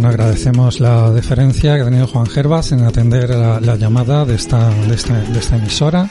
Bueno, 0.00 0.14
agradecemos 0.14 0.80
la 0.80 1.10
deferencia 1.10 1.74
que 1.74 1.82
ha 1.82 1.84
tenido 1.84 2.06
Juan 2.06 2.24
Gervas 2.24 2.72
en 2.72 2.84
atender 2.84 3.28
la, 3.28 3.60
la 3.60 3.76
llamada 3.76 4.24
de 4.24 4.34
esta, 4.34 4.70
de 4.70 4.94
esta, 4.94 5.20
de 5.20 5.38
esta 5.38 5.56
emisora 5.56 6.08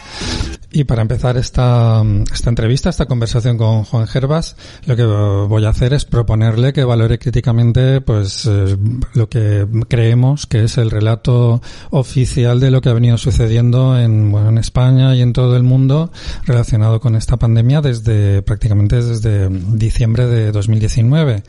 y 0.71 0.83
para 0.83 1.01
empezar 1.01 1.37
esta, 1.37 2.03
esta 2.31 2.50
entrevista, 2.50 2.90
esta 2.90 3.08
conversación 3.08 3.58
con 3.58 3.83
Juan 3.85 4.08
Gervas, 4.08 4.56
lo 4.85 4.95
que 4.95 5.03
voy 5.03 5.65
a 5.65 5.69
hacer 5.69 5.93
es 5.93 6.06
proponerle 6.06 6.74
que 6.74 6.83
valore 6.83 7.17
críticamente 7.17 8.02
pues 8.02 8.45
eh, 8.45 8.77
lo 9.13 9.29
que 9.29 9.68
creemos 9.87 10.45
que 10.45 10.65
es 10.65 10.77
el 10.77 10.91
relato 10.91 11.61
oficial 11.89 12.59
de 12.59 12.69
lo 12.69 12.82
que 12.82 12.89
ha 12.89 12.93
venido 12.93 13.18
sucediendo 13.18 13.97
en, 14.00 14.32
bueno, 14.32 14.50
en 14.50 14.57
España 14.59 15.15
y 15.15 15.21
en 15.21 15.33
todo 15.33 15.57
el 15.57 15.63
mundo 15.63 16.11
relacionado 16.45 16.99
con 16.99 17.15
esta 17.15 17.38
pandemia 17.38 17.81
desde 17.81 18.43
prácticamente 18.43 19.01
desde 19.01 19.49
diciembre 19.49 20.27
de 20.27 20.51
2019. 20.51 21.43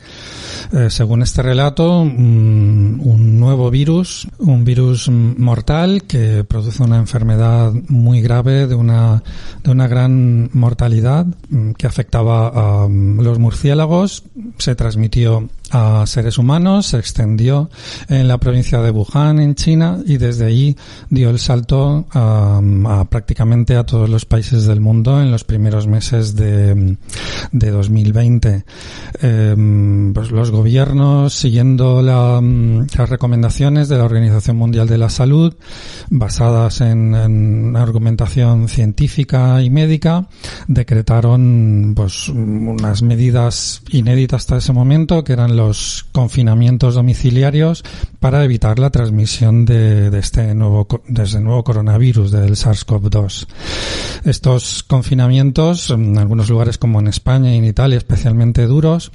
Eh, 0.73 0.89
según 0.89 1.21
este 1.21 1.41
relato, 1.41 1.99
un, 1.99 2.99
un 3.03 3.39
nuevo 3.39 3.69
virus, 3.69 4.27
un 4.39 4.63
virus 4.63 5.09
mortal 5.09 6.03
que 6.07 6.43
produce 6.43 6.81
una 6.81 6.97
enfermedad 6.97 7.71
muy 7.87 8.21
grave 8.21 8.67
de 8.67 8.75
una 8.75 9.10
de 9.63 9.71
una 9.71 9.87
gran 9.87 10.49
mortalidad 10.53 11.25
mm, 11.49 11.71
que 11.71 11.87
afectaba 11.87 12.83
a 12.83 12.87
mm, 12.87 13.21
los 13.21 13.39
murciélagos, 13.39 14.23
se 14.57 14.75
transmitió 14.75 15.49
a 15.71 16.05
seres 16.05 16.37
humanos, 16.37 16.87
se 16.87 16.97
extendió 16.97 17.69
en 18.09 18.27
la 18.27 18.37
provincia 18.39 18.81
de 18.81 18.91
Wuhan, 18.91 19.39
en 19.39 19.55
China, 19.55 19.99
y 20.05 20.17
desde 20.17 20.45
ahí 20.45 20.75
dio 21.09 21.29
el 21.29 21.39
salto 21.39 22.05
a, 22.11 22.61
prácticamente 23.09 23.75
a 23.75 23.85
todos 23.85 24.09
los 24.09 24.25
países 24.25 24.65
del 24.65 24.81
mundo 24.81 25.21
en 25.21 25.31
los 25.31 25.43
primeros 25.43 25.87
meses 25.87 26.35
de, 26.35 26.97
de 27.51 27.71
2020. 27.71 28.65
Em, 29.21 30.13
pues 30.13 30.31
los 30.31 30.51
gobiernos, 30.51 31.33
siguiendo 31.33 32.01
las 32.01 33.09
recomendaciones 33.09 33.87
de 33.87 33.97
la 33.97 34.03
Organización 34.03 34.57
Mundial 34.57 34.87
de 34.87 34.97
la 34.97 35.09
Salud, 35.09 35.55
basadas 36.09 36.81
en, 36.81 37.15
en 37.15 37.75
argumentación 37.75 38.67
científica 38.67 39.61
y 39.61 39.69
médica, 39.69 40.27
decretaron 40.67 41.93
pues 41.95 42.27
unas 42.29 43.01
medidas 43.01 43.81
inéditas 43.91 44.41
hasta 44.41 44.57
ese 44.57 44.73
momento, 44.73 45.23
que 45.23 45.33
eran 45.33 45.55
los 45.55 45.60
confinamientos 46.11 46.95
domiciliarios 46.95 47.83
para 48.19 48.43
evitar 48.43 48.79
la 48.79 48.89
transmisión 48.89 49.65
de, 49.65 50.07
este 50.17 50.53
nuevo 50.55 50.87
de 51.07 51.23
este 51.23 51.39
nuevo 51.39 51.63
coronavirus 51.63 52.31
del 52.31 52.51
SARS-CoV-2. 52.55 53.47
Estos 54.25 54.83
confinamientos, 54.83 55.89
en 55.89 56.17
algunos 56.17 56.49
lugares 56.49 56.77
como 56.77 56.99
en 56.99 57.07
España 57.07 57.53
y 57.53 57.57
en 57.57 57.65
Italia 57.65 57.97
especialmente 57.97 58.65
duros, 58.65 59.11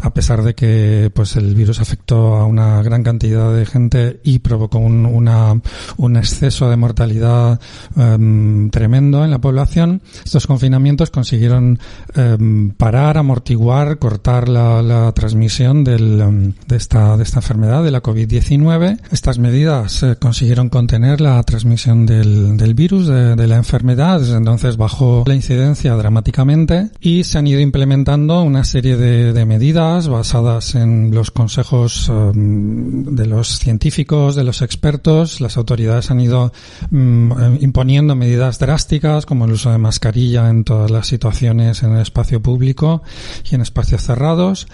a 0.00 0.12
pesar 0.12 0.42
de 0.42 0.54
que 0.54 1.10
pues 1.14 1.36
el 1.36 1.54
virus 1.54 1.80
afectó 1.80 2.36
a 2.36 2.46
una 2.46 2.82
gran 2.82 3.02
cantidad 3.02 3.54
de 3.54 3.66
gente 3.66 4.20
y 4.24 4.40
provocó 4.40 4.78
un, 4.78 5.06
un 5.06 6.16
exceso 6.16 6.68
de 6.70 6.76
mortalidad 6.76 7.60
em, 7.96 8.70
tremendo 8.70 9.24
en 9.24 9.30
la 9.30 9.40
población, 9.40 10.02
estos 10.24 10.46
confinamientos 10.46 11.10
consiguieron 11.10 11.78
em, 12.14 12.70
parar, 12.70 13.18
amortiguar, 13.18 13.98
cortar 13.98 14.48
la, 14.48 15.12
transmisión 15.14 15.84
del, 15.84 16.20
em, 16.20 16.52
de, 16.66 16.76
esta, 16.76 17.16
de 17.16 17.22
esta 17.22 17.38
enfermedad, 17.38 17.82
de 17.82 17.90
la 17.90 18.02
COVID-19. 18.02 18.98
Estas 19.10 19.38
medidas 19.38 20.02
eh, 20.02 20.16
consiguieron 20.18 20.68
contener 20.68 21.20
la 21.20 21.42
transmisión 21.42 22.06
del, 22.06 22.56
del 22.56 22.74
virus, 22.74 23.06
de, 23.06 23.36
de 23.36 23.46
la 23.46 23.56
enfermedad, 23.56 24.20
desde 24.20 24.36
entonces 24.36 24.76
bajó 24.76 25.24
la 25.26 25.34
incidencia 25.34 25.94
dramáticamente 25.94 26.90
y 27.00 27.24
se 27.24 27.38
han 27.38 27.46
ido 27.46 27.60
implementando 27.60 28.42
una 28.42 28.64
serie 28.64 28.96
de, 28.96 29.32
de 29.32 29.44
medidas 29.52 30.08
basadas 30.08 30.74
en 30.76 31.14
los 31.14 31.30
consejos 31.30 32.08
um, 32.08 33.04
de 33.04 33.26
los 33.26 33.58
científicos, 33.58 34.34
de 34.34 34.44
los 34.44 34.62
expertos. 34.62 35.42
Las 35.42 35.58
autoridades 35.58 36.10
han 36.10 36.20
ido 36.20 36.54
um, 36.90 37.30
imponiendo 37.60 38.16
medidas 38.16 38.58
drásticas 38.58 39.26
como 39.26 39.44
el 39.44 39.52
uso 39.52 39.70
de 39.70 39.76
mascarilla 39.76 40.48
en 40.48 40.64
todas 40.64 40.90
las 40.90 41.06
situaciones 41.06 41.82
en 41.82 41.92
el 41.92 42.00
espacio 42.00 42.40
público 42.40 43.02
y 43.50 43.54
en 43.54 43.60
espacios 43.60 44.02
cerrados, 44.02 44.68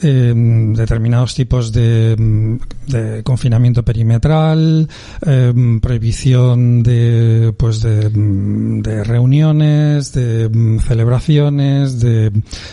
eh, 0.00 0.32
determinados 0.76 1.34
tipos 1.34 1.72
de, 1.72 2.14
de, 2.86 3.24
confinamiento 3.24 3.84
perimetral, 3.84 4.88
prohibición 5.82 6.84
de, 6.84 7.52
pues 7.56 7.82
de, 7.82 8.10
de 8.10 9.02
reuniones, 9.02 10.12
de 10.12 10.78
celebraciones, 10.86 11.98
de 11.98 12.30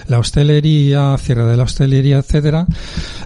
la 0.08 0.20
hostelería, 0.20 1.18
cierre 1.18 1.47
de 1.48 1.58
la 1.58 1.64
hostelería, 1.64 2.20
etcétera, 2.20 2.68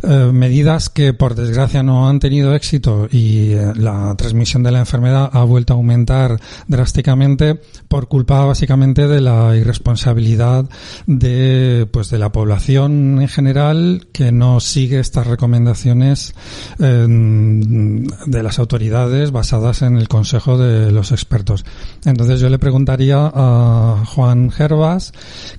eh, 0.04 0.32
medidas 0.34 0.90
que 0.90 1.14
por 1.14 1.36
desgracia 1.36 1.84
no 1.84 2.08
han 2.08 2.20
tenido 2.20 2.56
éxito 2.56 3.08
y 3.12 3.52
eh, 3.52 3.74
la 3.76 4.16
transmisión 4.16 4.64
de 4.64 4.72
la 4.72 4.80
enfermedad 4.80 5.30
ha 5.32 5.44
vuelto 5.44 5.74
a 5.74 5.76
aumentar 5.78 6.40
drásticamente 6.68 7.60
por 7.88 8.08
culpa 8.08 8.46
básicamente 8.46 9.08
de 9.08 9.22
la 9.22 9.56
irresponsabilidad 9.56 10.70
de 11.06 11.88
pues 11.92 12.10
de 12.10 12.18
la 12.18 12.32
población 12.32 13.22
en 13.22 13.28
general 13.28 14.08
que 14.12 14.32
no 14.32 14.60
sigue 14.60 15.00
estas 15.00 15.28
recomendaciones 15.28 16.34
de 16.78 18.44
las 18.44 18.60
autoridades 18.60 19.32
basadas 19.32 19.82
en 19.82 19.98
el 19.98 20.08
consejo 20.08 20.58
de 20.58 20.92
los 20.92 21.12
expertos. 21.12 21.66
Entonces 22.06 22.40
yo 22.40 22.50
le 22.50 22.60
preguntaría 22.60 23.32
a 23.34 24.04
Juan 24.06 24.52
Gervas 24.52 25.14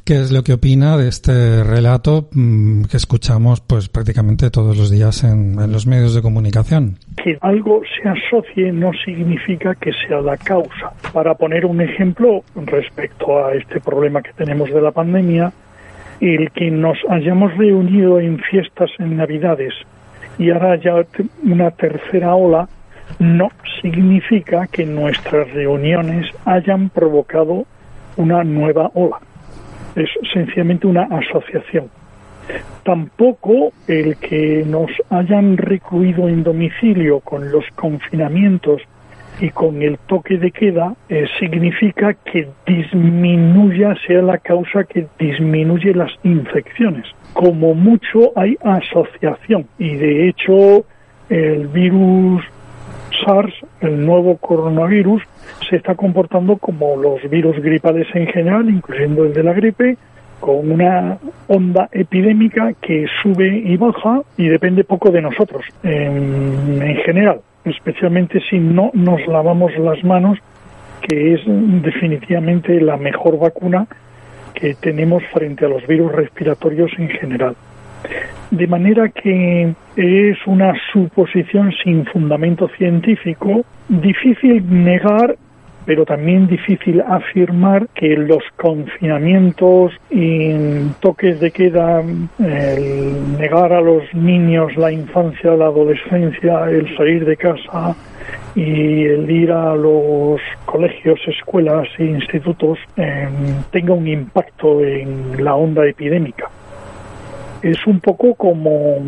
qué 0.04 0.20
es 0.20 0.30
lo 0.30 0.44
que 0.44 0.54
opina 0.54 0.96
de 0.96 1.08
este 1.08 1.64
relato 1.64 2.28
Mm, 2.42 2.86
que 2.90 2.96
escuchamos 2.96 3.60
pues 3.60 3.88
prácticamente 3.88 4.50
todos 4.50 4.76
los 4.76 4.90
días 4.90 5.22
en, 5.22 5.60
en, 5.60 5.70
los 5.70 5.86
medios 5.86 6.12
de 6.12 6.22
comunicación. 6.22 6.96
Que 7.22 7.38
algo 7.40 7.82
se 7.94 8.08
asocie 8.08 8.72
no 8.72 8.90
significa 9.04 9.76
que 9.76 9.92
sea 9.92 10.20
la 10.20 10.36
causa. 10.36 10.92
Para 11.12 11.34
poner 11.34 11.64
un 11.64 11.80
ejemplo 11.80 12.42
respecto 12.56 13.46
a 13.46 13.54
este 13.54 13.80
problema 13.80 14.22
que 14.22 14.32
tenemos 14.32 14.70
de 14.70 14.80
la 14.80 14.90
pandemia, 14.90 15.52
el 16.20 16.50
que 16.50 16.68
nos 16.70 16.98
hayamos 17.08 17.56
reunido 17.56 18.18
en 18.18 18.40
fiestas 18.40 18.90
en 18.98 19.18
Navidades 19.18 19.74
y 20.36 20.50
ahora 20.50 20.74
ya 20.76 20.94
una 21.44 21.70
tercera 21.70 22.34
ola 22.34 22.68
no 23.20 23.50
significa 23.80 24.66
que 24.66 24.84
nuestras 24.84 25.48
reuniones 25.52 26.26
hayan 26.44 26.88
provocado 26.88 27.66
una 28.16 28.42
nueva 28.42 28.90
ola. 28.94 29.18
Es 29.94 30.08
sencillamente 30.32 30.88
una 30.88 31.04
asociación. 31.04 32.01
Tampoco 32.84 33.72
el 33.86 34.16
que 34.16 34.64
nos 34.66 34.90
hayan 35.10 35.56
recluido 35.56 36.28
en 36.28 36.42
domicilio 36.42 37.20
con 37.20 37.52
los 37.52 37.64
confinamientos 37.76 38.82
y 39.40 39.50
con 39.50 39.82
el 39.82 39.98
toque 39.98 40.36
de 40.38 40.50
queda 40.50 40.94
eh, 41.08 41.26
significa 41.38 42.14
que 42.14 42.48
disminuya, 42.66 43.94
sea 44.06 44.22
la 44.22 44.38
causa 44.38 44.84
que 44.84 45.06
disminuye 45.18 45.94
las 45.94 46.12
infecciones. 46.22 47.06
Como 47.32 47.74
mucho 47.74 48.32
hay 48.36 48.56
asociación 48.62 49.66
y 49.78 49.94
de 49.96 50.28
hecho 50.28 50.84
el 51.28 51.68
virus 51.68 52.44
SARS, 53.24 53.54
el 53.80 54.04
nuevo 54.04 54.36
coronavirus, 54.36 55.22
se 55.68 55.76
está 55.76 55.94
comportando 55.94 56.56
como 56.56 56.96
los 56.96 57.22
virus 57.30 57.56
gripales 57.60 58.06
en 58.14 58.26
general, 58.26 58.68
incluyendo 58.68 59.24
el 59.24 59.32
de 59.32 59.42
la 59.42 59.52
gripe, 59.52 59.96
con 60.42 60.72
una 60.72 61.18
onda 61.46 61.88
epidémica 61.92 62.72
que 62.82 63.06
sube 63.22 63.46
y 63.46 63.76
baja 63.76 64.22
y 64.36 64.48
depende 64.48 64.82
poco 64.82 65.10
de 65.12 65.22
nosotros 65.22 65.64
en, 65.84 66.82
en, 66.82 66.96
general, 66.96 67.40
especialmente 67.64 68.40
si 68.50 68.58
no 68.58 68.90
nos 68.92 69.24
lavamos 69.28 69.70
las 69.78 70.02
manos, 70.02 70.36
que 71.00 71.34
es 71.34 71.40
definitivamente 71.46 72.80
la 72.80 72.96
mejor 72.96 73.38
vacuna 73.38 73.86
que 74.52 74.74
tenemos 74.74 75.22
frente 75.32 75.64
a 75.64 75.68
los 75.68 75.86
virus 75.86 76.10
respiratorios 76.10 76.90
en 76.98 77.08
general. 77.08 77.54
De 78.50 78.66
manera 78.66 79.10
que 79.10 79.72
es 79.94 80.38
una 80.46 80.74
suposición 80.92 81.72
sin 81.84 82.04
fundamento 82.06 82.68
científico, 82.76 83.64
difícil 83.88 84.64
negar 84.68 85.36
pero 85.84 86.04
también 86.04 86.46
difícil 86.46 87.00
afirmar 87.00 87.88
que 87.94 88.16
los 88.16 88.42
confinamientos 88.56 89.92
y 90.10 90.52
toques 91.00 91.40
de 91.40 91.50
queda, 91.50 92.02
el 92.38 93.38
negar 93.38 93.72
a 93.72 93.80
los 93.80 94.02
niños 94.14 94.76
la 94.76 94.92
infancia, 94.92 95.52
la 95.52 95.66
adolescencia, 95.66 96.70
el 96.70 96.96
salir 96.96 97.24
de 97.24 97.36
casa 97.36 97.96
y 98.54 99.04
el 99.04 99.30
ir 99.30 99.50
a 99.50 99.74
los 99.74 100.40
colegios, 100.66 101.18
escuelas 101.26 101.88
e 101.98 102.04
institutos 102.04 102.78
eh, 102.96 103.28
tenga 103.70 103.94
un 103.94 104.06
impacto 104.06 104.84
en 104.84 105.42
la 105.42 105.54
onda 105.54 105.86
epidémica. 105.86 106.48
Es 107.62 107.86
un 107.86 108.00
poco 108.00 108.34
como 108.34 108.98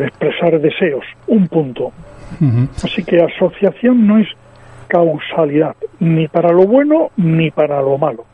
expresar 0.00 0.60
deseos, 0.60 1.04
un 1.28 1.48
punto. 1.48 1.92
Uh 2.40 2.44
-huh. 2.44 2.68
Así 2.84 3.04
que 3.04 3.22
asociación 3.22 4.06
no 4.06 4.18
es 4.18 4.28
causalidad, 4.92 5.74
ni 6.00 6.28
para 6.28 6.52
lo 6.52 6.66
bueno 6.66 7.10
ni 7.16 7.50
para 7.50 7.80
lo 7.80 7.96
malo. 7.96 8.26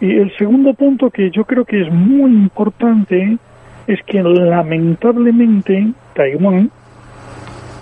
Y 0.00 0.18
el 0.18 0.36
segundo 0.36 0.74
punto 0.74 1.10
que 1.10 1.30
yo 1.30 1.44
creo 1.44 1.64
que 1.64 1.80
es 1.82 1.92
muy 1.92 2.32
importante 2.32 3.38
es 3.86 4.02
que 4.02 4.20
lamentablemente 4.20 5.92
Taiwán, 6.14 6.72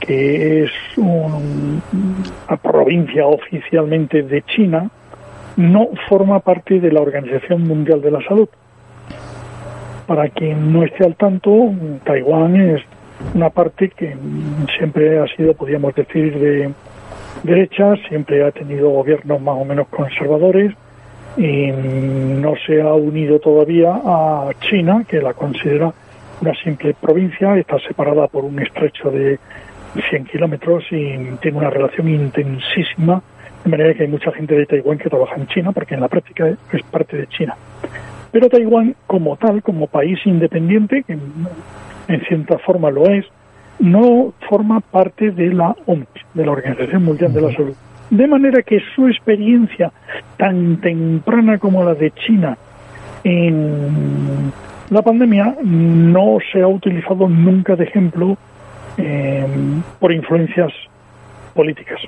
que 0.01 0.65
es 0.65 0.71
una 0.99 2.57
provincia 2.63 3.27
oficialmente 3.27 4.23
de 4.23 4.43
China, 4.43 4.91
no 5.57 5.89
forma 6.07 6.41
parte 6.41 6.79
de 6.79 6.93
la 6.93 7.01
Organización 7.01 7.67
Mundial 7.67 8.03
de 8.03 8.11
la 8.11 8.21
Salud. 8.29 8.49
Para 10.07 10.29
quien 10.29 10.75
no 10.75 10.83
esté 10.83 11.05
al 11.07 11.17
tanto, 11.17 11.73
Taiwán 12.05 12.55
es 12.57 12.83
una 13.35 13.49
parte 13.49 13.89
que 13.89 14.15
siempre 14.77 15.19
ha 15.19 15.27
sido, 15.29 15.55
podríamos 15.55 15.95
decir, 15.95 16.39
de 16.39 16.71
derecha, 17.45 17.95
siempre 18.09 18.43
ha 18.43 18.51
tenido 18.51 18.91
gobiernos 18.91 19.41
más 19.41 19.57
o 19.57 19.65
menos 19.65 19.87
conservadores 19.89 20.75
y 21.37 21.71
no 21.71 22.55
se 22.67 22.81
ha 22.81 22.95
unido 22.95 23.39
todavía 23.39 23.93
a 24.05 24.51
China, 24.61 25.05
que 25.07 25.21
la 25.21 25.35
considera 25.35 25.93
una 26.41 26.55
simple 26.63 26.95
provincia, 26.95 27.57
está 27.57 27.79
separada 27.81 28.29
por 28.29 28.45
un 28.45 28.59
estrecho 28.61 29.11
de 29.11 29.39
100 30.11 30.25
kilómetros 30.25 30.85
y 30.91 31.17
tiene 31.41 31.59
una 31.59 31.71
relación 31.71 32.09
intensísima, 32.09 33.23
de 33.65 33.71
manera 33.71 33.95
que 33.95 34.03
hay 34.03 34.09
mucha 34.09 34.33
gente 34.33 34.55
de 34.55 34.67
Taiwán 34.67 34.99
que 34.99 35.09
trabaja 35.09 35.37
en 35.37 35.47
China, 35.47 35.73
porque 35.73 35.95
en 35.95 36.01
la 36.01 36.09
práctica 36.09 36.49
es 36.49 36.83
parte 36.91 37.17
de 37.17 37.27
China. 37.29 37.57
Pero 38.33 38.49
Taiwán 38.49 38.97
como 39.07 39.37
tal, 39.37 39.63
como 39.63 39.87
país 39.87 40.19
independiente, 40.25 41.05
que 41.05 41.13
en 41.13 42.21
cierta 42.27 42.59
forma 42.59 42.91
lo 42.91 43.07
es, 43.07 43.25
no 43.79 44.33
forma 44.49 44.81
parte 44.81 45.31
de 45.31 45.53
la 45.53 45.75
OMS, 45.87 46.09
de 46.35 46.47
la 46.47 46.53
Organización 46.53 47.05
Mundial 47.05 47.33
de 47.33 47.41
la 47.41 47.53
Salud. 47.53 47.75
De 48.11 48.27
manera 48.27 48.63
que 48.63 48.81
su 48.95 49.09
experiencia 49.09 49.93
tan 50.37 50.81
temprana 50.81 51.59
como 51.59 51.83
la 51.85 51.95
de 51.95 52.11
China 52.13 52.57
en 53.25 54.53
la 54.91 55.03
pandemia 55.03 55.57
no 55.63 56.39
se 56.53 56.61
ha 56.61 56.69
utilizado 56.69 57.29
nunca 57.29 57.75
de 57.75 57.85
ejemplo 57.85 58.37
eh, 58.99 59.47
por 59.99 60.13
influencias 60.13 60.73
políticas. 61.55 62.01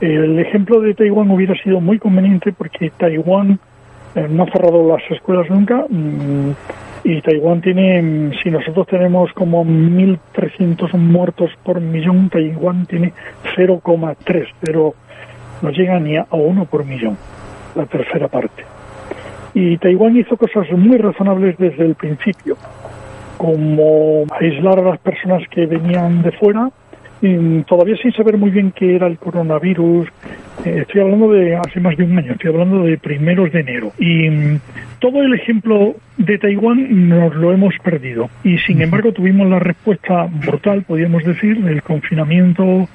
El 0.00 0.38
ejemplo 0.38 0.80
de 0.80 0.94
Taiwán 0.94 1.30
hubiera 1.30 1.54
sido 1.62 1.80
muy 1.80 1.98
conveniente 1.98 2.52
porque 2.52 2.90
Taiwán 2.96 3.58
no 4.14 4.42
ha 4.42 4.46
cerrado 4.50 4.88
las 4.88 5.02
escuelas 5.10 5.48
nunca 5.50 5.84
mm, 5.88 6.50
y 7.04 7.22
Taiwán 7.22 7.60
tiene, 7.62 8.30
si 8.42 8.50
nosotros 8.50 8.86
tenemos 8.86 9.32
como 9.32 9.64
1.300 9.64 10.92
muertos 10.98 11.50
por 11.62 11.80
millón, 11.80 12.28
Taiwán 12.28 12.86
tiene 12.86 13.12
0,3, 13.56 14.46
pero 14.60 14.94
no 15.62 15.70
llega 15.70 15.98
ni 15.98 16.16
a 16.16 16.26
uno 16.30 16.66
por 16.66 16.84
millón, 16.84 17.16
la 17.74 17.86
tercera 17.86 18.28
parte. 18.28 18.64
Y 19.54 19.78
Taiwán 19.78 20.16
hizo 20.16 20.36
cosas 20.36 20.70
muy 20.72 20.98
razonables 20.98 21.56
desde 21.58 21.86
el 21.86 21.94
principio, 21.94 22.56
como 23.38 24.26
aislar 24.38 24.80
a 24.80 24.90
las 24.90 24.98
personas 24.98 25.42
que 25.48 25.66
venían 25.66 26.22
de 26.22 26.32
fuera, 26.32 26.70
y 27.22 27.62
todavía 27.62 27.96
sin 27.96 28.12
saber 28.12 28.36
muy 28.36 28.50
bien 28.50 28.72
qué 28.72 28.96
era 28.96 29.06
el 29.06 29.18
coronavirus. 29.18 30.08
Eh, 30.64 30.80
estoy 30.82 31.00
hablando 31.00 31.32
de 31.32 31.56
hace 31.56 31.80
más 31.80 31.96
de 31.96 32.04
un 32.04 32.18
año, 32.18 32.32
estoy 32.32 32.50
hablando 32.50 32.84
de 32.84 32.98
primeros 32.98 33.52
de 33.52 33.60
enero. 33.60 33.92
Y 33.98 34.28
mm, 34.28 34.60
todo 34.98 35.22
el 35.22 35.34
ejemplo 35.34 35.96
de 36.18 36.38
Taiwán 36.38 37.08
nos 37.08 37.34
lo 37.34 37.52
hemos 37.52 37.74
perdido. 37.82 38.28
Y 38.44 38.58
sin 38.58 38.82
embargo 38.82 39.12
tuvimos 39.12 39.48
la 39.48 39.58
respuesta 39.58 40.28
brutal, 40.30 40.82
podríamos 40.82 41.24
decir, 41.24 41.62
del 41.62 41.82
confinamiento 41.82 42.88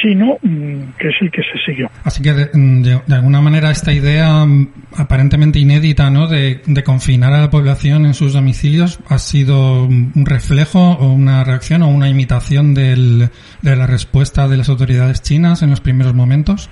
chino, 0.00 0.38
mm, 0.42 0.92
que 0.98 1.08
es 1.08 1.14
el 1.20 1.30
que 1.30 1.42
se 1.42 1.58
siguió. 1.64 1.90
Así 2.04 2.22
que, 2.22 2.32
de, 2.32 3.00
alguna 3.14 3.40
manera, 3.40 3.70
esta 3.70 3.92
idea 3.92 4.44
mm, 4.44 4.68
aparentemente 4.96 5.58
inédita 5.58 6.10
¿no? 6.10 6.28
De, 6.28 6.60
confinar 6.84 7.32
a 7.32 7.40
la 7.40 7.50
población 7.50 8.06
en 8.06 8.14
sus 8.14 8.32
domicilios 8.32 9.00
ha 9.08 9.18
sido 9.18 9.84
un 9.84 10.26
reflejo 10.26 10.92
o 10.92 11.12
una 11.12 11.44
reacción 11.44 11.82
o 11.82 11.88
una 11.88 12.08
imitación 12.08 12.74
del, 12.74 13.28
de 13.60 13.76
la 13.76 13.86
respuesta 13.86 14.48
de 14.48 14.56
las 14.56 14.68
autoridades 14.68 15.22
chinas 15.22 15.62
en 15.62 15.70
los 15.70 15.80
primeros 15.80 16.14
momentos. 16.14 16.70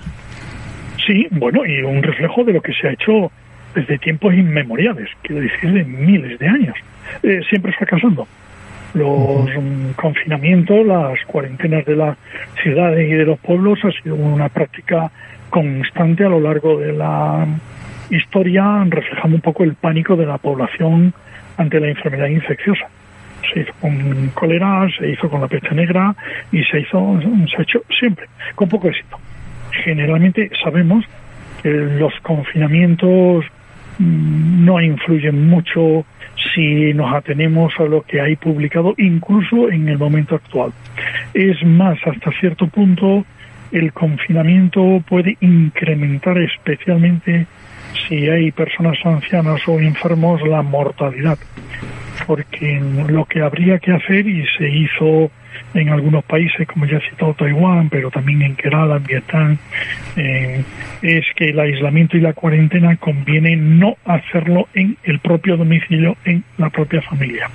Sí, 1.05 1.27
bueno, 1.31 1.65
y 1.65 1.81
un 1.81 2.03
reflejo 2.03 2.43
de 2.43 2.53
lo 2.53 2.61
que 2.61 2.73
se 2.73 2.87
ha 2.87 2.91
hecho 2.91 3.31
desde 3.73 3.97
tiempos 3.97 4.33
inmemoriales, 4.33 5.09
quiero 5.21 5.41
decir, 5.41 5.71
de 5.71 5.83
miles 5.83 6.37
de 6.39 6.47
años, 6.47 6.75
eh, 7.23 7.41
siempre 7.49 7.71
fracasando 7.73 8.27
los 8.93 9.49
confinamientos, 9.95 10.85
las 10.85 11.23
cuarentenas 11.25 11.85
de 11.85 11.95
las 11.95 12.17
ciudades 12.61 13.09
y 13.09 13.13
de 13.13 13.25
los 13.25 13.39
pueblos 13.39 13.79
ha 13.85 13.91
sido 13.91 14.15
una 14.15 14.49
práctica 14.49 15.11
constante 15.49 16.25
a 16.25 16.29
lo 16.29 16.39
largo 16.39 16.77
de 16.79 16.93
la 16.93 17.47
historia, 18.09 18.83
reflejando 18.87 19.35
un 19.35 19.41
poco 19.41 19.63
el 19.63 19.75
pánico 19.75 20.15
de 20.15 20.25
la 20.25 20.37
población 20.37 21.13
ante 21.57 21.79
la 21.79 21.89
enfermedad 21.89 22.27
infecciosa. 22.27 22.87
Se 23.53 23.61
hizo 23.61 23.73
con 23.79 24.29
cólera, 24.33 24.87
se 24.97 25.09
hizo 25.09 25.29
con 25.29 25.41
la 25.41 25.47
peste 25.47 25.73
negra 25.73 26.15
y 26.51 26.63
se 26.63 26.81
hizo, 26.81 27.19
se 27.49 27.57
ha 27.57 27.61
hecho 27.61 27.81
siempre, 27.97 28.27
con 28.55 28.67
poco 28.69 28.89
éxito. 28.89 29.17
Generalmente 29.83 30.51
sabemos 30.63 31.05
que 31.61 31.69
los 31.69 32.13
confinamientos 32.21 33.45
mm, 33.99 34.65
no 34.65 34.81
influyen 34.81 35.47
mucho 35.47 36.05
si 36.53 36.93
nos 36.93 37.13
atenemos 37.13 37.73
a 37.79 37.83
lo 37.83 38.01
que 38.01 38.19
hay 38.19 38.35
publicado, 38.35 38.93
incluso 38.97 39.69
en 39.69 39.87
el 39.89 39.97
momento 39.97 40.35
actual. 40.35 40.71
Es 41.33 41.63
más, 41.63 41.97
hasta 42.05 42.31
cierto 42.39 42.67
punto, 42.67 43.25
el 43.71 43.93
confinamiento 43.93 45.01
puede 45.07 45.37
incrementar 45.39 46.37
especialmente 46.39 47.47
si 48.07 48.27
hay 48.29 48.51
personas 48.51 48.97
ancianas 49.03 49.61
o 49.67 49.79
enfermos 49.79 50.41
la 50.47 50.61
mortalidad, 50.61 51.37
porque 52.27 52.81
lo 53.07 53.25
que 53.25 53.41
habría 53.41 53.79
que 53.79 53.91
hacer 53.91 54.27
y 54.27 54.45
se 54.57 54.69
hizo 54.69 55.31
en 55.73 55.89
algunos 55.89 56.23
países, 56.23 56.67
como 56.67 56.85
ya 56.85 56.97
he 56.97 57.09
citado 57.09 57.33
Taiwán, 57.33 57.89
pero 57.89 58.11
también 58.11 58.41
en 58.41 58.55
Kerala, 58.55 58.97
en 58.97 59.03
Vietnam, 59.03 59.57
es 60.15 61.25
que 61.35 61.49
el 61.49 61.59
aislamiento 61.59 62.17
y 62.17 62.21
la 62.21 62.33
cuarentena 62.33 62.95
conviene 62.97 63.55
no 63.55 63.97
hacerlo 64.05 64.67
en 64.73 64.97
el 65.03 65.19
propio 65.19 65.57
domicilio, 65.57 66.17
en 66.25 66.43
la 66.57 66.69
propia 66.69 67.01
familia. 67.01 67.49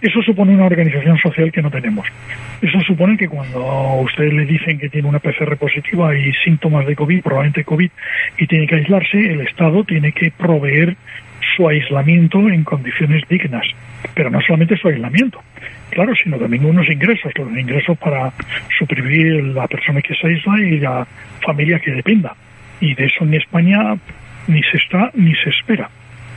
Eso 0.00 0.20
supone 0.22 0.52
una 0.52 0.66
organización 0.66 1.16
social 1.18 1.50
que 1.50 1.62
no 1.62 1.70
tenemos. 1.70 2.06
Eso 2.60 2.78
supone 2.80 3.16
que 3.16 3.26
cuando 3.26 3.64
a 3.64 4.00
usted 4.02 4.32
le 4.32 4.44
dicen 4.44 4.78
que 4.78 4.90
tiene 4.90 5.08
una 5.08 5.18
PCR 5.18 5.56
positiva 5.56 6.14
y 6.14 6.30
síntomas 6.44 6.86
de 6.86 6.94
COVID, 6.94 7.22
probablemente 7.22 7.64
COVID, 7.64 7.90
y 8.36 8.46
tiene 8.46 8.66
que 8.66 8.74
aislarse, 8.76 9.18
el 9.18 9.40
Estado 9.40 9.82
tiene 9.84 10.12
que 10.12 10.30
proveer 10.30 10.96
su 11.56 11.66
aislamiento 11.68 12.38
en 12.50 12.64
condiciones 12.64 13.22
dignas. 13.28 13.66
Pero 14.14 14.30
no 14.30 14.40
solamente 14.40 14.76
su 14.76 14.88
aislamiento, 14.88 15.40
claro, 15.90 16.14
sino 16.14 16.36
también 16.36 16.64
unos 16.64 16.88
ingresos, 16.88 17.32
los 17.36 17.56
ingresos 17.56 17.96
para 17.98 18.32
suprimir 18.78 19.42
la 19.44 19.66
persona 19.66 20.02
que 20.02 20.14
se 20.14 20.26
aísla 20.26 20.60
y 20.60 20.78
la 20.78 21.06
familia 21.44 21.78
que 21.78 21.92
dependa. 21.92 22.34
Y 22.80 22.94
de 22.94 23.06
eso 23.06 23.24
en 23.24 23.34
España 23.34 23.96
ni 24.46 24.62
se 24.62 24.76
está 24.76 25.10
ni 25.14 25.34
se 25.36 25.50
espera. 25.50 25.88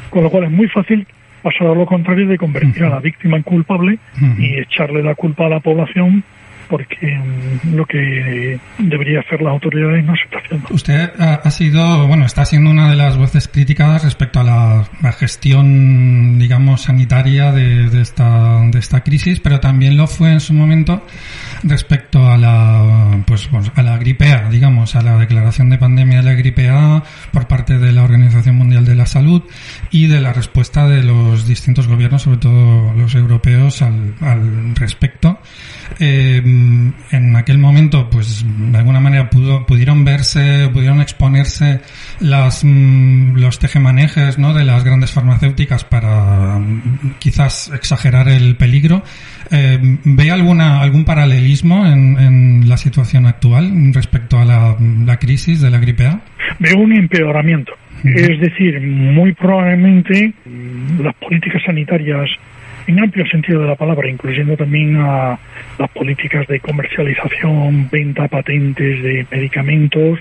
Con 0.09 0.23
lo 0.23 0.29
cual 0.29 0.45
es 0.45 0.51
muy 0.51 0.67
fácil 0.69 1.05
pasar 1.41 1.67
a 1.67 1.75
lo 1.75 1.85
contrario 1.85 2.27
de 2.27 2.37
convertir 2.37 2.83
a 2.83 2.89
la 2.89 2.99
víctima 2.99 3.37
en 3.37 3.43
culpable 3.43 3.99
y 4.37 4.59
echarle 4.59 5.03
la 5.03 5.15
culpa 5.15 5.45
a 5.45 5.49
la 5.49 5.59
población 5.59 6.23
porque 6.69 6.97
mm, 7.05 7.75
lo 7.75 7.85
que 7.85 8.59
debería 8.77 9.19
hacer 9.21 9.41
las 9.41 9.53
autoridades 9.53 10.03
no 10.05 10.15
se 10.15 10.23
está 10.23 10.37
haciendo. 10.39 10.67
Usted 10.71 11.11
ha, 11.19 11.51
sido, 11.51 12.07
bueno, 12.07 12.25
está 12.25 12.45
siendo 12.45 12.69
una 12.69 12.89
de 12.89 12.95
las 12.95 13.17
voces 13.17 13.47
críticas 13.47 14.03
respecto 14.03 14.39
a 14.39 14.43
la, 14.43 15.11
gestión, 15.13 16.37
digamos, 16.37 16.83
sanitaria 16.83 17.51
de, 17.51 18.01
esta, 18.01 18.61
de 18.69 18.79
esta 18.79 19.03
crisis, 19.03 19.39
pero 19.39 19.59
también 19.59 19.97
lo 19.97 20.07
fue 20.07 20.31
en 20.31 20.39
su 20.39 20.53
momento 20.53 21.05
respecto 21.63 22.29
a 22.29 22.37
la, 22.37 23.23
pues, 23.25 23.49
a 23.75 23.81
la 23.81 23.97
gripe 23.97 24.31
A, 24.31 24.49
digamos, 24.49 24.95
a 24.95 25.01
la 25.01 25.17
declaración 25.17 25.69
de 25.69 25.77
pandemia 25.77 26.17
de 26.17 26.23
la 26.23 26.33
gripe 26.33 26.69
A 26.69 27.03
por 27.31 27.47
parte 27.47 27.77
de 27.77 27.91
la 27.91 28.03
Organización 28.03 28.55
Mundial 28.55 28.85
de 28.85 28.95
la 28.95 29.05
Salud 29.05 29.43
y 29.91 30.07
de 30.07 30.21
la 30.21 30.33
respuesta 30.33 30.87
de 30.87 31.03
los 31.03 31.47
distintos 31.47 31.87
gobiernos, 31.87 32.23
sobre 32.23 32.37
todo 32.37 32.93
los 32.93 33.15
europeos, 33.15 33.81
al, 33.81 34.15
al 34.21 34.75
respecto. 34.75 35.39
Eh, 35.99 36.41
en 37.11 37.35
aquel 37.35 37.57
momento, 37.57 38.09
pues 38.09 38.45
de 38.45 38.77
alguna 38.77 38.99
manera 38.99 39.29
pudo, 39.29 39.65
pudieron 39.65 40.05
verse, 40.05 40.69
pudieron 40.71 41.01
exponerse 41.01 41.81
las, 42.19 42.63
mm, 42.63 43.37
los 43.37 43.59
tejemanejes 43.59 44.37
¿no? 44.37 44.53
de 44.53 44.63
las 44.63 44.83
grandes 44.83 45.11
farmacéuticas 45.11 45.83
para 45.83 46.59
mm, 46.59 47.15
quizás 47.19 47.71
exagerar 47.73 48.27
el 48.27 48.55
peligro. 48.55 49.03
Eh, 49.51 49.79
¿Ve 50.03 50.31
alguna, 50.31 50.81
algún 50.81 51.05
paralelismo 51.05 51.85
en, 51.85 52.19
en, 52.19 52.69
la 52.69 52.77
situación 52.77 53.25
actual 53.25 53.93
respecto 53.93 54.39
a 54.39 54.45
la, 54.45 54.75
la, 55.05 55.17
crisis 55.17 55.61
de 55.61 55.69
la 55.69 55.79
gripe 55.79 56.05
A? 56.05 56.21
Veo 56.59 56.79
un 56.79 56.93
empeoramiento. 56.93 57.73
Es 58.03 58.39
decir, 58.39 58.79
muy 58.81 59.33
probablemente 59.33 60.33
las 61.01 61.15
políticas 61.15 61.63
sanitarias 61.65 62.29
en 62.87 62.99
amplio 62.99 63.25
sentido 63.27 63.61
de 63.61 63.67
la 63.67 63.75
palabra, 63.75 64.09
incluyendo 64.09 64.55
también 64.55 64.95
a 64.97 65.37
las 65.77 65.89
políticas 65.91 66.47
de 66.47 66.59
comercialización, 66.59 67.89
venta, 67.89 68.27
patentes 68.27 69.03
de 69.03 69.25
medicamentos, 69.29 70.19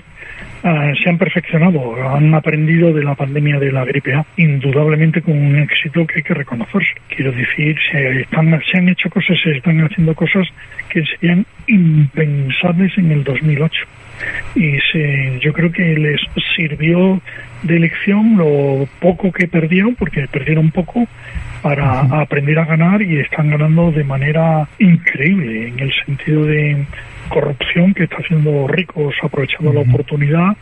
ah, 0.63 0.91
se 1.01 1.09
han 1.09 1.17
perfeccionado, 1.17 1.95
han 2.13 2.33
aprendido 2.35 2.93
de 2.93 3.03
la 3.03 3.15
pandemia 3.15 3.57
de 3.59 3.71
la 3.71 3.85
gripe 3.85 4.13
A, 4.13 4.25
indudablemente 4.35 5.21
con 5.21 5.37
un 5.37 5.57
éxito 5.57 6.05
que 6.05 6.17
hay 6.17 6.23
que 6.23 6.33
reconocerse. 6.33 6.93
Quiero 7.07 7.31
decir, 7.31 7.77
se, 7.89 8.21
están, 8.21 8.61
se 8.69 8.77
han 8.77 8.89
hecho 8.89 9.09
cosas, 9.09 9.37
se 9.41 9.51
están 9.51 9.79
haciendo 9.81 10.13
cosas 10.13 10.47
que 10.89 11.05
serían 11.05 11.45
impensables 11.67 12.97
en 12.97 13.11
el 13.11 13.23
2008 13.23 13.85
y 14.55 14.77
se, 14.91 15.39
yo 15.41 15.53
creo 15.53 15.71
que 15.71 15.95
les 15.95 16.19
sirvió 16.55 17.21
de 17.63 17.79
lección 17.79 18.37
lo 18.37 18.87
poco 18.99 19.31
que 19.31 19.47
perdieron, 19.47 19.95
porque 19.95 20.27
perdieron 20.27 20.71
poco, 20.71 21.07
para 21.67 21.99
aprender 22.21 22.57
a 22.59 22.63
ganar 22.63 23.01
y 23.01 23.19
están 23.19 23.49
ganando 23.49 23.91
de 23.91 24.05
manera 24.05 24.69
increíble 24.79 25.67
en 25.67 25.79
el 25.81 25.93
sentido 26.05 26.45
de 26.45 26.85
corrupción 27.27 27.93
que 27.93 28.05
está 28.05 28.15
haciendo 28.19 28.69
ricos 28.69 29.13
aprovechando 29.21 29.73
la 29.73 29.81
oportunidad 29.81 30.55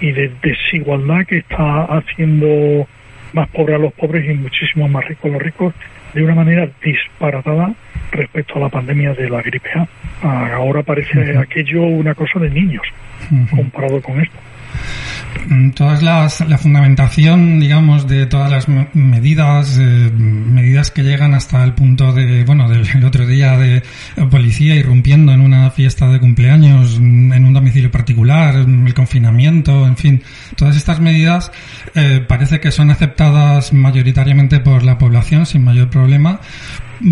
y 0.00 0.12
de 0.12 0.30
desigualdad 0.40 1.26
que 1.26 1.38
está 1.38 1.86
haciendo 1.86 2.86
más 3.32 3.48
pobres 3.48 3.74
a 3.74 3.78
los 3.80 3.92
pobres 3.94 4.24
y 4.30 4.34
muchísimo 4.34 4.86
más 4.86 5.04
ricos 5.04 5.24
a 5.24 5.34
los 5.34 5.42
ricos 5.42 5.74
de 6.14 6.22
una 6.22 6.36
manera 6.36 6.68
disparatada 6.80 7.74
respecto 8.12 8.54
a 8.54 8.60
la 8.60 8.68
pandemia 8.68 9.14
de 9.14 9.28
la 9.28 9.42
gripe 9.42 9.68
A. 10.22 10.54
Ahora 10.54 10.84
parece 10.84 11.36
aquello 11.38 11.82
una 11.82 12.14
cosa 12.14 12.38
de 12.38 12.50
niños 12.50 12.84
comparado 13.50 14.00
con 14.00 14.20
esto. 14.20 14.38
Mm, 15.48 15.70
todas 15.70 16.02
las, 16.02 16.40
la 16.48 16.58
fundamentación, 16.58 17.60
digamos, 17.60 18.06
de 18.06 18.26
todas 18.26 18.50
las 18.50 18.66
medidas, 18.94 19.78
eh, 19.78 20.10
medidas 20.14 20.90
que 20.90 21.02
llegan 21.02 21.34
hasta 21.34 21.64
el 21.64 21.74
punto 21.74 22.12
de, 22.12 22.44
bueno, 22.44 22.68
del 22.68 23.04
otro 23.04 23.26
día 23.26 23.56
de 23.56 23.82
policía 24.30 24.74
irrumpiendo 24.74 25.32
en 25.32 25.40
una 25.40 25.70
fiesta 25.70 26.08
de 26.10 26.20
cumpleaños, 26.20 26.98
mm, 27.00 27.32
en 27.32 27.44
un 27.44 27.52
domicilio 27.52 27.90
particular, 27.90 28.66
mm, 28.66 28.86
el 28.86 28.94
confinamiento, 28.94 29.86
en 29.86 29.96
fin, 29.96 30.22
todas 30.56 30.76
estas 30.76 31.00
medidas 31.00 31.50
eh, 31.94 32.24
parece 32.26 32.60
que 32.60 32.70
son 32.70 32.90
aceptadas 32.90 33.72
mayoritariamente 33.72 34.60
por 34.60 34.82
la 34.82 34.98
población 34.98 35.46
sin 35.46 35.64
mayor 35.64 35.90
problema, 35.90 36.40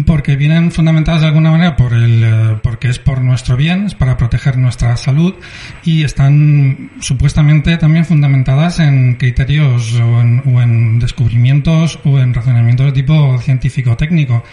porque 0.07 0.37
vienen 0.37 0.71
fundamentadas 0.71 1.23
de 1.23 1.29
alguna 1.29 1.51
manera 1.51 1.77
por 1.77 1.93
el, 1.93 2.23
eh, 2.23 2.57
porque 2.63 2.89
es 2.89 2.99
por 2.99 3.23
nuestro 3.23 3.57
bien, 3.57 3.87
es 3.87 3.95
para 3.95 4.17
proteger 4.17 4.57
nuestra 4.57 4.97
salud 4.97 5.35
y 5.85 6.05
están 6.05 6.91
supuestamente 7.01 7.77
también 7.77 8.05
fundamentadas 8.05 8.81
en 8.81 9.15
criterios 9.15 9.95
o 10.01 10.21
en, 10.21 10.43
o 10.47 10.63
en 10.63 10.99
descubrimientos 10.99 11.99
o 12.05 12.19
en 12.19 12.35
razonamientos 12.35 12.87
de 12.87 12.93
tipo 12.93 13.39
científico-técnico. 13.39 14.45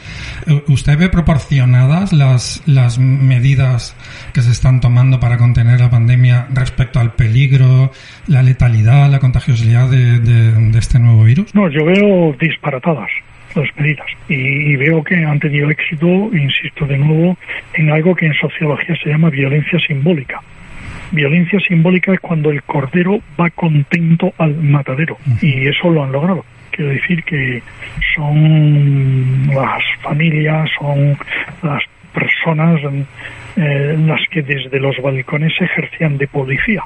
Eh, 0.45 0.63
¿Usted 0.67 0.97
ve 0.97 1.09
proporcionadas 1.09 2.13
las, 2.13 2.63
las 2.65 2.99
medidas 2.99 3.95
que 4.33 4.41
se 4.41 4.51
están 4.51 4.81
tomando 4.81 5.19
para 5.19 5.37
contener 5.37 5.79
la 5.79 5.89
pandemia 5.89 6.47
respecto 6.53 6.99
al 6.99 7.13
peligro, 7.13 7.91
la 8.27 8.43
letalidad, 8.43 9.09
la 9.09 9.19
contagiosidad 9.19 9.89
de, 9.89 10.19
de 10.19 10.79
este 10.79 10.99
nuevo 10.99 11.23
virus? 11.23 11.53
No, 11.53 11.69
yo 11.69 11.85
veo 11.85 12.35
disparatadas 12.39 13.09
las 13.55 13.69
medidas. 13.77 14.07
Y, 14.27 14.75
veo 14.75 15.03
que 15.03 15.15
han 15.15 15.39
tenido 15.39 15.69
éxito, 15.69 16.07
insisto 16.33 16.85
de 16.85 16.97
nuevo, 16.97 17.37
en 17.73 17.91
algo 17.91 18.15
que 18.15 18.27
en 18.27 18.33
sociología 18.33 18.95
se 19.03 19.09
llama 19.09 19.29
violencia 19.29 19.79
simbólica. 19.79 20.41
Violencia 21.11 21.59
simbólica 21.59 22.13
es 22.13 22.19
cuando 22.19 22.51
el 22.51 22.63
cordero 22.63 23.19
va 23.39 23.49
contento 23.49 24.33
al 24.37 24.55
matadero. 24.55 25.17
Y 25.41 25.67
eso 25.67 25.89
lo 25.89 26.03
han 26.03 26.11
logrado. 26.11 26.45
Quiero 26.71 26.91
decir 26.91 27.23
que 27.23 27.61
son 28.15 29.47
las 29.47 29.83
familias, 30.01 30.69
son 30.77 31.17
las 31.63 31.83
personas 32.13 32.79
eh, 33.55 33.95
las 34.05 34.21
que 34.29 34.41
desde 34.41 34.79
los 34.79 34.95
balcones 35.01 35.53
ejercían 35.59 36.17
de 36.17 36.27
policía 36.27 36.83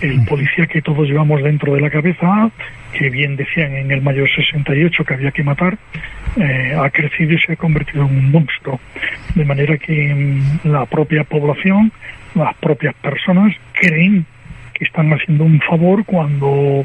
el 0.00 0.24
policía 0.24 0.66
que 0.66 0.82
todos 0.82 1.08
llevamos 1.08 1.42
dentro 1.42 1.74
de 1.74 1.80
la 1.80 1.90
cabeza, 1.90 2.50
que 2.92 3.10
bien 3.10 3.36
decían 3.36 3.74
en 3.74 3.90
el 3.90 4.02
mayo 4.02 4.24
68 4.26 5.04
que 5.04 5.14
había 5.14 5.30
que 5.30 5.44
matar, 5.44 5.78
eh, 6.36 6.76
ha 6.78 6.90
crecido 6.90 7.34
y 7.34 7.38
se 7.38 7.52
ha 7.52 7.56
convertido 7.56 8.04
en 8.06 8.16
un 8.16 8.30
monstruo. 8.30 8.80
De 9.34 9.44
manera 9.44 9.76
que 9.78 10.14
mm, 10.14 10.68
la 10.68 10.86
propia 10.86 11.24
población, 11.24 11.92
las 12.34 12.54
propias 12.56 12.94
personas 12.94 13.54
creen 13.72 14.26
están 14.80 15.12
haciendo 15.12 15.44
un 15.44 15.60
favor 15.60 16.04
cuando 16.04 16.84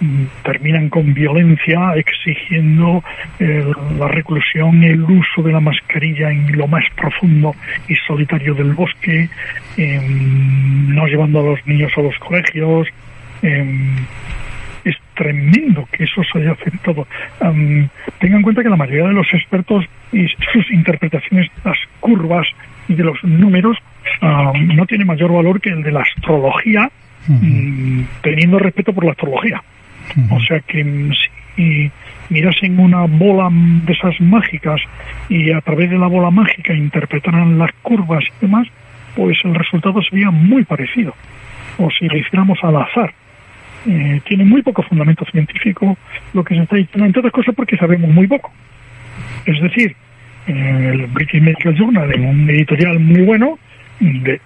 mm, 0.00 0.24
terminan 0.42 0.88
con 0.88 1.12
violencia 1.12 1.94
exigiendo 1.94 3.04
eh, 3.38 3.64
la 3.98 4.08
reclusión, 4.08 4.82
el 4.82 5.02
uso 5.02 5.42
de 5.42 5.52
la 5.52 5.60
mascarilla 5.60 6.30
en 6.30 6.56
lo 6.56 6.66
más 6.66 6.84
profundo 6.96 7.54
y 7.88 7.94
solitario 8.06 8.54
del 8.54 8.72
bosque, 8.72 9.28
em, 9.76 10.94
no 10.94 11.06
llevando 11.06 11.40
a 11.40 11.42
los 11.42 11.66
niños 11.66 11.92
a 11.96 12.00
los 12.00 12.18
colegios. 12.18 12.88
Em, 13.42 13.96
es 14.84 14.96
tremendo 15.14 15.88
que 15.90 16.04
eso 16.04 16.22
se 16.30 16.38
haya 16.38 16.52
aceptado. 16.52 17.06
tengan 18.18 18.38
en 18.38 18.42
cuenta 18.42 18.62
que 18.62 18.68
la 18.68 18.76
mayoría 18.76 19.06
de 19.06 19.14
los 19.14 19.26
expertos 19.32 19.84
y 20.12 20.26
sus 20.52 20.70
interpretaciones 20.70 21.50
de 21.56 21.70
las 21.70 21.78
curvas 22.00 22.46
y 22.88 22.94
de 22.94 23.04
los 23.04 23.22
números 23.24 23.78
no 24.20 24.86
tiene 24.86 25.04
mayor 25.04 25.32
valor 25.32 25.60
que 25.60 25.70
el 25.70 25.82
de 25.82 25.92
la 25.92 26.02
astrología 26.02 26.90
Mm, 27.26 28.02
teniendo 28.22 28.58
respeto 28.58 28.92
por 28.92 29.04
la 29.04 29.12
astrología. 29.12 29.62
O 30.30 30.40
sea 30.40 30.60
que 30.60 30.84
mm, 30.84 31.12
si 31.56 31.90
mirasen 32.28 32.78
una 32.78 33.04
bola 33.04 33.48
de 33.50 33.92
esas 33.92 34.20
mágicas 34.20 34.80
y 35.28 35.50
a 35.52 35.60
través 35.60 35.90
de 35.90 35.98
la 35.98 36.06
bola 36.06 36.30
mágica 36.30 36.74
interpretaran 36.74 37.58
las 37.58 37.72
curvas 37.82 38.24
y 38.24 38.46
demás, 38.46 38.68
pues 39.16 39.38
el 39.44 39.54
resultado 39.54 40.02
sería 40.02 40.30
muy 40.30 40.64
parecido. 40.64 41.14
O 41.78 41.90
si 41.90 42.06
lo 42.06 42.16
hiciéramos 42.16 42.58
al 42.62 42.76
azar. 42.76 43.12
Eh, 43.86 44.20
tiene 44.26 44.44
muy 44.44 44.62
poco 44.62 44.82
fundamento 44.82 45.26
científico 45.26 45.98
lo 46.32 46.42
que 46.42 46.54
se 46.54 46.62
está 46.62 46.76
diciendo, 46.76 47.04
entre 47.04 47.20
otras 47.20 47.34
cosas 47.34 47.54
porque 47.54 47.76
sabemos 47.76 48.10
muy 48.10 48.26
poco. 48.26 48.50
Es 49.44 49.60
decir, 49.60 49.94
el 50.46 51.06
British 51.08 51.42
Medical 51.42 51.74
Journal, 51.74 52.12
en 52.14 52.24
un 52.24 52.50
editorial 52.50 52.98
muy 52.98 53.22
bueno, 53.22 53.58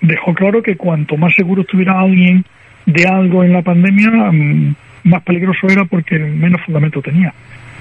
dejó 0.00 0.35
claro 0.35 0.62
que 0.62 0.76
cuanto 0.76 1.16
más 1.16 1.35
seguro 1.35 1.62
estuviera 1.62 2.00
alguien 2.00 2.44
de 2.88 3.07
algo 3.07 3.45
en 3.45 3.52
la 3.52 3.62
pandemia, 3.62 4.11
mm, 4.11 4.75
más 5.04 5.23
peligroso 5.23 5.68
era 5.68 5.85
porque 5.85 6.18
menos 6.18 6.62
fundamento 6.62 7.02
tenía. 7.02 7.35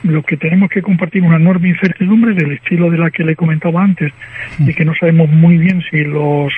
Lo 0.03 0.21
que 0.21 0.35
tenemos 0.35 0.69
que 0.69 0.81
compartir 0.81 1.23
una 1.23 1.37
enorme 1.37 1.69
incertidumbre 1.69 2.33
del 2.33 2.51
estilo 2.51 2.91
de 2.91 2.97
la 2.97 3.09
que 3.09 3.23
le 3.23 3.35
comentaba 3.35 3.83
antes, 3.83 4.11
de 4.57 4.73
que 4.73 4.85
no 4.85 4.93
sabemos 4.95 5.29
muy 5.29 5.57
bien 5.57 5.81
si 5.89 6.03
los 6.03 6.53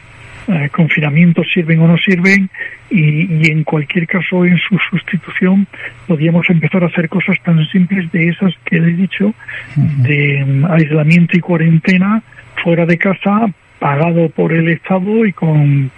eh, 0.47 0.69
confinamientos 0.71 1.45
sirven 1.53 1.79
o 1.79 1.87
no 1.87 1.97
sirven 1.97 2.49
y, 2.89 3.51
en 3.51 3.63
cualquier 3.63 4.07
caso 4.07 4.45
en 4.45 4.57
su 4.57 4.79
sustitución 4.89 5.67
podríamos 6.07 6.49
empezar 6.49 6.83
a 6.83 6.87
hacer 6.87 7.07
cosas 7.07 7.37
tan 7.43 7.63
simples 7.67 8.11
de 8.11 8.29
esas 8.29 8.53
que 8.65 8.79
le 8.79 8.89
he 8.89 8.95
dicho, 8.95 9.33
de 9.75 10.43
mm, 10.43 10.65
aislamiento 10.71 11.37
y 11.37 11.39
cuarentena 11.39 12.23
fuera 12.63 12.87
de 12.87 12.97
casa, 12.97 13.45
pagado 13.77 14.29
por 14.29 14.51
el 14.51 14.69
Estado 14.69 15.23
y 15.23 15.33
con 15.33 15.91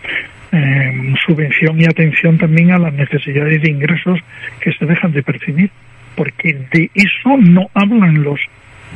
eh, 0.52 1.14
subvención 1.26 1.80
y 1.80 1.86
atención 1.86 2.38
también 2.38 2.72
a 2.72 2.78
las 2.78 2.94
necesidades 2.94 3.62
de 3.62 3.70
ingresos 3.70 4.20
que 4.60 4.74
se 4.74 4.86
dejan 4.86 5.12
de 5.14 5.24
percibir, 5.24 5.72
porque 6.16 6.54
de 6.72 6.92
eso 6.94 7.38
no 7.38 7.70
hablan 7.74 8.24
los 8.24 8.40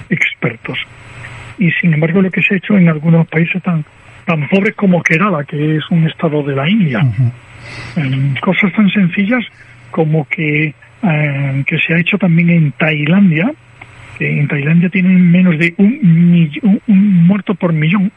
expertos. 0.10 0.78
Y 1.58 1.72
sin 1.80 1.94
embargo 1.94 2.22
lo 2.22 2.30
que 2.30 2.42
se 2.42 2.56
ha 2.56 2.58
hecho 2.58 2.78
en 2.78 2.90
algunos 2.90 3.28
países 3.28 3.62
tan, 3.64 3.86
tan 4.26 4.48
pobres 4.50 4.76
como 4.76 5.02
Kerala, 5.02 5.46
que 5.46 5.78
es 5.78 5.84
un 5.90 6.06
estado 6.08 6.44
de 6.44 6.56
la 6.56 6.70
India, 6.70 7.02
cosas 8.42 8.74
tan 8.74 8.90
sencillas 8.90 9.46
como 9.92 10.28
que, 10.28 10.74
eh, 11.04 11.64
que 11.66 11.80
se 11.80 11.94
ha 11.94 12.00
hecho 12.00 12.18
también 12.18 12.50
en 12.50 12.72
Tailandia, 12.74 13.54
que 14.18 14.40
en 14.40 14.48
Tailandia 14.48 14.90
tienen 14.90 15.32
menos 15.32 15.58
de 15.58 15.74
un, 15.78 16.82
un 16.88 17.28
muerto 17.28 17.56
por 17.56 17.72
millón, 17.72 18.12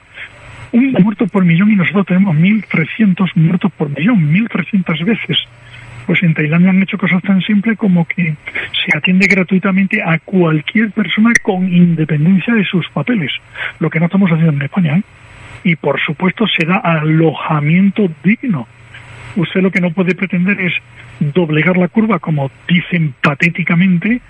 un 0.73 0.93
muerto 0.93 1.27
por 1.27 1.45
millón 1.45 1.71
y 1.73 1.77
nosotros 1.77 2.07
tenemos 2.07 2.37
1.300 2.37 3.31
muertos 3.37 3.73
por 3.77 3.89
millón, 3.91 4.33
1.300 4.33 5.05
veces. 5.05 5.39
Pues 6.07 6.23
en 6.23 6.33
Tailandia 6.33 6.71
han 6.71 6.83
hecho 6.83 6.97
cosas 6.97 7.23
tan 7.23 7.43
simples 7.43 7.77
como 7.77 8.07
que 8.07 8.35
se 8.73 8.97
atiende 8.97 9.27
gratuitamente 9.27 10.03
a 10.03 10.19
cualquier 10.19 10.91
persona 10.91 11.33
con 11.43 11.71
independencia 11.71 12.55
de 12.55 12.65
sus 12.65 12.89
papeles, 12.89 13.31
lo 13.79 13.91
que 13.91 14.01
no 14.01 14.07
estamos 14.07 14.31
haciendo 14.31 14.53
en 14.53 14.63
España. 14.63 14.97
¿eh? 14.97 15.03
Y 15.65 15.77
por 15.77 16.01
supuesto 16.01 16.47
se 16.47 16.65
da 16.65 16.77
alojamiento 16.77 18.11
digno. 18.25 18.67
Usted 19.37 19.61
lo 19.61 19.71
que 19.71 19.81
no 19.81 19.91
puede 19.91 20.15
pretender 20.15 20.59
es 20.61 20.73
doblegar 21.21 21.77
la 21.77 21.89
curva, 21.89 22.19
como 22.19 22.51
dicen 22.67 23.15
patéticamente, 23.21 24.21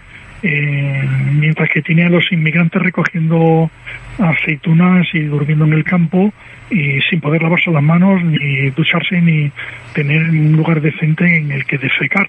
eh, 0.42 1.09
mientras 1.33 1.68
que 1.71 1.83
tiene 1.83 2.04
a 2.04 2.09
los 2.09 2.30
inmigrantes 2.30 2.80
recogiendo 2.80 3.71
aceitunas 4.18 5.07
y 5.12 5.21
durmiendo 5.21 5.64
en 5.64 5.73
el 5.73 5.85
campo 5.85 6.33
y 6.71 7.00
sin 7.02 7.21
poder 7.21 7.42
lavarse 7.42 7.71
las 7.71 7.83
manos 7.83 8.23
ni 8.23 8.71
ducharse 8.71 9.21
ni 9.21 9.50
tener 9.95 10.28
un 10.30 10.57
lugar 10.57 10.80
decente 10.80 11.37
en 11.37 11.50
el 11.50 11.64
que 11.64 11.78
defecar. 11.78 12.28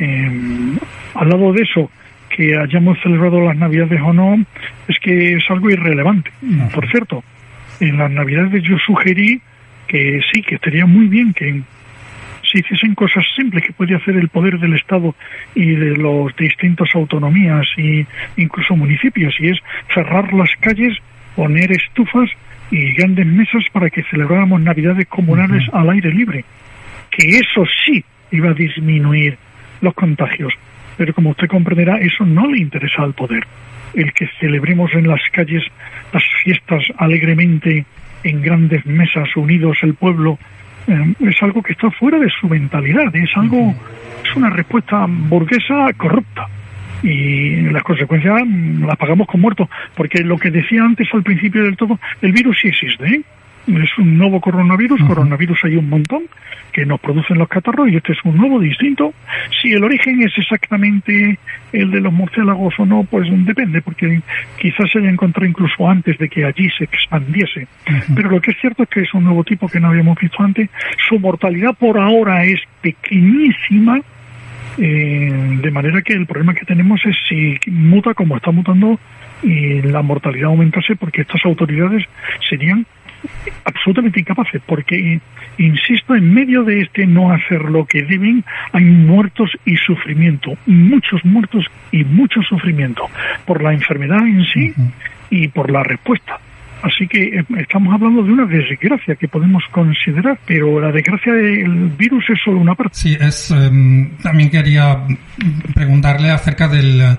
Eh, 0.00 0.76
al 1.14 1.28
lado 1.28 1.52
de 1.52 1.62
eso, 1.62 1.90
que 2.34 2.56
hayamos 2.56 2.98
celebrado 3.00 3.40
las 3.40 3.56
Navidades 3.56 4.00
o 4.02 4.12
no 4.12 4.44
es 4.88 4.98
que 4.98 5.34
es 5.34 5.44
algo 5.48 5.70
irrelevante. 5.70 6.30
Por 6.74 6.88
cierto, 6.90 7.22
en 7.80 7.96
las 7.96 8.10
Navidades 8.10 8.62
yo 8.62 8.76
sugerí 8.78 9.40
que 9.86 10.20
sí, 10.32 10.42
que 10.42 10.56
estaría 10.56 10.86
muy 10.86 11.06
bien 11.06 11.32
que 11.32 11.62
se 12.54 12.60
hiciesen 12.60 12.94
cosas 12.94 13.24
simples 13.34 13.64
que 13.64 13.72
puede 13.72 13.96
hacer 13.96 14.16
el 14.16 14.28
poder 14.28 14.60
del 14.60 14.74
Estado 14.74 15.12
y 15.56 15.74
de 15.74 15.96
las 15.96 16.36
distintas 16.36 16.88
autonomías 16.94 17.66
e 17.76 18.06
incluso 18.36 18.76
municipios, 18.76 19.34
y 19.40 19.48
es 19.48 19.58
cerrar 19.92 20.32
las 20.32 20.50
calles, 20.60 20.96
poner 21.34 21.72
estufas 21.72 22.30
y 22.70 22.92
grandes 22.94 23.26
mesas 23.26 23.64
para 23.72 23.90
que 23.90 24.04
celebráramos 24.04 24.60
Navidades 24.60 25.08
comunales 25.08 25.64
al 25.72 25.90
aire 25.90 26.12
libre. 26.12 26.44
Que 27.10 27.38
eso 27.38 27.64
sí 27.84 28.04
iba 28.30 28.50
a 28.50 28.54
disminuir 28.54 29.36
los 29.80 29.94
contagios. 29.94 30.54
Pero 30.96 31.12
como 31.12 31.30
usted 31.30 31.48
comprenderá, 31.48 31.98
eso 31.98 32.24
no 32.24 32.46
le 32.46 32.58
interesa 32.58 33.02
al 33.02 33.14
poder. 33.14 33.44
El 33.94 34.12
que 34.12 34.28
celebremos 34.38 34.94
en 34.94 35.08
las 35.08 35.20
calles 35.32 35.64
las 36.12 36.22
fiestas 36.44 36.84
alegremente 36.98 37.84
en 38.22 38.42
grandes 38.42 38.86
mesas 38.86 39.36
unidos 39.36 39.78
el 39.82 39.94
pueblo 39.94 40.38
eh, 40.86 41.14
es 41.20 41.42
algo 41.42 41.62
que 41.62 41.72
está 41.72 41.90
fuera 41.90 42.18
de 42.18 42.28
su 42.40 42.48
mentalidad, 42.48 43.14
es 43.14 43.30
algo, 43.36 43.74
es 44.24 44.36
una 44.36 44.50
respuesta 44.50 45.06
burguesa 45.08 45.92
corrupta 45.96 46.46
y 47.02 47.62
las 47.70 47.82
consecuencias 47.82 48.42
las 48.80 48.96
pagamos 48.96 49.26
con 49.26 49.40
muertos, 49.40 49.68
porque 49.94 50.22
lo 50.22 50.38
que 50.38 50.50
decía 50.50 50.82
antes 50.82 51.08
al 51.12 51.22
principio 51.22 51.62
del 51.62 51.76
todo, 51.76 51.98
el 52.22 52.32
virus 52.32 52.58
sí 52.60 52.68
existe, 52.68 53.04
¿eh? 53.06 53.22
Es 53.66 53.98
un 53.98 54.18
nuevo 54.18 54.40
coronavirus, 54.40 55.02
coronavirus 55.04 55.64
hay 55.64 55.76
un 55.76 55.88
montón 55.88 56.24
que 56.72 56.84
nos 56.84 57.00
producen 57.00 57.38
los 57.38 57.48
catarros 57.48 57.88
y 57.88 57.96
este 57.96 58.12
es 58.12 58.18
un 58.24 58.36
nuevo 58.36 58.60
distinto. 58.60 59.14
Si 59.62 59.72
el 59.72 59.84
origen 59.84 60.22
es 60.22 60.32
exactamente 60.36 61.38
el 61.72 61.90
de 61.90 62.00
los 62.00 62.12
murciélagos 62.12 62.74
o 62.78 62.84
no, 62.84 63.04
pues 63.04 63.28
depende, 63.46 63.80
porque 63.80 64.20
quizás 64.58 64.90
se 64.90 64.98
haya 64.98 65.08
encontrado 65.08 65.48
incluso 65.48 65.88
antes 65.88 66.18
de 66.18 66.28
que 66.28 66.44
allí 66.44 66.68
se 66.76 66.84
expandiese. 66.84 67.68
Pero 68.14 68.30
lo 68.30 68.40
que 68.40 68.50
es 68.50 68.56
cierto 68.60 68.82
es 68.82 68.88
que 68.88 69.00
es 69.00 69.14
un 69.14 69.24
nuevo 69.24 69.44
tipo 69.44 69.68
que 69.68 69.80
no 69.80 69.88
habíamos 69.88 70.18
visto 70.18 70.42
antes. 70.42 70.68
Su 71.08 71.18
mortalidad 71.18 71.74
por 71.74 71.98
ahora 71.98 72.44
es 72.44 72.60
pequeñísima, 72.82 74.00
eh, 74.76 75.58
de 75.62 75.70
manera 75.70 76.02
que 76.02 76.14
el 76.14 76.26
problema 76.26 76.54
que 76.54 76.66
tenemos 76.66 77.00
es 77.06 77.16
si 77.28 77.56
muta 77.70 78.14
como 78.14 78.36
está 78.36 78.50
mutando 78.50 78.98
y 79.44 79.82
la 79.82 80.02
mortalidad 80.02 80.46
aumentase 80.46 80.96
porque 80.96 81.22
estas 81.22 81.44
autoridades 81.44 82.04
serían 82.48 82.86
absolutamente 83.64 84.20
incapaces, 84.20 84.60
porque, 84.66 85.20
insisto, 85.58 86.14
en 86.14 86.32
medio 86.32 86.64
de 86.64 86.82
este 86.82 87.06
no 87.06 87.32
hacer 87.32 87.62
lo 87.62 87.84
que 87.86 88.02
deben, 88.02 88.44
hay 88.72 88.84
muertos 88.84 89.50
y 89.64 89.76
sufrimiento, 89.76 90.52
muchos 90.66 91.24
muertos 91.24 91.64
y 91.92 92.04
mucho 92.04 92.42
sufrimiento, 92.42 93.04
por 93.46 93.62
la 93.62 93.72
enfermedad 93.72 94.26
en 94.26 94.44
sí 94.44 94.72
y 95.30 95.48
por 95.48 95.70
la 95.70 95.82
respuesta. 95.82 96.38
Así 96.84 97.08
que 97.08 97.38
eh, 97.38 97.44
estamos 97.56 97.94
hablando 97.94 98.22
de 98.22 98.30
una 98.30 98.44
desgracia 98.44 99.14
que 99.14 99.26
podemos 99.26 99.64
considerar, 99.70 100.38
pero 100.44 100.78
la 100.80 100.92
desgracia 100.92 101.32
del 101.32 101.88
virus 101.96 102.24
es 102.28 102.38
solo 102.44 102.58
una 102.58 102.74
parte. 102.74 102.94
Sí, 102.94 103.16
es, 103.18 103.50
em, 103.52 104.10
también 104.18 104.50
quería 104.50 104.98
preguntarle 105.74 106.30
acerca 106.30 106.68
del, 106.68 107.16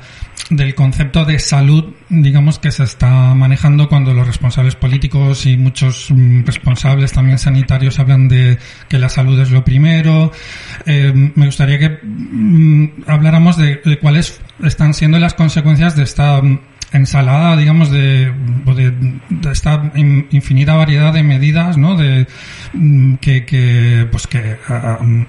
del 0.50 0.75
concepto 0.75 1.25
de 1.25 1.39
salud, 1.39 1.94
digamos, 2.10 2.60
que 2.60 2.72
se 2.72 2.84
está 2.84 3.34
manejando 3.34 3.89
cuando 3.89 4.13
los 4.13 4.27
responsables 4.27 4.75
políticos 4.75 5.46
y 5.46 5.58
muchos 5.58 6.12
mm, 6.12 6.44
responsables 6.46 7.12
también 7.12 7.39
sanitarios 7.39 8.00
hablan 8.00 8.27
de 8.27 8.60
que 8.88 9.00
la 9.00 9.10
salud 9.10 9.39
es 9.39 9.50
lo 9.50 9.63
primero. 9.63 10.32
Em, 10.86 11.32
me 11.36 11.48
gustaría 11.48 11.80
que 11.80 12.00
mm, 12.01 13.06
habláramos 13.08 13.58
de, 13.58 13.98
cuáles 14.00 14.39
están 14.63 14.94
siendo 14.94 15.18
las 15.18 15.34
consecuencias 15.34 15.96
de 15.96 16.04
esta 16.04 16.42
mm, 16.42 16.60
ensalada, 16.92 17.58
digamos, 17.58 17.89
de, 17.89 18.32
esta 19.51 19.92
infinita 19.96 20.75
variedad 20.75 21.12
de 21.12 21.24
medidas, 21.24 21.75
¿no? 21.75 21.96
De, 21.96 22.27
mm, 22.74 23.15
que, 23.15 24.08
pues 24.12 24.27
que 24.27 24.58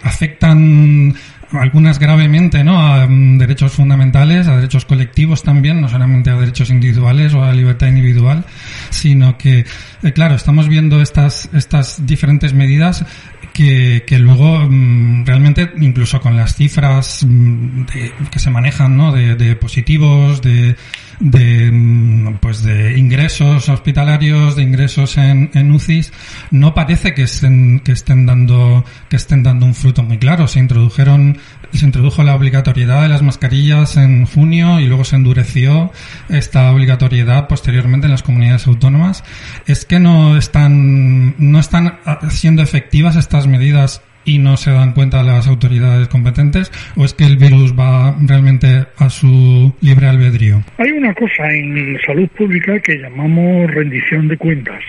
afectan 0.02 1.14
algunas 1.52 1.98
gravemente, 1.98 2.64
¿no? 2.64 2.80
A 2.80 3.06
mm, 3.06 3.38
derechos 3.38 3.72
fundamentales, 3.72 4.48
a 4.48 4.56
derechos 4.56 4.84
colectivos 4.84 5.42
también, 5.42 5.80
no 5.80 5.88
solamente 5.88 6.30
a 6.30 6.36
derechos 6.36 6.70
individuales 6.70 7.34
o 7.34 7.44
a 7.44 7.52
libertad 7.52 7.88
individual, 7.88 8.44
sino 8.90 9.38
que, 9.38 9.64
eh, 10.02 10.12
claro, 10.12 10.34
estamos 10.34 10.68
viendo 10.68 11.00
estas, 11.00 11.48
estas 11.52 12.06
diferentes 12.06 12.52
medidas 12.52 13.04
que, 13.52 14.04
que 14.06 14.18
luego 14.18 14.66
mm, 14.68 15.24
realmente 15.24 15.72
incluso 15.80 16.20
con 16.20 16.36
las 16.36 16.54
cifras 16.56 17.24
de, 17.26 18.12
que 18.30 18.38
se 18.38 18.50
manejan, 18.50 18.96
¿no? 18.96 19.12
De, 19.12 19.36
de 19.36 19.56
positivos, 19.56 20.42
de 20.42 20.76
de 21.20 21.70
mm, 21.70 22.38
pues 22.40 22.62
de 22.62 22.98
ingresos 22.98 23.68
hospitalarios, 23.68 24.56
de 24.56 24.62
ingresos 24.62 25.16
en, 25.16 25.50
en 25.54 25.70
UCIs, 25.70 26.12
no 26.50 26.74
parece 26.74 27.14
que 27.14 27.22
estén, 27.22 27.80
que 27.80 27.92
estén 27.92 28.26
dando 28.26 28.84
que 29.08 29.16
estén 29.16 29.42
dando 29.42 29.66
un 29.66 29.74
fruto 29.74 30.02
muy 30.02 30.18
claro. 30.18 30.46
Se 30.48 30.58
introdujeron 30.58 31.38
se 31.72 31.84
introdujo 31.86 32.22
la 32.22 32.34
obligatoriedad 32.34 33.02
de 33.02 33.08
las 33.08 33.22
mascarillas 33.22 33.96
en 33.96 34.26
junio 34.26 34.80
y 34.80 34.86
luego 34.86 35.04
se 35.04 35.16
endureció 35.16 35.92
esta 36.28 36.70
obligatoriedad 36.72 37.48
posteriormente 37.48 38.06
en 38.06 38.12
las 38.12 38.22
comunidades 38.22 38.66
autónomas. 38.66 39.24
Es 39.66 39.84
que 39.84 40.00
no 40.00 40.36
están 40.36 41.34
no 41.38 41.58
están 41.58 41.98
siendo 42.30 42.62
efectivas 42.62 43.16
estas 43.16 43.46
medidas 43.46 44.02
y 44.24 44.38
no 44.38 44.56
se 44.56 44.72
dan 44.72 44.92
cuenta 44.92 45.22
las 45.22 45.46
autoridades 45.46 46.08
competentes 46.08 46.70
o 46.96 47.04
es 47.04 47.14
que 47.14 47.24
el 47.24 47.36
virus 47.36 47.72
va 47.78 48.14
realmente 48.20 48.86
a 48.98 49.08
su 49.08 49.72
libre 49.80 50.08
albedrío? 50.08 50.62
Hay 50.78 50.90
una 50.90 51.14
cosa 51.14 51.48
en 51.48 51.96
salud 52.04 52.28
pública 52.36 52.78
que 52.80 52.98
llamamos 52.98 53.70
rendición 53.70 54.28
de 54.28 54.36
cuentas 54.36 54.82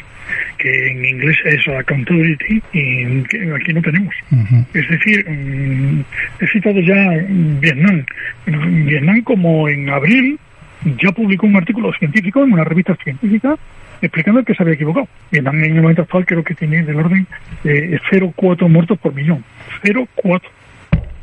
que 0.57 0.87
en 0.87 1.05
inglés 1.05 1.37
es 1.45 1.67
accountability 1.67 2.61
y 2.73 3.23
que 3.23 3.53
aquí 3.55 3.73
no 3.73 3.81
tenemos. 3.81 4.15
Es 4.73 4.89
decir, 4.89 5.29
mm, 5.29 6.03
he 6.39 6.47
citado 6.47 6.79
ya 6.79 7.25
Vietnam. 7.59 8.03
Vietnam 8.45 9.21
como 9.21 9.69
en 9.69 9.89
abril 9.89 10.39
ya 11.01 11.11
publicó 11.11 11.47
un 11.47 11.55
artículo 11.55 11.91
científico 11.93 12.43
en 12.43 12.53
una 12.53 12.63
revista 12.63 12.95
científica 13.03 13.55
explicando 14.01 14.43
que 14.43 14.53
se 14.53 14.63
había 14.63 14.75
equivocado. 14.75 15.07
Vietnam 15.31 15.63
en 15.63 15.75
el 15.75 15.81
momento 15.81 16.03
actual 16.03 16.25
creo 16.25 16.43
que 16.43 16.55
tiene 16.55 16.83
del 16.83 16.97
orden 16.97 17.27
de 17.63 17.99
0,4 18.11 18.67
muertos 18.69 18.97
por 18.99 19.13
millón. 19.13 19.43
0,4. 19.83 20.41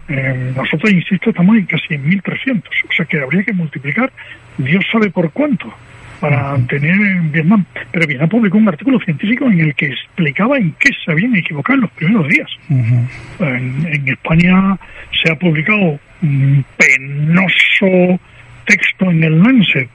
Eh, 0.07 0.53
nosotros, 0.55 0.93
insisto, 0.93 1.31
estamos 1.31 1.57
en 1.57 1.67
casi 1.67 1.95
1.300. 1.95 2.63
O 2.91 2.93
sea 2.95 3.07
que 3.07 3.21
habría 3.21 3.43
que 3.43 3.53
multiplicar, 3.53 4.13
Dios 4.59 4.85
sabe 4.93 5.11
por 5.11 5.31
cuánto, 5.31 5.73
para 6.25 6.59
tener 6.67 6.95
en 6.95 7.33
Vietnam. 7.33 7.65
Pero 7.93 8.07
Vietnam 8.07 8.29
publicó 8.29 8.57
un 8.57 8.69
artículo 8.69 8.99
científico 9.01 9.47
en 9.47 9.61
el 9.61 9.75
que 9.75 9.87
explicaba 9.87 10.57
en 10.57 10.73
qué 10.79 10.91
se 11.05 11.13
habían 11.13 11.37
equivocado 11.37 11.75
en 11.75 11.81
los 11.83 11.91
primeros 11.93 12.29
días. 12.29 12.49
en, 12.69 13.87
en 13.87 14.09
España 14.09 14.79
se 15.23 15.31
ha 15.31 15.37
publicado 15.37 15.99
un 16.23 16.65
penoso 16.79 18.21
texto 18.65 19.11
en 19.11 19.23
el 19.23 19.43
Lancet 19.43 19.89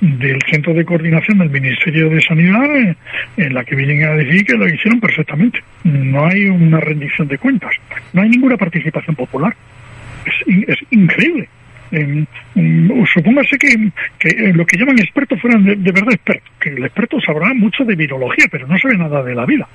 del 0.00 0.38
Centro 0.50 0.74
de 0.74 0.84
Coordinación 0.84 1.38
del 1.38 1.50
Ministerio 1.50 2.08
de 2.08 2.20
Sanidad 2.22 2.64
eh, 2.76 2.96
en 3.36 3.54
la 3.54 3.64
que 3.64 3.74
vienen 3.74 4.04
a 4.04 4.12
decir 4.12 4.44
que 4.44 4.54
lo 4.54 4.68
hicieron 4.68 5.00
perfectamente. 5.00 5.62
No 5.84 6.26
hay 6.26 6.46
una 6.46 6.80
rendición 6.80 7.28
de 7.28 7.38
cuentas, 7.38 7.72
no 8.12 8.22
hay 8.22 8.30
ninguna 8.30 8.56
participación 8.56 9.16
popular. 9.16 9.54
Es, 10.46 10.78
increíble. 10.90 11.48
Supóngase 13.12 13.58
que, 13.58 13.90
que, 14.18 14.52
lo 14.52 14.66
que 14.66 14.76
llaman 14.76 14.98
expertos 14.98 15.40
fueran 15.40 15.64
de, 15.64 15.92
verdad 15.92 16.12
expertos, 16.12 16.50
que 16.60 16.70
el 16.70 16.84
experto 16.84 17.20
sabrá 17.20 17.52
mucho 17.54 17.84
de 17.84 17.94
virología, 17.94 18.46
pero 18.50 18.66
no 18.66 18.78
sabe 18.78 18.96
nada 18.96 19.22
de 19.22 19.34
la 19.34 19.46
vida. 19.46 19.68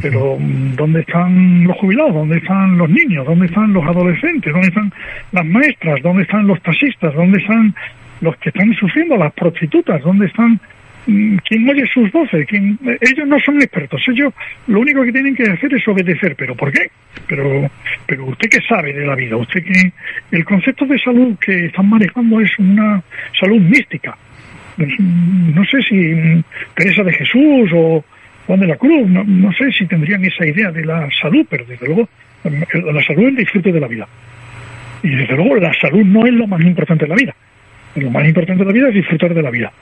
Pero 0.00 0.38
¿dónde 0.76 1.00
están 1.00 1.64
los 1.64 1.76
jubilados? 1.76 2.14
¿Dónde 2.14 2.36
están 2.36 2.78
los 2.78 2.88
niños? 2.88 3.26
¿Dónde 3.26 3.46
están 3.46 3.72
los 3.72 3.84
adolescentes? 3.84 4.52
¿Dónde 4.52 4.68
están 4.68 4.92
las 5.32 5.44
maestras? 5.44 6.00
¿Dónde 6.02 6.22
están 6.22 6.46
los 6.46 6.62
taxistas? 6.62 7.12
¿Dónde 7.14 7.40
están 7.40 7.74
los 8.22 8.36
que 8.36 8.48
están 8.50 8.72
sufriendo, 8.74 9.16
las 9.16 9.32
prostitutas, 9.34 10.00
¿dónde 10.02 10.26
están? 10.26 10.58
Mm, 11.06 11.36
¿Quién 11.48 11.68
oye 11.68 11.84
sus 11.92 12.10
voces? 12.12 12.46
¿Quién? 12.46 12.78
Ellos 13.00 13.26
no 13.26 13.38
son 13.40 13.60
expertos, 13.60 14.00
ellos 14.08 14.32
lo 14.68 14.80
único 14.80 15.02
que 15.02 15.12
tienen 15.12 15.34
que 15.34 15.44
hacer 15.44 15.74
es 15.74 15.86
obedecer. 15.88 16.36
¿Pero 16.36 16.54
por 16.54 16.70
qué? 16.72 16.90
Pero, 17.26 17.70
pero 18.06 18.26
usted 18.26 18.48
qué 18.48 18.60
sabe 18.68 18.92
de 18.92 19.06
la 19.06 19.14
vida, 19.14 19.36
usted 19.36 19.64
que 19.64 19.92
el 20.30 20.44
concepto 20.44 20.86
de 20.86 20.98
salud 20.98 21.36
que 21.38 21.66
están 21.66 21.88
manejando 21.88 22.40
es 22.40 22.56
una 22.58 23.02
salud 23.38 23.60
mística. 23.60 24.16
No 24.76 25.64
sé 25.66 25.82
si 25.82 26.42
Teresa 26.74 27.02
de 27.02 27.12
Jesús 27.12 27.70
o 27.74 28.04
Juan 28.46 28.60
de 28.60 28.66
la 28.66 28.76
Cruz, 28.76 29.08
no, 29.08 29.22
no 29.24 29.52
sé 29.52 29.70
si 29.72 29.86
tendrían 29.86 30.24
esa 30.24 30.46
idea 30.46 30.70
de 30.70 30.84
la 30.84 31.08
salud, 31.20 31.46
pero 31.48 31.64
desde 31.64 31.86
luego 31.86 32.08
la 32.44 33.02
salud 33.04 33.22
es 33.24 33.28
el 33.28 33.36
disfrute 33.36 33.72
de 33.72 33.80
la 33.80 33.88
vida. 33.88 34.08
Y 35.02 35.10
desde 35.10 35.36
luego 35.36 35.56
la 35.56 35.74
salud 35.74 36.04
no 36.04 36.26
es 36.26 36.32
lo 36.32 36.46
más 36.46 36.60
importante 36.62 37.04
de 37.04 37.08
la 37.08 37.16
vida. 37.16 37.34
Lo 37.96 38.10
más 38.10 38.26
importante 38.26 38.64
de 38.64 38.66
la 38.66 38.72
vida 38.72 38.88
es 38.88 38.94
disfrutar 38.94 39.34
de 39.34 39.42
la 39.42 39.50
vida. 39.50 39.72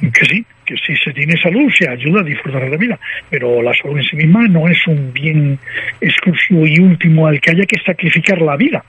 Que 0.00 0.24
sí, 0.26 0.46
que 0.64 0.76
si 0.76 0.94
se 0.94 1.12
tiene 1.12 1.34
salud 1.42 1.68
se 1.76 1.88
ayuda 1.88 2.20
a 2.20 2.24
disfrutar 2.24 2.62
de 2.62 2.70
la 2.70 2.76
vida, 2.76 2.98
pero 3.28 3.60
la 3.62 3.74
salud 3.74 3.98
en 3.98 4.04
sí 4.04 4.14
misma 4.14 4.46
no 4.46 4.68
es 4.68 4.78
un 4.86 5.12
bien 5.12 5.58
exclusivo 6.00 6.64
y 6.66 6.78
último 6.78 7.26
al 7.26 7.40
que 7.40 7.50
haya 7.50 7.64
que 7.66 7.80
sacrificar 7.84 8.40
la 8.40 8.56
vida, 8.56 8.84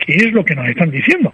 que 0.00 0.14
es 0.14 0.32
lo 0.32 0.44
que 0.44 0.56
nos 0.56 0.68
están 0.68 0.90
diciendo. 0.90 1.32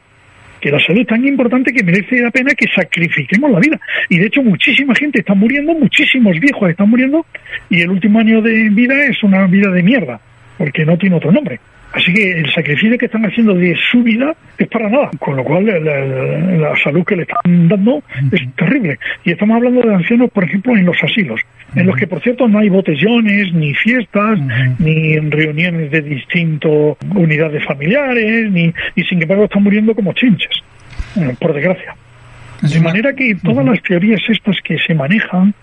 que 0.61 0.71
la 0.71 0.81
salud 0.81 1.03
es 1.03 1.07
tan 1.07 1.25
importante 1.25 1.73
que 1.73 1.85
merece 1.85 2.21
la 2.21 2.31
pena 2.31 2.53
que 2.53 2.67
sacrifiquemos 2.75 3.51
la 3.51 3.61
vida. 3.61 3.81
Y 4.09 4.19
de 4.19 4.27
hecho 4.27 4.43
muchísima 4.43 4.95
gente 4.95 5.21
está 5.21 5.35
muriendo, 5.35 5.73
muchísimos 5.73 6.39
viejos 6.41 6.71
están 6.71 6.91
muriendo 6.91 7.25
y 7.71 7.81
el 7.81 7.91
último 7.91 8.19
año 8.19 8.43
de 8.43 8.69
vida 8.71 8.95
es 9.05 9.23
una 9.23 9.47
vida 9.47 9.71
de 9.71 9.83
mierda, 9.83 10.21
porque 10.59 10.85
no 10.85 10.99
tiene 10.99 11.17
otro 11.17 11.31
nombre. 11.31 11.61
Así 11.93 12.13
que 12.13 12.33
el 12.33 12.53
sacrificio 12.53 12.99
que 12.99 13.07
están 13.07 13.25
haciendo 13.25 13.55
de 13.55 13.75
su 13.91 14.03
vida 14.03 14.35
es 14.59 14.69
para 14.69 14.91
nada, 14.91 15.11
con 15.19 15.37
lo 15.37 15.45
cual 15.45 15.65
la, 15.67 16.77
salud 16.85 17.05
que 17.05 17.17
le 17.17 17.23
están 17.23 17.69
dando 17.69 18.03
es 18.31 18.43
terrible. 18.57 18.99
Y 19.25 19.33
estamos 19.33 19.57
hablando 19.57 19.81
de 19.81 19.95
ancianos, 19.95 20.31
por 20.31 20.45
ejemplo, 20.45 20.77
en 20.77 20.85
los 20.85 21.03
asilos, 21.03 21.41
en 21.75 21.87
los 21.87 21.97
que, 21.97 22.07
por 22.07 22.21
cierto, 22.21 22.47
no 22.47 22.59
hay 22.59 22.69
botellones, 22.69 23.55
ni 23.55 23.73
fiestas, 23.75 24.39
ni 24.79 25.17
reuniones 25.19 25.91
de 25.91 26.03
distintas 26.03 26.97
unidades 27.15 27.65
familiares, 27.65 28.51
ni, 28.51 28.73
y 28.95 29.05
sin 29.05 29.23
embargo 29.23 29.45
están 29.45 29.63
muriendo 29.63 29.95
como 29.95 30.13
chinches, 30.13 30.63
eh, 31.17 31.35
por 31.41 31.55
desgracia. 31.55 31.95
De 32.61 32.81
manera 32.81 33.15
que 33.15 33.35
todas 33.37 33.65
las 33.65 33.81
teorías 33.83 34.21
estas 34.29 34.61
que 34.63 34.79
se 34.79 34.93
manejan 34.93 35.55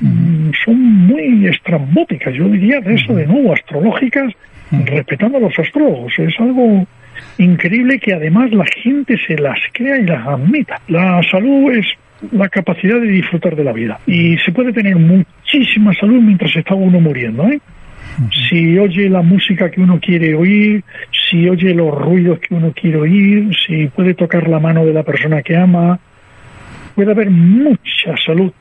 mm, 0.00 0.50
son 0.64 0.80
muy 0.80 1.48
estrambóticas, 1.48 2.34
yo 2.34 2.48
diría 2.48 2.80
de 2.80 2.94
eso 2.94 3.14
de 3.14 3.26
nuevo, 3.26 3.52
astrológicas 3.52 4.32
respetando 4.70 5.38
a 5.38 5.40
los 5.40 5.58
astrólogos. 5.58 6.12
Es 6.18 6.34
algo 6.38 6.86
increíble 7.38 7.98
que 7.98 8.14
además 8.14 8.52
la 8.52 8.66
gente 8.82 9.16
se 9.26 9.36
las 9.36 9.58
crea 9.72 9.98
y 9.98 10.06
las 10.06 10.26
admita. 10.26 10.80
La 10.88 11.22
salud 11.30 11.72
es 11.72 11.86
la 12.32 12.48
capacidad 12.48 13.00
de 13.00 13.08
disfrutar 13.08 13.54
de 13.56 13.64
la 13.64 13.72
vida 13.72 14.00
y 14.06 14.38
se 14.38 14.52
puede 14.52 14.72
tener 14.72 14.96
muchísima 14.96 15.92
salud 15.94 16.20
mientras 16.22 16.54
está 16.56 16.74
uno 16.74 17.00
muriendo. 17.00 17.46
¿eh? 17.48 17.60
Si 18.48 18.78
oye 18.78 19.08
la 19.08 19.22
música 19.22 19.70
que 19.70 19.80
uno 19.80 20.00
quiere 20.00 20.34
oír, 20.34 20.82
si 21.28 21.48
oye 21.48 21.74
los 21.74 21.94
ruidos 21.94 22.38
que 22.40 22.54
uno 22.54 22.72
quiere 22.72 22.98
oír, 22.98 23.50
si 23.66 23.88
puede 23.88 24.14
tocar 24.14 24.48
la 24.48 24.58
mano 24.58 24.84
de 24.84 24.92
la 24.92 25.02
persona 25.02 25.42
que 25.42 25.56
ama, 25.56 25.98
puede 26.94 27.10
haber 27.10 27.30
mucha 27.30 28.16
salud 28.24 28.52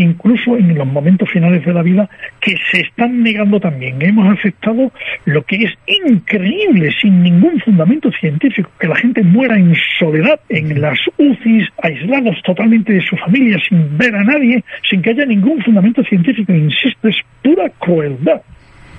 incluso 0.00 0.56
en 0.56 0.74
los 0.76 0.86
momentos 0.86 1.30
finales 1.30 1.64
de 1.64 1.72
la 1.72 1.82
vida, 1.82 2.08
que 2.40 2.54
se 2.70 2.80
están 2.80 3.22
negando 3.22 3.60
también. 3.60 4.00
Hemos 4.00 4.38
aceptado 4.38 4.92
lo 5.24 5.42
que 5.42 5.64
es 5.64 5.72
increíble, 5.86 6.90
sin 7.00 7.22
ningún 7.22 7.60
fundamento 7.60 8.10
científico, 8.12 8.70
que 8.78 8.88
la 8.88 8.96
gente 8.96 9.22
muera 9.22 9.56
en 9.56 9.74
soledad, 9.98 10.40
en 10.48 10.80
las 10.80 10.98
UCIs, 11.18 11.68
aislados 11.82 12.36
totalmente 12.44 12.92
de 12.92 13.00
su 13.02 13.16
familia, 13.16 13.58
sin 13.68 13.96
ver 13.96 14.14
a 14.14 14.24
nadie, 14.24 14.64
sin 14.88 15.02
que 15.02 15.10
haya 15.10 15.26
ningún 15.26 15.62
fundamento 15.62 16.02
científico. 16.04 16.52
Insisto, 16.52 17.08
es 17.08 17.16
pura 17.42 17.70
crueldad. 17.78 18.42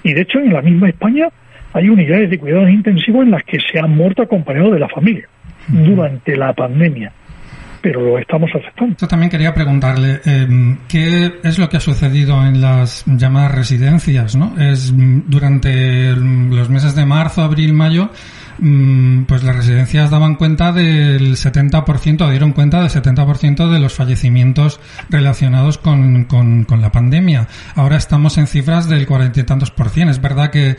Y 0.03 0.13
de 0.13 0.21
hecho, 0.21 0.39
en 0.39 0.53
la 0.53 0.61
misma 0.61 0.89
España 0.89 1.27
hay 1.73 1.89
unidades 1.89 2.29
de 2.29 2.37
cuidados 2.37 2.69
intensivos 2.69 3.23
en 3.23 3.31
las 3.31 3.43
que 3.43 3.59
se 3.59 3.79
han 3.79 3.95
muerto 3.95 4.21
acompañados 4.21 4.73
de 4.73 4.79
la 4.79 4.89
familia 4.89 5.27
durante 5.67 6.35
la 6.35 6.53
pandemia 6.53 7.13
pero 7.81 8.01
lo 8.01 8.17
estamos 8.19 8.49
aceptando. 8.53 8.95
Yo 8.99 9.07
también 9.07 9.29
quería 9.29 9.53
preguntarle, 9.53 10.21
em, 10.25 10.77
¿qué 10.87 11.39
es 11.43 11.57
lo 11.59 11.69
que 11.69 11.77
ha 11.77 11.79
sucedido 11.79 12.45
en 12.45 12.61
las 12.61 13.03
llamadas 13.05 13.51
residencias? 13.53 14.35
¿no? 14.35 14.53
Es 14.59 14.91
mm, 14.91 15.23
durante 15.27 16.15
los 16.15 16.69
meses 16.69 16.95
de 16.95 17.05
marzo, 17.05 17.41
abril, 17.41 17.73
mayo, 17.73 18.11
Mm, 18.63 19.23
pues 19.23 19.43
las 19.43 19.55
residencias 19.55 20.11
daban 20.11 20.35
cuenta 20.35 20.71
del 20.71 21.35
70%, 21.35 22.29
dieron 22.29 22.53
cuenta 22.53 22.81
del 22.81 22.91
70% 22.91 23.71
de 23.71 23.79
los 23.79 23.93
fallecimientos 23.93 24.79
relacionados 25.09 25.79
con, 25.79 26.25
con, 26.25 26.67
la 26.79 26.91
pandemia. 26.91 27.47
Ahora 27.75 27.97
estamos 27.97 28.37
en 28.37 28.45
cifras 28.45 28.87
del 28.87 29.07
cuarenta 29.07 29.39
y 29.39 29.43
tantos 29.43 29.71
por 29.71 29.89
cien. 29.89 30.09
Es 30.09 30.21
verdad 30.21 30.51
que, 30.51 30.77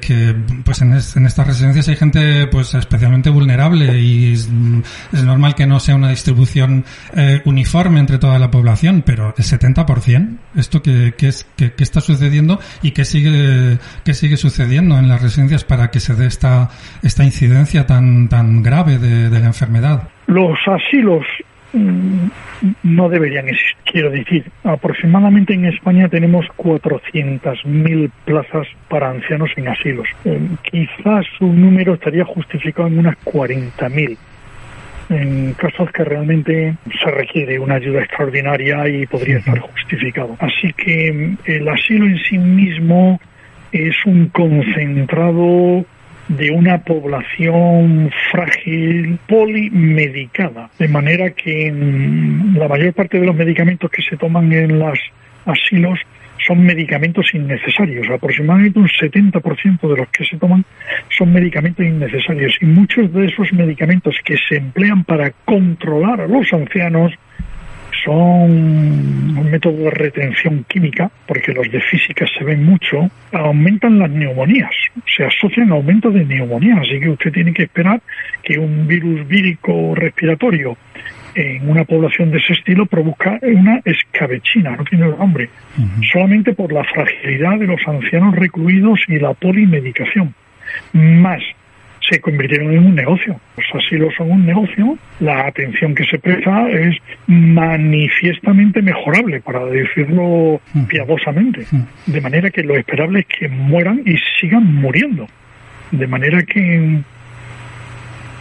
que, 0.00 0.34
pues 0.64 0.82
en, 0.82 0.92
en, 0.92 1.26
estas 1.26 1.46
residencias 1.46 1.88
hay 1.88 1.96
gente 1.96 2.46
pues 2.46 2.74
especialmente 2.74 3.30
vulnerable 3.30 3.98
y 4.00 4.32
es, 4.32 4.50
normal 4.50 5.54
que 5.54 5.66
no 5.66 5.80
sea 5.80 5.94
una 5.94 6.10
distribución 6.10 6.84
eh, 7.16 7.42
uniforme 7.44 8.00
entre 8.00 8.18
toda 8.18 8.38
la 8.38 8.50
población, 8.50 9.02
pero 9.04 9.34
el 9.36 9.44
70%, 9.44 10.38
esto 10.56 10.82
que, 10.82 11.14
que 11.16 11.28
es, 11.28 11.44
que, 11.56 11.72
que 11.72 11.82
está 11.82 12.00
sucediendo 12.00 12.58
y 12.82 12.92
que 12.92 13.04
sigue, 13.04 13.78
que 14.04 14.14
sigue 14.14 14.36
sucediendo 14.36 14.98
en 14.98 15.08
las 15.08 15.22
residencias 15.22 15.64
para 15.64 15.90
que 15.90 16.00
se 16.00 16.14
dé 16.14 16.26
esta 16.26 16.70
esta 17.02 17.24
incidencia 17.24 17.86
tan, 17.86 18.28
tan 18.28 18.62
grave 18.62 18.98
de, 18.98 19.30
la 19.30 19.46
enfermedad? 19.46 20.08
Los 20.26 20.58
asilos 20.66 21.24
no 21.72 23.08
deberían 23.08 23.48
existir. 23.48 23.76
Quiero 23.84 24.10
decir, 24.10 24.44
aproximadamente 24.64 25.54
en 25.54 25.66
España 25.66 26.08
tenemos 26.08 26.46
400.000 26.56 28.10
plazas 28.24 28.68
para 28.88 29.10
ancianos 29.10 29.50
en 29.56 29.68
asilos. 29.68 30.08
Eh, 30.24 30.40
quizás 30.62 31.26
su 31.38 31.46
número 31.46 31.94
estaría 31.94 32.24
justificado 32.24 32.88
en 32.88 32.98
unas 32.98 33.16
40.000 33.24 34.16
en 35.10 35.54
casos 35.54 35.90
que 35.90 36.04
realmente 36.04 36.76
se 37.02 37.10
requiere 37.10 37.58
una 37.58 37.74
ayuda 37.74 38.00
extraordinaria 38.00 38.88
y 38.88 39.06
podría 39.06 39.38
estar 39.38 39.58
justificado. 39.58 40.36
Así 40.38 40.72
que 40.72 41.12
mm, 41.12 41.50
el 41.50 41.68
asilo 41.68 42.06
en 42.06 42.18
sí 42.18 42.38
mismo 42.38 43.20
es 43.72 43.94
un 44.06 44.28
concentrado 44.28 45.84
de 46.36 46.50
una 46.50 46.78
población 46.78 48.10
frágil, 48.30 49.18
polimedicada, 49.26 50.70
de 50.78 50.86
manera 50.86 51.30
que 51.30 51.72
la 52.54 52.68
mayor 52.68 52.92
parte 52.94 53.18
de 53.18 53.26
los 53.26 53.34
medicamentos 53.34 53.90
que 53.90 54.02
se 54.02 54.16
toman 54.16 54.52
en 54.52 54.78
los 54.78 54.98
asilos 55.44 55.98
son 56.46 56.64
medicamentos 56.64 57.34
innecesarios. 57.34 58.08
Aproximadamente 58.08 58.78
un 58.78 58.88
70% 58.88 59.80
de 59.88 59.96
los 59.96 60.08
que 60.08 60.24
se 60.24 60.36
toman 60.36 60.64
son 61.16 61.32
medicamentos 61.32 61.84
innecesarios 61.84 62.56
y 62.60 62.66
muchos 62.66 63.12
de 63.12 63.26
esos 63.26 63.52
medicamentos 63.52 64.14
que 64.24 64.36
se 64.48 64.56
emplean 64.56 65.04
para 65.04 65.32
controlar 65.44 66.20
a 66.20 66.28
los 66.28 66.52
ancianos 66.52 67.12
son 68.04 68.50
un 69.38 69.50
método 69.50 69.84
de 69.84 69.90
retención 69.90 70.64
química, 70.68 71.10
porque 71.26 71.52
los 71.52 71.70
de 71.70 71.80
física 71.80 72.26
se 72.26 72.44
ven 72.44 72.64
mucho, 72.64 73.10
aumentan 73.32 73.98
las 73.98 74.10
neumonías, 74.10 74.70
se 75.16 75.24
asocian 75.24 75.70
a 75.70 75.74
aumento 75.74 76.10
de 76.10 76.24
neumonías, 76.24 76.78
así 76.80 77.00
que 77.00 77.08
usted 77.08 77.32
tiene 77.32 77.52
que 77.52 77.64
esperar 77.64 78.00
que 78.42 78.58
un 78.58 78.86
virus 78.86 79.26
vírico 79.26 79.94
respiratorio 79.94 80.76
en 81.34 81.68
una 81.68 81.84
población 81.84 82.30
de 82.30 82.38
ese 82.38 82.54
estilo 82.54 82.86
provoca 82.86 83.38
una 83.42 83.80
escabechina, 83.84 84.76
no 84.76 84.84
tiene 84.84 85.06
nombre, 85.06 85.48
solamente 86.12 86.52
por 86.52 86.72
la 86.72 86.84
fragilidad 86.84 87.58
de 87.58 87.66
los 87.66 87.80
ancianos 87.86 88.34
recluidos 88.34 89.00
y 89.08 89.18
la 89.18 89.32
polimedicación. 89.34 90.34
Más 90.92 91.42
se 92.10 92.20
convirtieron 92.20 92.72
en 92.72 92.86
un 92.86 92.94
negocio. 92.94 93.40
Los 93.56 93.84
asilos 93.84 94.12
son 94.16 94.30
un 94.30 94.44
negocio, 94.44 94.98
la 95.20 95.46
atención 95.46 95.94
que 95.94 96.04
se 96.04 96.18
presta 96.18 96.68
es 96.68 96.96
manifiestamente 97.26 98.82
mejorable, 98.82 99.40
para 99.40 99.64
decirlo 99.66 100.60
piadosamente. 100.88 101.66
De 102.06 102.20
manera 102.20 102.50
que 102.50 102.62
lo 102.62 102.76
esperable 102.76 103.20
es 103.20 103.26
que 103.26 103.48
mueran 103.48 104.02
y 104.04 104.16
sigan 104.40 104.74
muriendo. 104.74 105.26
De 105.90 106.06
manera 106.06 106.42
que 106.42 106.74
en, 106.74 107.04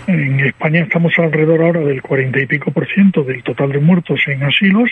en 0.07 0.39
España 0.39 0.81
estamos 0.81 1.13
alrededor 1.17 1.61
ahora 1.61 1.81
del 1.81 2.01
cuarenta 2.01 2.41
y 2.41 2.47
pico 2.47 2.71
por 2.71 2.87
ciento 2.87 3.23
del 3.23 3.43
total 3.43 3.71
de 3.71 3.79
muertos 3.79 4.19
en 4.27 4.43
asilos 4.43 4.89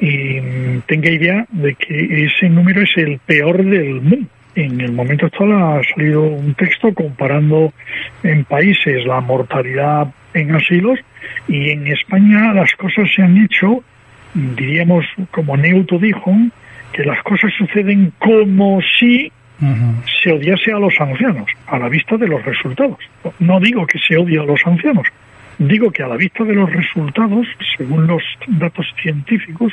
y 0.00 0.40
tenga 0.86 1.10
idea 1.10 1.46
de 1.50 1.74
que 1.74 2.26
ese 2.26 2.48
número 2.48 2.82
es 2.82 2.90
el 2.96 3.18
peor 3.18 3.64
del 3.64 4.00
mundo 4.00 4.28
en 4.54 4.80
el 4.80 4.92
momento 4.92 5.26
actual 5.26 5.52
ha 5.52 5.80
salido 5.94 6.22
un 6.22 6.54
texto 6.54 6.92
comparando 6.94 7.72
en 8.22 8.44
países 8.44 9.04
la 9.06 9.20
mortalidad 9.20 10.08
en 10.34 10.54
asilos 10.54 10.98
y 11.48 11.70
en 11.70 11.86
España 11.86 12.52
las 12.52 12.72
cosas 12.72 13.08
se 13.14 13.22
han 13.22 13.36
hecho, 13.44 13.82
diríamos, 14.34 15.04
como 15.30 15.56
Neuto 15.56 15.98
dijo, 15.98 16.32
que 16.92 17.04
las 17.04 17.22
cosas 17.22 17.52
suceden 17.56 18.12
como 18.18 18.80
si 18.98 19.32
se 20.22 20.32
odiase 20.32 20.72
a 20.72 20.78
los 20.78 20.94
ancianos, 21.00 21.48
a 21.66 21.78
la 21.78 21.88
vista 21.88 22.16
de 22.16 22.26
los 22.26 22.44
resultados. 22.44 22.98
No 23.38 23.60
digo 23.60 23.86
que 23.86 23.98
se 23.98 24.16
odie 24.16 24.38
a 24.38 24.44
los 24.44 24.60
ancianos, 24.66 25.06
Digo 25.68 25.92
que 25.92 26.02
a 26.02 26.08
la 26.08 26.16
vista 26.16 26.42
de 26.42 26.54
los 26.54 26.72
resultados, 26.72 27.46
según 27.76 28.08
los 28.08 28.22
datos 28.48 28.84
científicos, 29.00 29.72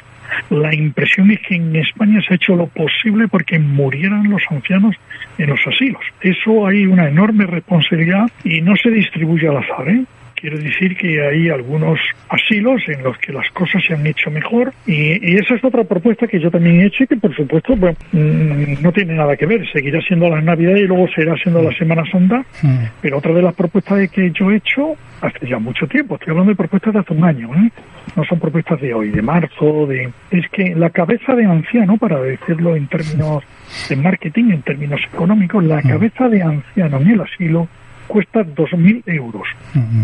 la 0.52 0.74
impresión 0.74 1.32
es 1.32 1.40
que 1.40 1.56
en 1.56 1.76
España 1.76 2.22
se 2.22 2.34
ha 2.34 2.36
hecho 2.36 2.56
lo 2.56 2.68
posible 2.68 3.28
porque 3.28 3.58
murieran 3.58 4.30
los 4.30 4.44
ancianos 4.52 4.96
en 5.40 5.50
los 5.50 5.60
asilos. 5.66 6.02
Eso 6.22 6.68
hay 6.68 6.86
una 6.86 7.10
enorme 7.10 7.48
responsabilidad 7.48 8.30
y 8.44 8.62
no 8.62 8.76
se 8.76 8.92
distribuye 8.92 9.48
al 9.48 9.58
azar. 9.58 9.90
¿eh? 9.90 10.06
Quiero 10.40 10.58
decir 10.58 10.96
que 10.96 11.22
hay 11.22 11.50
algunos 11.50 12.00
asilos 12.30 12.82
en 12.88 13.04
los 13.04 13.18
que 13.18 13.34
las 13.34 13.50
cosas 13.52 13.84
se 13.86 13.94
han 13.94 14.08
hecho 14.08 14.32
mejor 14.32 14.74
y, 14.88 15.36
esa 15.36 15.56
es 15.56 15.64
otra 15.64 15.84
propuesta 15.84 16.28
que 16.28 16.40
yo 16.40 16.50
también 16.50 16.80
he 16.80 16.86
hecho 16.86 17.04
y 17.04 17.08
que 17.08 17.18
por 17.18 17.36
supuesto 17.36 17.76
mm, 17.76 18.82
no 18.82 18.92
tiene 18.94 19.16
nada 19.16 19.36
que 19.36 19.46
ver. 19.46 19.70
Seguirá 19.72 20.00
siendo 20.02 20.30
la 20.30 20.42
Navidad 20.42 20.76
y 20.76 20.88
luego 20.88 21.08
seguirá 21.10 21.36
siendo 21.44 21.62
la 21.62 21.76
Semana 21.76 22.04
Santa. 22.10 22.46
Mm. 22.62 22.84
Pero 23.02 23.18
otra 23.18 23.34
de 23.34 23.42
las 23.42 23.54
propuestas 23.54 24.10
que 24.12 24.32
yo 24.32 24.50
he 24.50 24.58
hecho 24.58 24.96
hace 25.22 25.46
ya 25.46 25.60
mucho 25.60 25.86
tiempo, 25.88 26.16
estoy 26.16 26.32
hablando 26.32 26.52
de 26.52 26.56
propuestas 26.56 26.94
de 26.94 27.00
hace 27.02 27.14
un 27.14 27.26
año, 27.26 27.54
¿eh? 27.56 27.70
no 28.16 28.24
son 28.24 28.40
propuestas 28.40 28.80
de 28.80 28.94
hoy, 28.94 29.10
de 29.10 29.22
marzo, 29.22 29.86
de 29.88 30.10
es 30.32 30.50
que 30.52 30.74
la 30.74 30.90
cabeza 30.90 31.36
de 31.36 31.46
anciano, 31.46 31.98
para 31.98 32.22
decirlo 32.22 32.78
en 32.78 32.88
términos 32.88 33.44
de 33.90 33.96
marketing, 33.98 34.52
en 34.52 34.62
términos 34.62 35.02
económicos, 35.14 35.64
la 35.66 35.82
mm. 35.82 35.90
cabeza 35.90 36.30
de 36.30 36.42
anciano 36.42 36.98
en 37.02 37.12
el 37.12 37.22
asilo 37.22 37.68
cuesta 38.10 38.42
2.000 38.42 39.04
euros. 39.06 39.48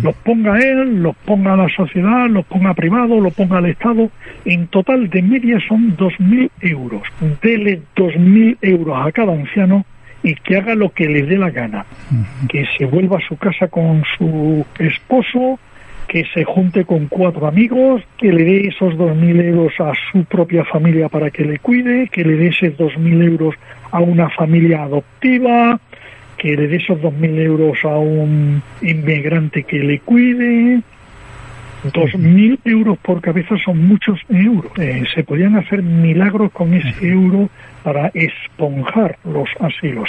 Los 0.04 0.16
ponga 0.18 0.58
él, 0.60 1.02
los 1.02 1.16
ponga 1.18 1.58
la 1.58 1.68
sociedad, 1.68 2.30
los 2.30 2.46
ponga 2.46 2.74
privado, 2.74 3.20
los 3.20 3.34
ponga 3.34 3.60
el 3.60 3.66
Estado. 3.66 4.10
En 4.46 4.68
total 4.68 5.10
de 5.10 5.22
media 5.22 5.60
son 5.68 5.98
2.000 5.98 6.50
euros. 6.62 7.02
Dele 7.42 7.82
2.000 7.96 8.60
euros 8.62 9.06
a 9.06 9.12
cada 9.12 9.34
anciano 9.34 9.86
y 10.24 10.36
que 10.36 10.58
haga 10.58 10.76
lo 10.76 10.90
que 10.90 11.10
le 11.10 11.24
dé 11.24 11.38
la 11.38 11.50
gana. 11.50 11.86
Que 12.48 12.66
se 12.78 12.86
vuelva 12.86 13.18
a 13.18 13.28
su 13.28 13.38
casa 13.38 13.68
con 13.68 14.04
su 14.18 14.66
esposo, 14.80 15.60
que 16.08 16.24
se 16.34 16.44
junte 16.44 16.86
con 16.86 17.08
cuatro 17.08 17.48
amigos, 17.48 18.04
que 18.18 18.32
le 18.32 18.44
dé 18.44 18.68
esos 18.68 18.96
dos 18.98 19.16
mil 19.16 19.40
euros 19.42 19.74
a 19.80 19.94
su 20.12 20.24
propia 20.26 20.64
familia 20.64 21.10
para 21.10 21.32
que 21.32 21.44
le 21.44 21.60
cuide, 21.60 22.08
que 22.10 22.24
le 22.24 22.36
dé 22.36 22.48
esos 22.48 22.78
dos 22.78 22.98
mil 22.98 23.22
euros 23.22 23.56
a 23.92 24.00
una 24.00 24.30
familia 24.30 24.84
adoptiva, 24.84 25.80
que 26.46 26.56
le 26.56 26.68
dé 26.68 26.76
esos 26.76 27.02
dos 27.02 27.12
mil 27.16 27.40
euros 27.40 27.76
a 27.86 27.98
un 27.98 28.62
inmigrante 28.84 29.64
que 29.64 29.80
le 29.80 30.00
cuide. 30.02 30.80
Dos 31.92 32.16
mil 32.20 32.60
euros 32.64 33.00
por 33.00 33.20
cabeza 33.20 33.56
son 33.58 33.88
muchos 33.88 34.20
euros. 34.30 34.72
Eh, 34.78 35.06
se 35.16 35.24
podían 35.24 35.56
hacer 35.56 35.82
milagros 35.82 36.52
con 36.52 36.76
ese 36.76 37.08
euro 37.08 37.50
para 37.82 38.12
esponjar 38.14 39.18
los 39.24 39.50
asilos. 39.60 40.08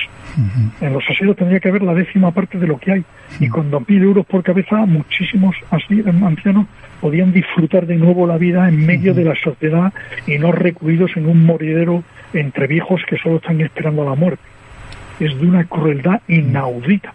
En 0.82 0.92
los 0.92 1.04
asilos 1.08 1.36
tendría 1.36 1.60
que 1.60 1.70
haber 1.70 1.82
la 1.82 1.94
décima 1.94 2.32
parte 2.32 2.58
de 2.58 2.66
lo 2.66 2.76
que 2.76 2.92
hay. 2.92 3.04
Y 3.40 3.48
con 3.48 3.70
2.000 3.70 4.02
euros 4.02 4.26
por 4.26 4.42
cabeza, 4.42 4.84
muchísimos 4.84 5.56
ancianos 5.70 6.66
podían 7.00 7.32
disfrutar 7.32 7.86
de 7.86 7.96
nuevo 7.96 8.26
la 8.26 8.36
vida 8.36 8.68
en 8.68 8.84
medio 8.84 9.14
de 9.14 9.24
la 9.24 9.36
sociedad 9.36 9.90
y 10.26 10.36
no 10.36 10.52
recluidos 10.52 11.16
en 11.16 11.28
un 11.28 11.46
moridero 11.46 12.04
entre 12.34 12.66
viejos 12.66 13.00
que 13.08 13.16
solo 13.16 13.36
están 13.36 13.62
esperando 13.62 14.04
la 14.04 14.14
muerte. 14.14 14.55
Es 15.20 15.38
de 15.38 15.46
una 15.46 15.64
crueldad 15.64 16.20
inaudita. 16.28 17.12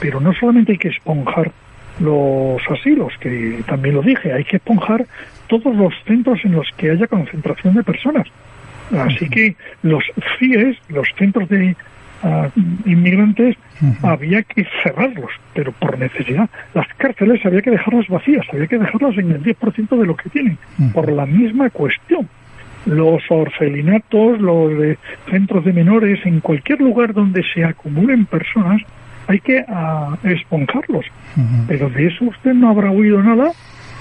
Pero 0.00 0.20
no 0.20 0.32
solamente 0.34 0.72
hay 0.72 0.78
que 0.78 0.88
esponjar 0.88 1.52
los 2.00 2.60
asilos, 2.70 3.12
que 3.20 3.62
también 3.66 3.94
lo 3.94 4.02
dije, 4.02 4.32
hay 4.32 4.44
que 4.44 4.56
esponjar 4.56 5.06
todos 5.46 5.74
los 5.76 5.92
centros 6.06 6.40
en 6.44 6.52
los 6.52 6.68
que 6.76 6.90
haya 6.90 7.06
concentración 7.06 7.74
de 7.74 7.82
personas 7.82 8.26
Así 8.98 9.28
que 9.28 9.56
los 9.82 10.04
CIES, 10.38 10.76
los 10.88 11.08
centros 11.16 11.48
de 11.48 11.76
ah, 12.22 12.48
inmigrantes, 12.84 13.56
había 14.02 14.42
que 14.42 14.66
cerrarlos, 14.82 15.30
pero 15.54 15.72
por 15.72 15.98
necesidad. 15.98 16.48
Las 16.74 16.86
cárceles 16.96 17.44
había 17.44 17.62
que 17.62 17.70
dejarlas 17.70 18.06
vacías, 18.08 18.46
había 18.52 18.66
que 18.66 18.78
dejarlas 18.78 19.16
en 19.18 19.32
el 19.32 19.42
10% 19.42 19.98
de 19.98 20.06
lo 20.06 20.16
que 20.16 20.30
tienen, 20.30 20.58
por 20.92 21.10
la 21.10 21.26
misma 21.26 21.70
cuestión. 21.70 22.28
Los 22.86 23.22
orfelinatos, 23.28 24.40
los 24.40 24.78
de 24.78 24.98
centros 25.30 25.64
de 25.64 25.72
menores, 25.72 26.18
en 26.24 26.40
cualquier 26.40 26.80
lugar 26.80 27.14
donde 27.14 27.42
se 27.54 27.64
acumulen 27.64 28.26
personas, 28.26 28.82
hay 29.28 29.40
que 29.40 29.64
uh, 29.68 30.26
esponjarlos. 30.26 31.06
Pero 31.68 31.88
de 31.90 32.08
eso 32.08 32.24
usted 32.24 32.54
no 32.54 32.70
habrá 32.70 32.90
oído 32.90 33.22
nada, 33.22 33.52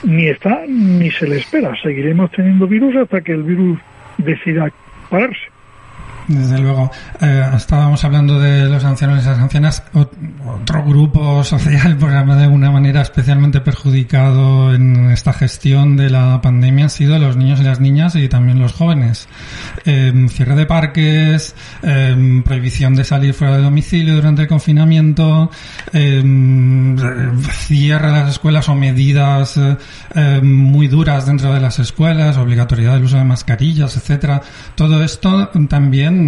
ni 0.03 0.27
está, 0.27 0.63
ni 0.67 1.11
se 1.11 1.27
le 1.27 1.37
espera. 1.37 1.73
Seguiremos 1.81 2.31
teniendo 2.31 2.67
virus 2.67 2.95
hasta 2.95 3.21
que 3.21 3.33
el 3.33 3.43
virus 3.43 3.79
decida 4.17 4.71
pararse. 5.09 5.41
Desde 6.31 6.59
luego, 6.59 6.91
eh, 7.19 7.51
estábamos 7.55 8.03
hablando 8.05 8.39
de 8.39 8.69
los 8.69 8.85
ancianos 8.85 9.23
y 9.23 9.27
las 9.27 9.37
ancianas, 9.37 9.83
otro 9.93 10.85
grupo 10.85 11.43
social, 11.43 11.97
por 11.97 12.11
ejemplo, 12.11 12.35
de 12.35 12.43
alguna 12.43 12.71
manera 12.71 13.01
especialmente 13.01 13.59
perjudicado 13.59 14.73
en 14.73 15.11
esta 15.11 15.33
gestión 15.33 15.97
de 15.97 16.09
la 16.09 16.41
pandemia 16.41 16.85
han 16.85 16.89
sido 16.89 17.19
los 17.19 17.35
niños 17.35 17.59
y 17.59 17.63
las 17.63 17.81
niñas 17.81 18.15
y 18.15 18.29
también 18.29 18.59
los 18.59 18.73
jóvenes. 18.73 19.27
Eh, 19.85 20.13
cierre 20.29 20.55
de 20.55 20.65
parques, 20.65 21.53
eh, 21.83 22.41
prohibición 22.45 22.95
de 22.95 23.03
salir 23.03 23.33
fuera 23.33 23.57
de 23.57 23.63
domicilio 23.63 24.15
durante 24.15 24.43
el 24.43 24.47
confinamiento, 24.47 25.51
cierre 25.91 28.07
de 28.07 28.13
las 28.13 28.29
escuelas 28.29 28.69
o 28.69 28.75
medidas 28.75 29.59
muy 30.41 30.87
duras 30.87 31.25
dentro 31.25 31.53
de 31.53 31.59
las 31.59 31.79
escuelas, 31.79 32.37
obligatoriedad 32.37 32.93
del 32.93 33.03
uso 33.03 33.17
de 33.17 33.23
mascarillas, 33.23 33.97
etcétera. 33.97 34.41
Todo 34.75 35.03
esto 35.03 35.49
también 35.67 36.20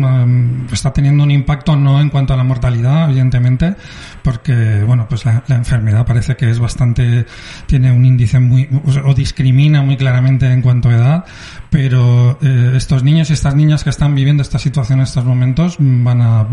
está 0.72 0.92
teniendo 0.94 1.24
un 1.24 1.32
impacto 1.32 1.76
no 1.76 2.02
en 2.02 2.10
cuanto 2.10 2.34
a 2.34 2.38
la 2.38 2.44
mortalidad, 2.44 3.10
evidentemente, 3.10 3.76
porque, 4.24 4.84
bueno, 4.84 5.08
pues 5.08 5.26
la, 5.26 5.44
enfermedad 5.50 6.06
parece 6.06 6.36
que 6.36 6.50
es 6.50 6.60
bastante, 6.60 7.26
tiene 7.66 7.92
un 7.92 8.06
índice 8.06 8.40
muy, 8.40 8.70
o, 9.06 9.14
discrimina 9.14 9.82
muy 9.82 9.98
claramente 9.98 10.52
en 10.52 10.62
cuanto 10.62 10.90
a 10.90 10.96
edad, 10.96 11.26
pero 11.74 12.38
eh, 12.40 12.74
estos 12.76 13.04
niños 13.04 13.32
y 13.32 13.34
estas 13.34 13.56
niñas 13.56 13.84
que 13.84 13.90
están 13.90 14.14
viviendo 14.14 14.44
esta 14.44 14.60
situación 14.60 15.00
en 15.00 15.06
estos 15.06 15.26
momentos 15.26 15.78
van 15.80 16.22
a, 16.22 16.48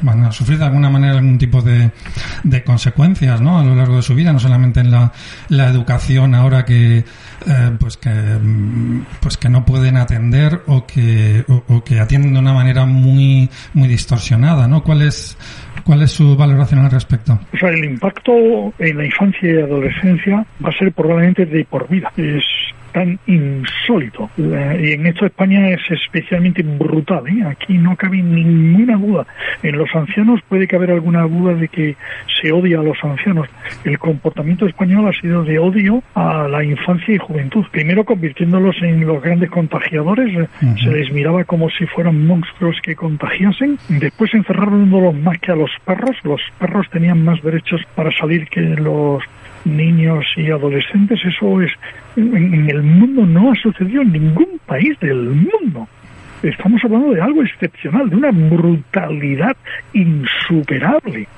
van 0.00 0.24
a 0.24 0.30
sufrir 0.30 0.58
de 0.58 0.64
alguna 0.64 0.88
manera 0.88 1.14
algún 1.14 1.38
tipo 1.38 1.60
de, 1.60 1.90
de 2.44 2.62
consecuencias, 2.62 3.40
¿no? 3.40 3.58
A 3.58 3.64
lo 3.64 3.74
largo 3.74 3.96
de 3.96 4.02
su 4.02 4.14
vida, 4.14 4.32
no 4.32 4.38
solamente 4.38 4.78
en 4.78 4.92
la, 4.92 5.10
la 5.48 5.66
educación 5.66 6.36
ahora 6.36 6.64
que, 6.64 6.98
eh, 6.98 7.04
pues 7.80 7.96
que 7.96 8.10
pues 9.20 9.36
que 9.38 9.48
no 9.48 9.64
pueden 9.64 9.96
atender 9.96 10.60
o 10.66 10.86
que 10.86 11.42
o, 11.48 11.82
que 11.82 11.98
atienden 11.98 12.34
de 12.34 12.38
una 12.38 12.52
manera 12.52 12.84
muy 12.84 13.48
muy 13.72 13.88
distorsionada 13.88 14.68
no 14.68 14.82
cuál 14.82 15.02
es 15.02 15.38
cuál 15.84 16.02
es 16.02 16.10
su 16.10 16.36
valoración 16.36 16.84
al 16.84 16.90
respecto 16.90 17.40
o 17.54 17.56
sea 17.56 17.70
el 17.70 17.82
impacto 17.82 18.32
en 18.78 18.98
la 18.98 19.06
infancia 19.06 19.50
y 19.50 19.56
adolescencia 19.56 20.44
va 20.62 20.68
a 20.68 20.78
ser 20.78 20.92
probablemente 20.92 21.46
de 21.46 21.64
por 21.64 21.88
vida 21.88 22.12
tan 22.92 23.18
insólito. 23.26 24.30
y 24.36 24.92
en 24.92 25.06
esto 25.06 25.26
España 25.26 25.70
es 25.70 25.80
especialmente 25.90 26.62
brutal. 26.62 27.26
¿eh? 27.28 27.44
Aquí 27.46 27.78
no 27.78 27.96
cabe 27.96 28.22
ninguna 28.22 28.96
duda. 28.96 29.26
En 29.62 29.78
los 29.78 29.94
ancianos 29.94 30.40
puede 30.48 30.66
caber 30.66 30.90
alguna 30.90 31.22
duda 31.22 31.54
de 31.54 31.68
que 31.68 31.96
se 32.40 32.52
odia 32.52 32.80
a 32.80 32.82
los 32.82 32.96
ancianos. 33.02 33.48
El 33.84 33.98
comportamiento 33.98 34.66
español 34.66 35.08
ha 35.08 35.20
sido 35.20 35.44
de 35.44 35.58
odio 35.58 36.02
a 36.14 36.48
la 36.48 36.64
infancia 36.64 37.14
y 37.14 37.18
juventud. 37.18 37.64
Primero 37.70 38.04
convirtiéndolos 38.04 38.76
en 38.82 39.06
los 39.06 39.22
grandes 39.22 39.50
contagiadores. 39.50 40.48
Se 40.82 40.90
les 40.90 41.12
miraba 41.12 41.44
como 41.44 41.70
si 41.70 41.86
fueran 41.86 42.26
monstruos 42.26 42.76
que 42.82 42.96
contagiasen. 42.96 43.78
Después 43.88 44.32
encerrándolos 44.34 45.14
más 45.14 45.38
que 45.38 45.52
a 45.52 45.56
los 45.56 45.70
perros. 45.84 46.16
Los 46.24 46.40
perros 46.58 46.88
tenían 46.90 47.24
más 47.24 47.42
derechos 47.42 47.80
para 47.94 48.10
salir 48.16 48.48
que 48.48 48.60
los 48.60 49.22
niños 49.64 50.24
y 50.36 50.50
adolescentes. 50.50 51.20
Eso 51.24 51.60
es 51.62 51.72
en, 52.16 52.68
el 52.68 52.82
mundo 52.82 53.26
no 53.26 53.52
ha 53.52 53.54
sucedido 53.56 54.02
en 54.02 54.12
ningún 54.12 54.60
país 54.66 54.98
del 55.00 55.30
mundo. 55.30 55.88
Estamos 56.42 56.82
hablando 56.84 57.12
de 57.12 57.20
algo 57.20 57.42
excepcional, 57.42 58.08
de 58.08 58.16
una 58.16 58.30
brutalidad 58.30 59.56
insuperable. 59.92 61.28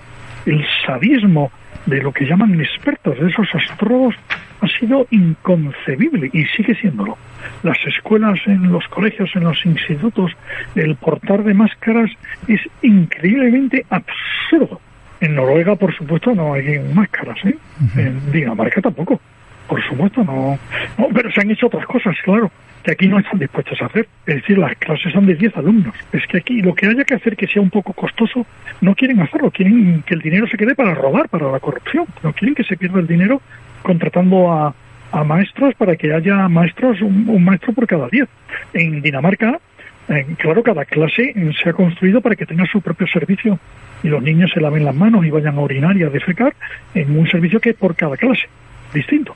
El 0.47 0.65
sadismo 0.87 1.51
de 1.87 2.01
lo 2.01 2.13
que 2.13 2.25
llaman 2.25 2.61
expertos, 2.61 3.19
de 3.19 3.29
esos 3.29 3.49
astrólogos, 3.55 4.15
ha 4.61 4.69
sido 4.79 5.07
inconcebible 5.11 6.31
y 6.33 6.45
sigue 6.57 6.77
siéndolo. 6.77 7.17
Las 7.65 7.79
escuelas, 7.85 8.39
en 8.47 8.71
los 8.71 8.87
colegios, 8.89 9.31
en 9.35 9.45
los 9.45 9.67
institutos, 9.67 10.31
el 10.77 10.95
portar 10.95 11.43
de 11.43 11.55
máscaras 11.55 12.11
es 12.47 12.61
increíblemente 12.83 13.85
absurdo. 13.91 14.81
En 15.23 15.37
Noruega, 15.37 15.77
por 15.77 15.95
supuesto, 15.95 16.35
no 16.35 16.55
hay 16.55 16.81
máscaras, 16.81 17.39
¿eh? 17.45 17.57
En 17.97 18.33
Dinamarca 18.33 18.81
tampoco. 18.81 19.21
Por 19.69 19.81
supuesto, 19.85 20.25
no. 20.25 20.59
no. 20.99 21.09
Pero 21.15 21.31
se 21.31 21.41
han 21.41 21.51
hecho 21.53 21.69
otras 21.69 21.87
cosas, 21.87 22.17
claro, 22.25 22.51
que 22.83 22.91
aquí 22.91 23.07
no 23.07 23.21
están 23.21 23.39
dispuestos 23.39 23.81
a 23.81 23.87
hacer. 23.87 24.09
Es 24.27 24.35
decir, 24.35 24.59
las 24.59 24.75
clases 24.79 25.13
son 25.13 25.27
de 25.27 25.37
10 25.37 25.57
alumnos. 25.59 25.95
Es 26.13 26.27
que 26.27 26.39
aquí 26.39 26.61
lo 26.61 26.75
que 26.75 26.89
haya 26.89 27.05
que 27.05 27.15
hacer 27.15 27.37
que 27.37 27.47
sea 27.47 27.63
un 27.63 27.71
poco 27.71 27.93
costoso, 27.93 28.45
no 28.81 28.97
quieren 28.97 29.21
hacerlo. 29.21 29.53
Quieren 29.53 30.03
que 30.05 30.15
el 30.15 30.23
dinero 30.23 30.49
se 30.49 30.57
quede 30.57 30.75
para 30.75 30.93
robar, 30.93 31.29
para 31.29 31.53
la 31.53 31.61
corrupción. 31.61 32.05
No 32.25 32.33
quieren 32.33 32.57
que 32.57 32.65
se 32.65 32.77
pierda 32.77 32.99
el 32.99 33.07
dinero 33.07 33.41
contratando 33.85 34.53
a, 34.53 34.75
a 35.13 35.25
maestros 35.25 35.75
para 35.77 35.95
que 35.95 36.13
haya 36.13 36.49
maestros, 36.49 37.01
un, 37.01 37.45
maestro 37.45 37.73
por 37.73 37.87
cada 37.87 38.09
10. 38.09 38.29
En 38.75 39.03
Dinamarca, 39.03 39.61
eh, 40.09 40.27
claro, 40.39 40.63
cada 40.63 40.85
clase 40.85 41.35
se 41.63 41.69
ha 41.69 41.73
construido 41.73 42.21
para 42.21 42.37
que 42.37 42.47
tenga 42.47 42.67
su 42.67 42.81
propio 42.81 43.07
servicio 43.07 43.59
y 44.03 44.09
los 44.09 44.23
niños 44.23 44.51
se 44.53 44.61
laven 44.61 44.85
las 44.85 44.95
manos 44.95 45.25
y 45.25 45.31
vayan 45.31 45.57
a 45.57 45.61
orinar 45.61 45.97
y 45.97 46.03
a 46.03 46.11
defecar 46.11 46.55
en 46.95 47.17
un 47.17 47.29
servicio 47.29 47.61
que 47.61 47.71
es 47.71 47.77
por 47.77 47.95
cada 47.95 48.17
clase, 48.17 48.49
distinto. 48.93 49.35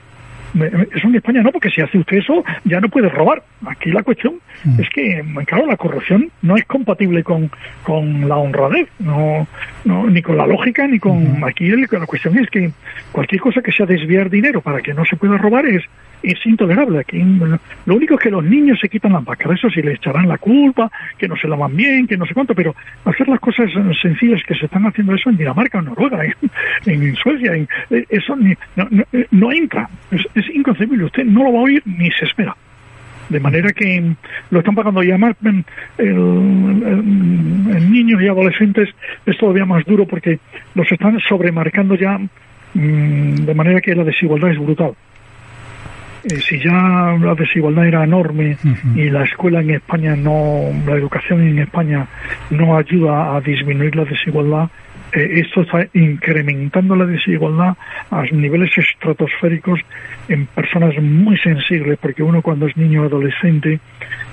Eso 0.94 1.08
en 1.08 1.14
España 1.16 1.42
no, 1.42 1.52
porque 1.52 1.70
si 1.70 1.80
hace 1.80 1.98
usted 1.98 2.18
eso 2.18 2.44
ya 2.64 2.80
no 2.80 2.88
puede 2.88 3.08
robar. 3.08 3.42
Aquí 3.66 3.90
la 3.90 4.02
cuestión 4.02 4.34
mm. 4.64 4.80
es 4.80 4.88
que, 4.90 5.24
claro, 5.46 5.66
la 5.66 5.76
corrupción 5.76 6.30
no 6.42 6.56
es 6.56 6.64
compatible 6.64 7.22
con, 7.22 7.50
con 7.82 8.28
la 8.28 8.36
honradez, 8.36 8.88
no, 8.98 9.46
no, 9.84 10.06
ni 10.06 10.22
con 10.22 10.36
la 10.36 10.46
lógica, 10.46 10.86
ni 10.86 10.98
con... 10.98 11.42
Aquí 11.44 11.68
la 11.68 12.06
cuestión 12.06 12.38
es 12.38 12.48
que 12.50 12.70
cualquier 13.12 13.40
cosa 13.40 13.62
que 13.62 13.72
sea 13.72 13.86
desviar 13.86 14.30
dinero 14.30 14.60
para 14.60 14.80
que 14.80 14.94
no 14.94 15.04
se 15.04 15.16
pueda 15.16 15.36
robar 15.36 15.66
es 15.66 15.84
es 16.22 16.44
intolerable. 16.44 17.00
Aquí 17.00 17.22
lo 17.86 17.94
único 17.94 18.14
es 18.14 18.20
que 18.20 18.30
los 18.30 18.44
niños 18.44 18.78
se 18.80 18.88
quitan 18.88 19.12
las 19.12 19.24
máscaras, 19.24 19.58
eso 19.58 19.70
sí 19.70 19.82
le 19.82 19.94
echarán 19.94 20.28
la 20.28 20.38
culpa, 20.38 20.90
que 21.18 21.28
no 21.28 21.36
se 21.36 21.48
lavan 21.48 21.74
bien, 21.76 22.06
que 22.06 22.16
no 22.16 22.26
sé 22.26 22.34
cuánto, 22.34 22.54
pero 22.54 22.74
hacer 23.04 23.28
las 23.28 23.40
cosas 23.40 23.70
sencillas 24.00 24.42
que 24.46 24.54
se 24.54 24.66
están 24.66 24.86
haciendo 24.86 25.14
eso 25.14 25.30
en 25.30 25.36
Dinamarca, 25.36 25.78
en 25.78 25.86
Noruega, 25.86 26.24
en, 26.86 27.14
Suecia, 27.16 27.54
en, 27.54 27.68
eh, 27.90 28.04
eso 28.08 28.36
no, 29.30 29.52
entra, 29.52 29.88
es, 30.10 30.26
inconcebible, 30.54 31.04
usted 31.04 31.24
no 31.24 31.44
lo 31.44 31.52
va 31.52 31.58
a 31.60 31.62
oír 31.62 31.82
ni 31.84 32.10
se 32.10 32.24
espera. 32.24 32.56
De 33.28 33.40
manera 33.40 33.72
que 33.72 34.14
lo 34.50 34.60
están 34.60 34.76
pagando 34.76 35.02
ya 35.02 35.18
más 35.18 35.34
el, 35.42 35.64
el, 35.98 37.90
niños 37.90 38.22
y 38.22 38.28
adolescentes 38.28 38.88
es 39.26 39.36
todavía 39.36 39.64
más 39.64 39.84
duro 39.84 40.06
porque 40.06 40.38
los 40.74 40.90
están 40.92 41.18
sobremarcando 41.20 41.96
ya 41.96 42.18
mm, 42.74 43.34
de 43.34 43.54
manera 43.54 43.80
que 43.80 43.96
la 43.96 44.04
desigualdad 44.04 44.52
es 44.52 44.58
brutal. 44.58 44.92
Eh, 46.24 46.40
si 46.40 46.58
ya 46.58 47.16
la 47.20 47.34
desigualdad 47.36 47.86
era 47.86 48.04
enorme 48.04 48.56
y 48.96 49.10
la 49.10 49.24
escuela 49.24 49.60
en 49.60 49.70
España 49.70 50.16
no, 50.16 50.70
la 50.86 50.94
educación 50.94 51.46
en 51.46 51.58
España 51.60 52.06
no 52.50 52.76
ayuda 52.76 53.36
a 53.36 53.40
disminuir 53.40 53.94
la 53.94 54.04
desigualdad, 54.04 54.68
esto 55.12 55.62
está 55.62 55.86
incrementando 55.94 56.96
la 56.96 57.06
desigualdad 57.06 57.76
a 58.10 58.22
niveles 58.24 58.70
estratosféricos 58.76 59.80
en 60.28 60.46
personas 60.46 60.94
muy 61.00 61.38
sensibles, 61.38 61.98
porque 62.00 62.22
uno 62.22 62.42
cuando 62.42 62.66
es 62.66 62.76
niño 62.76 63.02
o 63.02 63.06
adolescente 63.06 63.80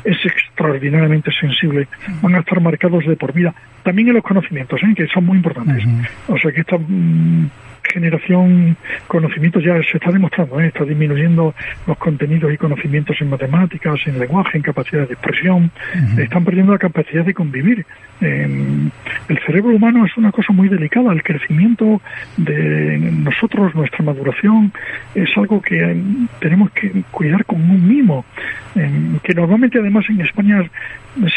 es 0.04 0.18
extraordinariamente 0.26 1.32
sensible, 1.40 1.88
van 2.22 2.36
a 2.36 2.40
estar 2.40 2.60
marcados 2.60 3.06
de 3.06 3.16
por 3.16 3.34
vida. 3.34 3.54
También 3.84 4.10
en 4.10 4.16
los 4.16 4.24
conocimientos, 4.24 4.82
¿eh? 4.84 4.94
que 4.96 5.08
son 5.08 5.26
muy 5.26 5.38
importantes. 5.38 5.84
O 6.28 6.38
sea 6.38 6.52
que 6.52 6.62
esta 6.62 6.78
mm, 6.78 7.50
generación 7.84 8.78
conocimientos 9.08 9.64
ya 9.64 9.76
se 9.84 9.98
está 9.98 10.12
demostrando, 10.12 10.60
¿eh? 10.60 10.68
está 10.68 10.86
disminuyendo 10.86 11.54
los 11.86 11.98
contenidos 11.98 12.54
y 12.54 12.58
conocimientos 12.58 13.18
en 13.22 13.30
matemáticas, 13.30 14.00
en 14.06 14.20
lenguaje, 14.20 14.58
en 14.58 14.64
capacidad 14.64 15.08
de 15.08 15.14
expresión, 15.14 15.72
están 16.18 16.44
perdiendo 16.44 16.72
la 16.72 16.80
capacidad 16.80 17.26
de 17.26 17.34
convivir. 17.34 17.86
el 18.22 19.40
cerebro 19.46 19.76
humano 19.76 20.06
es 20.06 20.16
una 20.18 20.32
cosa 20.32 20.54
muy 20.54 20.70
delicada, 20.70 21.12
el 21.12 21.24
crecimiento 21.24 22.02
de 22.38 22.98
nosotros, 22.98 23.76
nuestra 23.76 24.04
maduración, 24.04 24.72
es 25.14 25.30
algo 25.38 25.62
que 25.62 25.96
tenemos 26.40 26.72
que 26.72 27.04
cuidar 27.12 27.46
como 27.46 27.74
un 27.74 27.88
mimo, 27.88 28.26
que 28.74 29.34
normalmente 29.34 29.80
además 29.80 30.06
en 30.10 30.22
España 30.22 30.64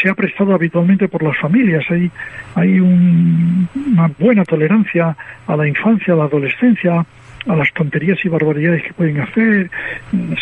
se 0.01 0.09
ha 0.09 0.15
prestado 0.15 0.53
habitualmente 0.53 1.07
por 1.07 1.23
las 1.23 1.37
familias. 1.37 1.85
Hay, 1.89 2.11
hay 2.55 2.79
una 2.79 4.09
buena 4.19 4.43
tolerancia 4.43 5.15
a 5.45 5.55
la 5.55 5.67
infancia, 5.67 6.13
a 6.13 6.17
la 6.17 6.23
adolescencia, 6.25 7.05
a 7.47 7.55
las 7.55 7.71
tonterías 7.73 8.17
y 8.23 8.29
barbaridades 8.29 8.83
que 8.83 8.93
pueden 8.93 9.19
hacer, 9.21 9.69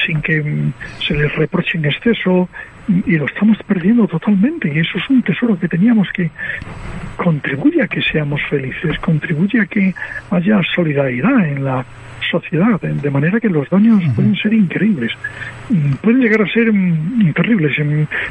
sin 0.06 0.22
que 0.22 0.72
se 1.06 1.16
les 1.16 1.36
reproche 1.36 1.78
en 1.78 1.86
exceso, 1.86 2.50
y 2.88 3.18
lo 3.18 3.26
estamos 3.26 3.58
perdiendo 3.68 4.08
totalmente. 4.08 4.72
Y 4.74 4.80
eso 4.80 4.98
es 4.98 5.10
un 5.10 5.22
tesoro 5.22 5.60
que 5.60 5.68
teníamos 5.68 6.08
que 6.14 6.30
contribuye 7.18 7.82
a 7.82 7.88
que 7.88 8.02
seamos 8.02 8.42
felices, 8.50 8.98
contribuye 9.00 9.62
a 9.62 9.66
que 9.66 9.94
haya 10.32 10.62
solidaridad 10.76 11.48
en 11.48 11.64
la 11.64 11.86
sociedad, 12.40 12.80
de 12.82 13.12
manera 13.12 13.40
que 13.40 13.50
los 13.50 13.70
daños 13.70 14.02
pueden 14.16 14.36
ser 14.36 14.54
increíbles, 14.54 15.12
mm, 15.70 15.94
pueden 16.02 16.22
llegar 16.22 16.42
a 16.42 16.48
ser 16.48 16.72
mm, 16.72 17.34
terribles. 17.34 17.74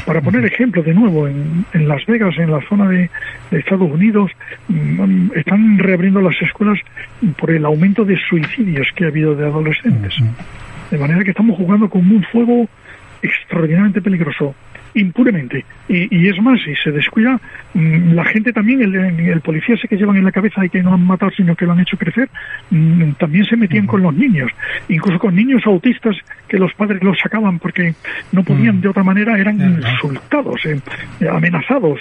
Para 0.04 0.20
poner 0.20 0.44
ejemplo, 0.44 0.82
de 0.82 0.94
nuevo, 0.94 1.26
en, 1.28 1.88
Las 1.88 2.04
Vegas, 2.06 2.34
en 2.38 2.50
la 2.50 2.60
zona 2.68 2.88
de, 2.88 3.10
Estados 3.50 3.90
Unidos, 3.90 4.30
mm, 4.68 5.32
están 5.34 5.78
reabriendo 5.78 6.20
las 6.20 6.40
escuelas 6.42 6.78
por 7.38 7.50
el 7.50 7.64
aumento 7.64 8.04
de 8.04 8.18
suicidios 8.28 8.86
que 8.94 9.04
ha 9.04 9.08
habido 9.08 9.34
de 9.34 9.46
adolescentes. 9.46 10.14
De 10.90 10.98
manera 10.98 11.24
que 11.24 11.30
estamos 11.30 11.56
jugando 11.56 11.88
con 11.88 12.02
un 12.10 12.22
fuego 12.24 12.68
extraordinariamente 13.22 14.02
peligroso 14.02 14.54
impunemente. 14.94 15.64
Y, 15.88 16.28
es 16.28 16.40
más, 16.40 16.60
si 16.62 16.74
se 16.76 16.90
descuida, 16.90 17.40
mm, 17.74 18.12
la 18.12 18.24
gente 18.24 18.52
también, 18.52 18.80
el, 18.82 19.40
policía 19.40 19.74
ese 19.74 19.88
que 19.88 19.96
llevan 19.96 20.16
en 20.16 20.24
la 20.24 20.32
cabeza 20.32 20.64
y 20.64 20.70
que 20.70 20.82
no 20.82 20.94
han 20.94 21.06
matado, 21.06 21.30
sino 21.36 21.54
que 21.54 21.66
lo 21.66 21.72
han 21.72 21.80
hecho 21.80 21.96
crecer, 21.96 22.28
mm, 22.70 23.12
también 23.12 23.44
se 23.44 23.56
metían 23.56 23.86
con 23.86 24.02
los 24.02 24.14
niños, 24.14 24.50
incluso 24.88 25.18
con 25.18 25.34
niños 25.34 25.62
autistas 25.66 26.16
que 26.48 26.58
los 26.58 26.72
padres 26.74 27.02
los 27.02 27.18
sacaban 27.18 27.58
porque 27.58 27.94
no 28.32 28.42
podían 28.42 28.80
de 28.80 28.88
otra 28.88 29.02
manera, 29.02 29.38
eran 29.38 29.60
insultados, 29.60 30.64
eh, 30.66 30.80
amenazados 31.28 32.00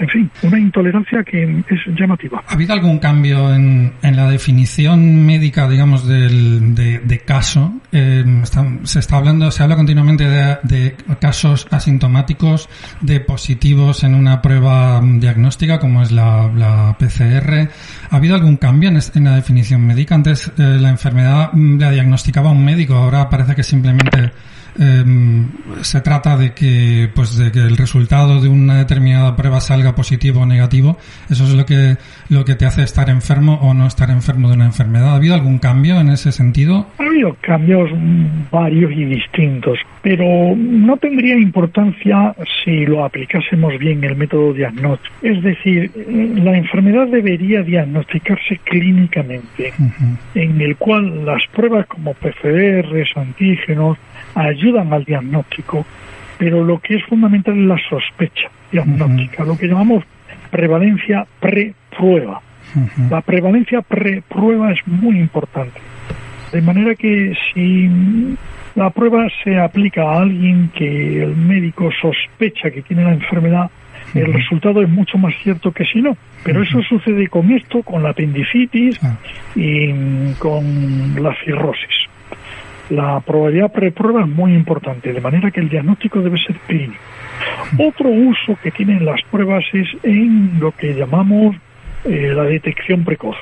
en 0.00 0.08
fin, 0.08 0.30
una 0.42 0.58
intolerancia 0.58 1.22
que 1.22 1.44
es 1.68 1.98
llamativa. 1.98 2.42
¿Ha 2.46 2.54
habido 2.54 2.72
algún 2.72 2.98
cambio 2.98 3.54
en, 3.54 3.92
la 4.02 4.30
definición 4.30 5.26
médica, 5.26 5.68
digamos, 5.68 6.08
del, 6.08 6.74
de, 6.74 7.22
caso? 7.24 7.74
Eh, 7.92 8.24
se 8.84 8.98
está 8.98 9.18
hablando, 9.18 9.50
se 9.50 9.62
habla 9.62 9.76
continuamente 9.76 10.24
de, 10.26 10.96
casos 11.20 11.66
asintomáticos, 11.70 12.68
de 13.02 13.20
positivos 13.20 14.02
en 14.02 14.14
una 14.14 14.40
prueba 14.40 15.02
diagnóstica, 15.04 15.78
como 15.78 16.02
es 16.02 16.10
la, 16.12 16.96
PCR. 16.98 17.68
¿Ha 18.10 18.16
habido 18.16 18.34
algún 18.34 18.56
cambio 18.56 18.88
en, 18.88 19.24
la 19.24 19.36
definición 19.36 19.86
médica? 19.86 20.14
Antes 20.14 20.50
eh, 20.56 20.78
la 20.80 20.88
enfermedad 20.88 21.50
la 21.52 21.90
diagnosticaba 21.90 22.50
un 22.50 22.64
médico, 22.64 22.94
ahora 22.94 23.28
parece 23.28 23.54
que 23.54 23.62
simplemente 23.62 24.32
Em, 24.78 25.48
se 25.82 26.00
trata 26.00 26.36
de 26.36 26.52
que, 26.52 27.08
pues, 27.14 27.36
de 27.36 27.50
que 27.50 27.60
el 27.60 27.76
resultado 27.76 28.40
de 28.40 28.48
una 28.48 28.78
determinada 28.78 29.36
prueba 29.36 29.60
salga 29.60 29.94
positivo 29.94 30.40
o 30.40 30.46
negativo. 30.46 30.98
Eso 31.28 31.44
es 31.44 31.54
lo 31.54 31.66
que, 31.66 31.96
lo 32.28 32.44
que 32.44 32.54
te 32.54 32.66
hace 32.66 32.82
estar 32.82 33.10
enfermo 33.10 33.58
o 33.62 33.74
no 33.74 33.86
estar 33.86 34.10
enfermo 34.10 34.48
de 34.48 34.54
una 34.54 34.66
enfermedad. 34.66 35.10
¿Ha 35.10 35.16
habido 35.16 35.34
algún 35.34 35.58
cambio 35.58 36.00
en 36.00 36.10
ese 36.10 36.32
sentido? 36.32 36.86
Ha 36.98 37.02
habido 37.02 37.36
cambios 37.40 37.90
varios 38.50 38.92
y 38.92 39.04
distintos, 39.04 39.78
pero 40.02 40.54
no 40.56 40.96
tendría 40.96 41.36
importancia 41.36 42.34
si 42.64 42.86
lo 42.86 43.04
aplicásemos 43.04 43.78
bien 43.78 44.02
el 44.04 44.16
método 44.16 44.52
diagnóstico. 44.52 45.14
Es 45.22 45.42
decir, 45.42 45.90
la 46.42 46.56
enfermedad 46.56 47.08
debería 47.08 47.62
diagnosticarse 47.62 48.58
clínicamente, 48.64 49.72
en 50.34 50.60
el 50.60 50.76
cual 50.76 51.24
las 51.24 51.42
pruebas 51.52 51.86
como 51.86 52.14
PCRs, 52.14 53.16
antígenos, 53.16 53.98
ayudan 54.34 54.92
al 54.92 55.04
diagnóstico, 55.04 55.84
pero 56.38 56.64
lo 56.64 56.78
que 56.78 56.96
es 56.96 57.04
fundamental 57.04 57.58
es 57.58 57.66
la 57.66 57.78
sospecha 57.88 58.48
diagnóstica, 58.72 59.44
lo 59.44 59.58
que 59.58 59.66
llamamos 59.66 60.04
prevalencia 60.50 61.26
pre-prueba. 61.40 62.40
La 63.10 63.20
prevalencia 63.20 63.82
pre-prueba 63.82 64.72
es 64.72 64.78
muy 64.86 65.18
importante. 65.18 65.80
De 66.52 66.62
manera 66.62 66.94
que 66.94 67.34
si 67.52 67.88
la 68.74 68.90
prueba 68.90 69.26
se 69.42 69.58
aplica 69.58 70.02
a 70.02 70.20
alguien 70.20 70.70
que 70.74 71.22
el 71.22 71.36
médico 71.36 71.90
sospecha 72.00 72.70
que 72.70 72.82
tiene 72.82 73.04
la 73.04 73.12
enfermedad, 73.12 73.70
el 74.14 74.32
resultado 74.32 74.82
es 74.82 74.88
mucho 74.88 75.18
más 75.18 75.34
cierto 75.42 75.72
que 75.72 75.84
si 75.84 76.00
no. 76.00 76.16
Pero 76.44 76.62
eso 76.62 76.80
sucede 76.82 77.28
con 77.28 77.50
esto, 77.52 77.82
con 77.82 78.02
la 78.02 78.10
apendicitis 78.10 78.98
ah. 79.02 79.16
y 79.54 80.32
con 80.34 81.22
la 81.22 81.34
cirrosis. 81.44 82.08
La 82.90 83.20
probabilidad 83.20 83.70
preprueba 83.70 84.22
es 84.22 84.28
muy 84.28 84.52
importante, 84.52 85.12
de 85.12 85.20
manera 85.20 85.52
que 85.52 85.60
el 85.60 85.68
diagnóstico 85.68 86.20
debe 86.20 86.38
ser 86.38 86.56
clínico. 86.66 87.00
Otro 87.78 88.08
uso 88.08 88.58
que 88.62 88.72
tienen 88.72 89.04
las 89.04 89.22
pruebas 89.30 89.64
es 89.72 89.86
en 90.02 90.58
lo 90.58 90.72
que 90.72 90.94
llamamos 90.94 91.54
eh, 92.04 92.32
la 92.34 92.42
detección 92.42 93.04
precoz, 93.04 93.36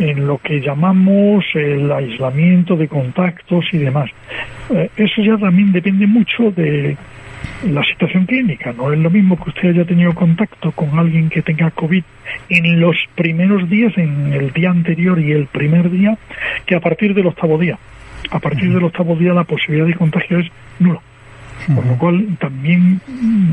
en 0.00 0.26
lo 0.26 0.38
que 0.38 0.60
llamamos 0.60 1.44
el 1.54 1.92
aislamiento 1.92 2.74
de 2.74 2.88
contactos 2.88 3.64
y 3.72 3.78
demás. 3.78 4.10
Eh, 4.70 4.90
eso 4.96 5.22
ya 5.22 5.36
también 5.38 5.70
depende 5.70 6.08
mucho 6.08 6.50
de 6.50 6.96
la 7.64 7.84
situación 7.84 8.26
clínica. 8.26 8.72
No 8.72 8.92
es 8.92 8.98
lo 8.98 9.10
mismo 9.10 9.36
que 9.36 9.50
usted 9.50 9.68
haya 9.70 9.84
tenido 9.84 10.12
contacto 10.12 10.72
con 10.72 10.98
alguien 10.98 11.28
que 11.28 11.42
tenga 11.42 11.70
COVID 11.70 12.02
en 12.48 12.80
los 12.80 12.96
primeros 13.14 13.70
días, 13.70 13.96
en 13.96 14.32
el 14.32 14.52
día 14.52 14.70
anterior 14.70 15.20
y 15.20 15.30
el 15.30 15.46
primer 15.46 15.88
día, 15.88 16.18
que 16.66 16.74
a 16.74 16.80
partir 16.80 17.14
del 17.14 17.28
octavo 17.28 17.58
día 17.58 17.78
a 18.32 18.38
partir 18.38 18.72
del 18.72 18.84
octavo 18.84 19.14
día 19.14 19.32
la 19.34 19.44
posibilidad 19.44 19.86
de 19.86 19.94
contagio 19.94 20.38
es 20.38 20.46
nula. 20.78 21.00
Por 21.76 21.86
lo 21.86 21.96
cual 21.96 22.26
también 22.40 23.00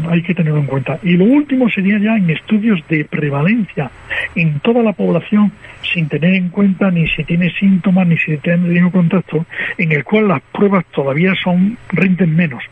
hay 0.10 0.24
que 0.24 0.34
tenerlo 0.34 0.62
en 0.62 0.65
cuenta. 0.65 0.98
Y 1.04 1.12
lo 1.12 1.26
último 1.26 1.70
sería 1.70 2.00
ya 2.00 2.18
en 2.18 2.28
estudios 2.32 2.80
de 2.88 3.06
prevalencia 3.06 3.92
en 4.34 4.60
toda 4.62 4.82
la 4.82 4.94
población, 4.94 5.52
sin 5.94 6.08
tener 6.08 6.34
en 6.34 6.50
cuenta 6.50 6.89
ni 6.89 7.08
si 7.10 7.24
tiene 7.24 7.52
síntomas 7.60 8.08
ni 8.08 8.18
si 8.18 8.38
tiene 8.38 8.89
contacto, 8.89 9.46
en 9.78 9.92
el 9.92 10.04
cual 10.04 10.28
las 10.28 10.42
pruebas 10.52 10.86
todavía 10.92 11.36
son 11.44 11.78
rinden 11.89 12.36
menos, 12.36 12.63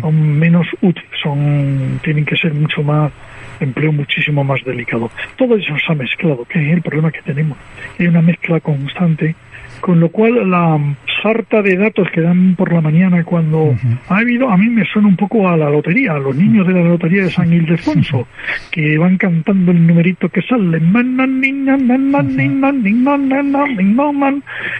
son 0.00 0.38
menos 0.38 0.68
útiles, 0.82 1.10
son 1.20 1.98
tienen 2.04 2.24
que 2.24 2.36
ser 2.36 2.54
mucho 2.54 2.84
más 2.84 3.10
empleo 3.58 3.92
muchísimo 3.92 4.44
más 4.44 4.62
delicado. 4.64 5.10
Todo 5.36 5.56
eso 5.56 5.74
se 5.84 5.92
ha 5.92 5.96
mezclado, 5.96 6.44
que 6.44 6.64
es 6.64 6.74
el 6.74 6.82
problema 6.82 7.10
que 7.10 7.22
tenemos. 7.22 7.58
Hay 7.98 8.06
una 8.06 8.22
mezcla 8.22 8.60
constante 8.60 9.34
con 9.80 10.00
lo 10.00 10.10
cual 10.10 10.50
la 10.50 10.78
sarta 11.22 11.62
de 11.62 11.76
datos 11.76 12.08
que 12.12 12.20
dan 12.20 12.54
por 12.54 12.72
la 12.72 12.80
mañana 12.80 13.24
cuando 13.24 13.74
ha 14.08 14.18
habido, 14.18 14.50
a 14.50 14.56
mí 14.56 14.68
me 14.68 14.84
suena 14.84 15.08
un 15.08 15.16
poco 15.16 15.48
a 15.48 15.56
la 15.56 15.70
lotería, 15.70 16.12
a 16.12 16.18
los 16.18 16.36
niños 16.36 16.66
de 16.66 16.74
la 16.74 16.82
lotería 16.82 17.24
de 17.24 17.30
San 17.30 17.52
Ildefonso, 17.52 18.26
que 18.70 18.98
van 18.98 19.16
cantando 19.16 19.72
el 19.72 19.86
numerito 19.86 20.28
que 20.28 20.42
sale, 20.42 20.80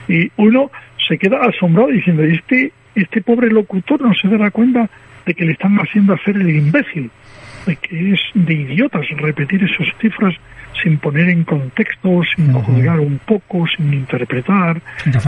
y 0.08 0.30
uno 0.36 0.70
se 1.08 1.18
queda 1.18 1.40
asombrado 1.42 1.88
diciendo, 1.88 2.22
este, 2.22 2.72
este 2.94 3.22
pobre 3.22 3.50
locutor 3.50 4.00
no 4.02 4.14
se 4.14 4.29
dará 4.29 4.50
cuenta 4.50 4.88
de 5.27 5.35
que 5.35 5.44
le 5.44 5.52
están 5.52 5.77
haciendo 5.79 6.14
hacer 6.14 6.37
el 6.37 6.50
imbécil, 6.50 7.10
de 7.66 7.77
que 7.77 8.12
es 8.12 8.20
de 8.35 8.54
idiotas 8.54 9.06
repetir 9.18 9.62
esas 9.64 9.88
cifras 9.98 10.35
sin 10.83 10.98
poner 10.98 11.28
en 11.28 11.44
contexto, 11.44 12.22
sin 12.35 12.52
juzgar 12.52 13.00
un 13.00 13.18
poco, 13.18 13.66
sin 13.76 13.92
interpretar. 13.92 14.81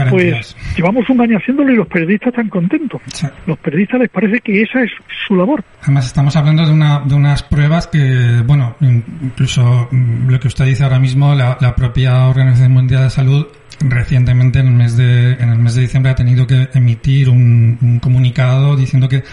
Pues 0.09 0.55
llevamos 0.75 1.09
un 1.09 1.21
año 1.21 1.37
haciéndolo 1.37 1.71
y 1.71 1.75
los 1.75 1.87
periodistas 1.87 2.29
están 2.29 2.49
contentos. 2.49 3.01
Los 3.45 3.57
periodistas 3.59 4.01
les 4.01 4.09
parece 4.09 4.39
que 4.41 4.61
esa 4.61 4.83
es 4.83 4.91
su 5.27 5.35
labor. 5.35 5.63
Además 5.81 6.07
estamos 6.07 6.35
hablando 6.35 6.65
de, 6.65 6.71
una, 6.71 6.99
de 6.99 7.15
unas 7.15 7.43
pruebas 7.43 7.87
que, 7.87 8.41
bueno, 8.45 8.75
incluso 8.81 9.87
mm, 9.91 10.29
lo 10.29 10.39
que 10.39 10.47
usted 10.47 10.65
dice 10.65 10.83
ahora 10.83 10.99
mismo, 10.99 11.35
la, 11.35 11.57
la 11.59 11.75
propia 11.75 12.27
Organización 12.27 12.71
Mundial 12.71 13.03
de 13.03 13.09
Salud 13.09 13.47
recientemente 13.79 14.59
en 14.59 14.67
el 14.67 14.73
mes 14.73 14.95
de 14.95 15.33
en 15.33 15.49
el 15.49 15.57
mes 15.57 15.75
de 15.75 15.81
diciembre 15.81 16.11
ha 16.11 16.15
tenido 16.15 16.47
que 16.47 16.69
emitir 16.73 17.29
un, 17.29 17.77
un 17.81 17.99
comunicado 17.99 18.75
diciendo 18.75 19.09
que 19.09 19.23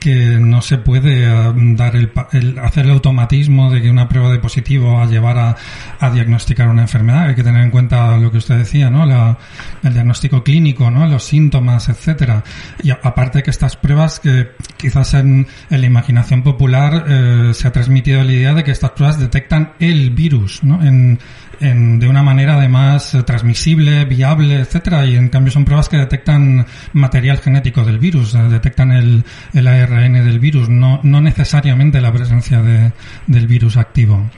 que 0.00 0.38
no 0.40 0.62
se 0.62 0.78
puede 0.78 1.24
eh, 1.24 1.52
dar 1.76 1.94
el, 1.94 2.10
el, 2.32 2.58
hacer 2.58 2.86
el 2.86 2.92
automatismo 2.92 3.70
de 3.70 3.82
que 3.82 3.90
una 3.90 4.08
prueba 4.08 4.32
de 4.32 4.38
positivo 4.38 4.98
a 4.98 5.06
llevar 5.06 5.38
a, 5.38 5.56
a, 6.00 6.10
diagnosticar 6.10 6.68
una 6.68 6.82
enfermedad. 6.82 7.28
Hay 7.28 7.34
que 7.34 7.44
tener 7.44 7.62
en 7.62 7.70
cuenta 7.70 8.16
lo 8.16 8.32
que 8.32 8.38
usted 8.38 8.56
decía, 8.56 8.90
¿no? 8.90 9.04
La, 9.06 9.38
el 9.82 9.92
diagnóstico 9.92 10.42
clínico, 10.42 10.90
¿no? 10.90 11.06
Los 11.06 11.24
síntomas, 11.24 11.88
etcétera. 11.88 12.42
Y 12.82 12.90
aparte 12.90 13.42
que 13.42 13.50
estas 13.50 13.76
pruebas 13.76 14.20
que 14.20 14.52
quizás 14.76 15.14
en, 15.14 15.46
la 15.68 15.86
imaginación 15.86 16.42
popular 16.42 17.04
eh, 17.06 17.50
se 17.54 17.68
ha 17.68 17.72
transmitido 17.72 18.24
la 18.24 18.32
idea 18.32 18.54
de 18.54 18.64
que 18.64 18.70
estas 18.70 18.90
pruebas 18.92 19.18
detectan 19.18 19.74
el 19.78 20.10
virus, 20.10 20.64
¿no? 20.64 20.82
En, 20.82 21.18
de 21.60 22.08
una 22.08 22.22
manera 22.22 22.54
además 22.54 23.14
eh, 23.14 23.22
transmisible, 23.22 24.06
viable, 24.06 24.60
etcétera, 24.60 25.04
y 25.04 25.14
en 25.14 25.28
cambio 25.28 25.52
son 25.52 25.66
pruebas 25.66 25.90
que 25.90 25.98
detectan 25.98 26.64
material 26.94 27.36
genético 27.36 27.84
del 27.84 27.98
virus, 27.98 28.34
eh, 28.34 28.38
detectan 28.48 28.92
el, 28.92 29.24
el 29.52 29.66
del 29.90 30.38
virus, 30.38 30.68
no, 30.68 31.00
no 31.02 31.20
necesariamente 31.20 32.00
la 32.00 32.12
presencia 32.12 32.62
de, 32.62 32.92
del 33.26 33.46
virus 33.46 33.76
activo. 33.76 34.30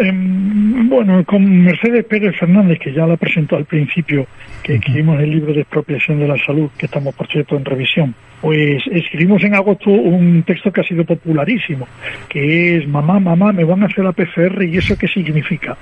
Eh, 0.00 0.12
bueno, 0.12 1.24
con 1.24 1.64
Mercedes 1.64 2.04
Pérez 2.04 2.36
Fernández, 2.38 2.78
que 2.78 2.92
ya 2.92 3.04
la 3.04 3.16
presentó 3.16 3.56
al 3.56 3.64
principio, 3.64 4.26
que 4.62 4.76
escribimos 4.76 5.20
el 5.20 5.30
libro 5.30 5.52
de 5.52 5.62
expropiación 5.62 6.20
de 6.20 6.28
la 6.28 6.36
salud, 6.38 6.70
que 6.78 6.86
estamos, 6.86 7.14
por 7.16 7.26
cierto, 7.26 7.56
en 7.56 7.64
revisión, 7.64 8.14
pues 8.40 8.80
escribimos 8.92 9.42
en 9.42 9.56
agosto 9.56 9.90
un 9.90 10.44
texto 10.44 10.70
que 10.70 10.82
ha 10.82 10.84
sido 10.84 11.04
popularísimo, 11.04 11.88
que 12.28 12.76
es 12.76 12.86
mamá, 12.86 13.18
mamá, 13.18 13.52
me 13.52 13.64
van 13.64 13.82
a 13.82 13.86
hacer 13.86 14.04
la 14.04 14.12
PCR 14.12 14.62
y 14.62 14.76
eso 14.76 14.96
qué 14.96 15.08
significa. 15.08 15.76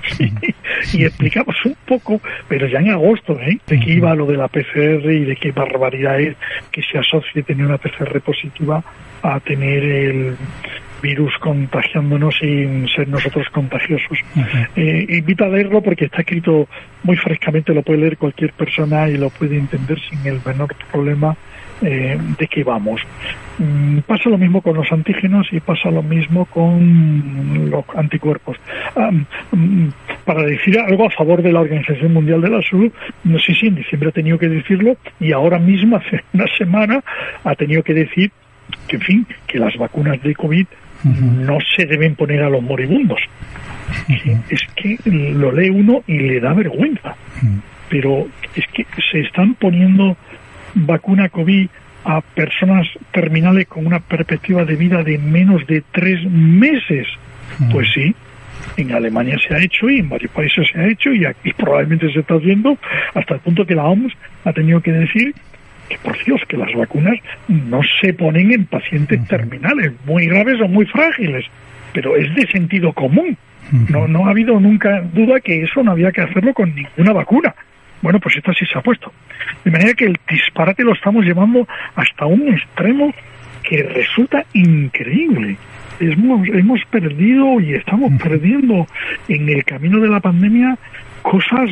y 0.95 1.05
explicamos 1.05 1.55
un 1.67 1.77
poco, 1.87 2.21
pero 2.49 2.67
ya 2.67 2.79
en 2.79 2.91
agosto, 2.91 3.39
¿eh? 3.41 3.59
de 3.67 3.79
qué 3.79 3.93
iba 3.93 4.15
lo 4.15 4.25
de 4.25 4.39
la 4.39 4.49
PCR 4.49 5.13
y 5.13 5.25
de 5.27 5.37
qué 5.37 5.53
barbaridad 5.53 6.19
es 6.19 6.37
que 6.71 6.81
se 6.81 6.97
asocie 6.99 7.43
tener 7.43 7.67
una 7.67 7.77
PCR 7.77 8.19
positiva 8.23 8.83
a 9.23 9.41
tener 9.41 9.85
el 9.85 10.37
virus 11.03 11.33
contagiándonos 11.39 12.37
sin 12.39 12.89
ser 12.89 13.09
nosotros 13.09 13.49
contagiosos. 13.51 14.19
Uh 14.35 14.41
-huh. 14.41 14.69
eh, 14.77 15.07
invito 15.09 15.45
a 15.45 15.49
leerlo 15.49 15.83
porque 15.83 16.07
está 16.07 16.21
escrito 16.21 16.69
muy 17.03 17.17
frescamente, 17.17 17.75
lo 17.75 17.83
puede 17.83 18.01
leer 18.01 18.17
cualquier 18.17 18.53
persona 18.53 19.09
y 19.09 19.17
lo 19.17 19.31
puede 19.31 19.57
entender 19.57 19.99
sin 20.01 20.27
el 20.27 20.41
menor 20.45 20.75
problema 20.91 21.37
eh, 21.83 22.19
de 22.39 22.47
qué 22.47 22.65
vamos. 22.65 23.03
Mm, 23.59 23.99
pasa 24.01 24.31
lo 24.31 24.39
mismo 24.39 24.63
con 24.63 24.77
los 24.77 24.91
antígenos 24.91 25.47
y 25.53 25.61
pasa 25.61 25.91
lo 25.91 26.03
mismo 26.03 26.47
con 26.47 27.71
los 27.71 27.85
anticuerpos. 27.95 28.57
Mm, 29.53 29.89
para 30.25 30.43
decir 30.45 30.79
algo 30.79 31.07
a 31.07 31.11
favor 31.11 31.43
de 31.43 31.53
la 31.53 31.61
Organización 31.61 32.15
Mundial 32.15 32.41
de 32.41 32.49
la 32.49 32.63
Salud, 32.63 32.91
no 33.25 33.39
sé 33.39 33.55
si 33.55 33.67
en 33.67 33.75
diciembre 33.75 34.09
ha 34.09 34.13
tenido 34.13 34.39
que 34.39 34.49
decirlo 34.49 34.97
y 35.21 35.33
ahora 35.33 35.59
mismo, 35.59 35.97
hace 35.99 36.25
una 36.33 36.47
semana, 36.57 37.05
ha 37.45 37.55
tenido 37.55 37.83
que 37.83 37.93
decir 37.93 38.31
que, 38.89 38.97
en 38.97 39.03
fin, 39.03 39.27
que 39.47 39.59
las 39.59 39.77
vacunas 39.77 40.23
de 40.23 40.35
COVID 40.35 40.67
no 41.05 41.59
se 41.77 41.87
deben 41.87 42.15
poner 42.15 42.43
a 42.43 42.51
los 42.51 42.63
moribundos. 42.63 43.21
Es 44.51 44.61
que 44.75 44.99
lo 45.07 45.53
lee 45.53 45.71
uno 45.71 46.03
y 46.07 46.19
le 46.19 46.41
da 46.41 46.53
vergüenza. 46.53 47.17
Pero 47.89 48.27
es 48.55 48.65
que 48.73 48.87
se 49.11 49.21
están 49.21 49.55
poniendo 49.55 50.17
vacuna 50.75 51.29
COVID 51.29 51.69
a 52.05 52.21
personas 52.21 52.87
terminales 53.13 53.67
con 53.67 53.87
una 53.87 54.01
perspectiva 54.01 54.65
de 54.65 54.77
vida 54.77 55.03
de 55.03 55.19
menos 55.19 55.67
de 55.67 55.83
tres 55.93 56.23
meses. 56.31 57.07
Pues 57.71 57.89
sí, 57.95 58.15
en 58.77 58.93
Alemania 58.93 59.39
se 59.47 59.55
ha 59.55 59.59
hecho 59.59 59.89
y 59.89 60.01
en 60.01 60.09
varios 60.09 60.31
países 60.33 60.67
se 60.73 60.79
ha 60.79 60.89
hecho 60.89 61.13
y 61.13 61.25
aquí 61.25 61.53
probablemente 61.57 62.13
se 62.13 62.21
está 62.21 62.35
haciendo 62.35 62.79
hasta 63.15 63.35
el 63.35 63.41
punto 63.41 63.67
que 63.67 63.75
la 63.75 63.85
OMS 63.85 64.13
ha 64.45 64.53
tenido 64.53 64.81
que 64.81 64.93
decir 64.93 65.35
que 65.89 65.99
por 65.99 66.23
Dios, 66.25 66.41
que 66.49 66.57
las 66.57 66.73
vacunas 66.75 67.17
no 67.49 67.81
se 68.01 68.13
ponen 68.15 68.53
en 68.53 68.67
pacientes 68.67 69.27
terminales, 69.29 69.93
muy 70.05 70.27
graves 70.27 70.61
o 70.61 70.69
muy 70.69 70.87
frágiles, 70.87 71.45
pero 71.93 72.17
es 72.17 72.35
de 72.35 72.47
sentido 72.49 72.93
común. 72.93 73.37
No, 73.89 74.07
no 74.07 74.27
ha 74.27 74.31
habido 74.31 74.61
nunca 74.61 75.01
duda 75.01 75.41
que 75.41 75.63
eso 75.63 75.83
no 75.83 75.91
había 75.91 76.13
que 76.13 76.21
hacerlo 76.21 76.55
con 76.55 76.73
ninguna 76.75 77.13
vacuna. 77.13 77.55
Bueno, 78.01 78.21
pues 78.21 78.37
esto 78.37 78.53
sí 78.53 78.65
se 78.65 78.79
ha 78.79 78.83
puesto. 78.83 79.13
De 79.65 79.71
manera 79.71 79.95
que 79.95 80.05
el 80.05 80.17
disparate 80.29 80.85
lo 80.85 80.93
estamos 80.93 81.25
llevando 81.25 81.67
hasta 81.97 82.27
un 82.27 82.49
extremo 82.49 83.13
que 83.63 83.83
resulta 83.83 84.45
increíble. 84.53 85.57
Hemos, 85.99 86.47
hemos 86.49 86.85
perdido 86.91 87.59
y 87.61 87.75
estamos 87.75 88.13
perdiendo 88.23 88.87
en 89.29 89.49
el 89.49 89.65
camino 89.65 89.99
de 89.99 90.09
la 90.09 90.21
pandemia 90.21 90.79
cosas 91.31 91.71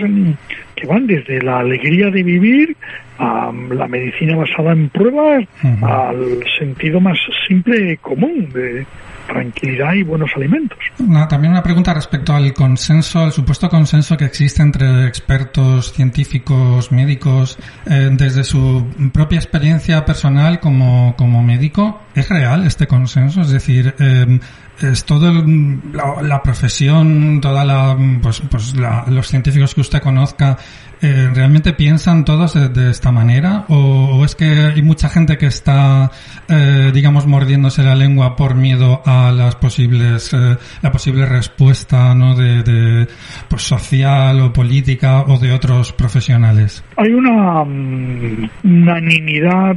que 0.75 0.87
van 0.87 1.07
desde 1.07 1.41
la 1.41 1.61
alegría 1.61 2.11
de 2.11 2.23
vivir 2.23 2.77
a 3.19 3.53
la 3.71 3.87
medicina 3.87 4.37
basada 4.37 4.73
en 4.73 4.89
pruebas 4.89 5.45
uh 5.63 5.67
-huh. 5.67 6.11
al 6.11 6.45
sentido 6.59 7.01
más 7.01 7.19
simple 7.47 7.97
común 7.99 8.49
de 8.53 8.85
tranquilidad 9.27 9.95
y 9.95 10.03
buenos 10.03 10.31
alimentos. 10.37 10.79
Una, 10.99 11.27
también 11.29 11.53
una 11.53 11.63
pregunta 11.63 11.95
respecto 11.95 12.35
al 12.35 12.53
consenso, 12.53 13.21
al 13.21 13.33
supuesto 13.33 13.69
consenso 13.69 14.17
que 14.17 14.25
existe 14.27 14.63
entre 14.63 15.07
expertos 15.07 15.93
científicos, 15.93 16.93
médicos, 16.93 17.59
eh, 17.87 18.11
desde 18.13 18.45
su 18.45 18.87
propia 19.13 19.39
experiencia 19.39 20.05
personal 20.05 20.61
como, 20.61 21.15
como 21.17 21.43
médico. 21.43 22.03
¿Es 22.15 22.29
real 22.29 22.67
este 22.67 22.87
consenso? 22.87 23.41
Es 23.41 23.51
decir, 23.51 23.95
eh, 23.99 24.39
es 24.81 25.05
todo 25.05 25.31
el, 25.31 25.81
la, 25.93 26.23
la, 26.23 26.43
profesión, 26.43 27.41
toda 27.41 27.65
la, 27.65 27.97
pues, 28.23 28.43
pues 28.51 28.75
la, 28.77 29.05
los 29.09 29.29
científicos 29.29 29.75
que 29.75 29.81
usted 29.81 30.01
conozca, 30.01 30.57
eh, 31.01 31.31
¿realmente 31.35 31.73
piensan 31.73 32.25
todos 32.25 32.55
de, 32.55 32.91
esta 32.91 33.13
manera? 33.13 33.65
¿O, 33.69 33.77
¿O, 33.77 34.25
es 34.25 34.35
que 34.35 34.45
hay 34.45 34.83
mucha 34.83 35.09
gente 35.09 35.37
que 35.39 35.47
está, 35.47 36.11
eh, 36.49 36.91
digamos, 36.93 37.27
mordiéndose 37.27 37.83
la 37.83 37.95
lengua 37.95 38.37
por 38.37 38.55
miedo 38.55 39.03
a 39.05 39.31
las 39.31 39.57
posibles, 39.57 40.33
eh, 40.33 40.57
la 40.83 40.93
posible 40.93 41.27
respuesta, 41.27 42.15
¿no? 42.15 42.35
De, 42.35 42.63
de, 42.63 43.09
pues, 43.49 43.63
social 43.63 44.41
o 44.41 44.53
política 44.53 45.23
o 45.23 45.39
de 45.39 45.53
otros 45.53 45.93
profesionales? 45.93 46.85
Hay 46.97 47.13
una 47.13 47.63
um, 47.63 48.49
unanimidad 48.65 49.77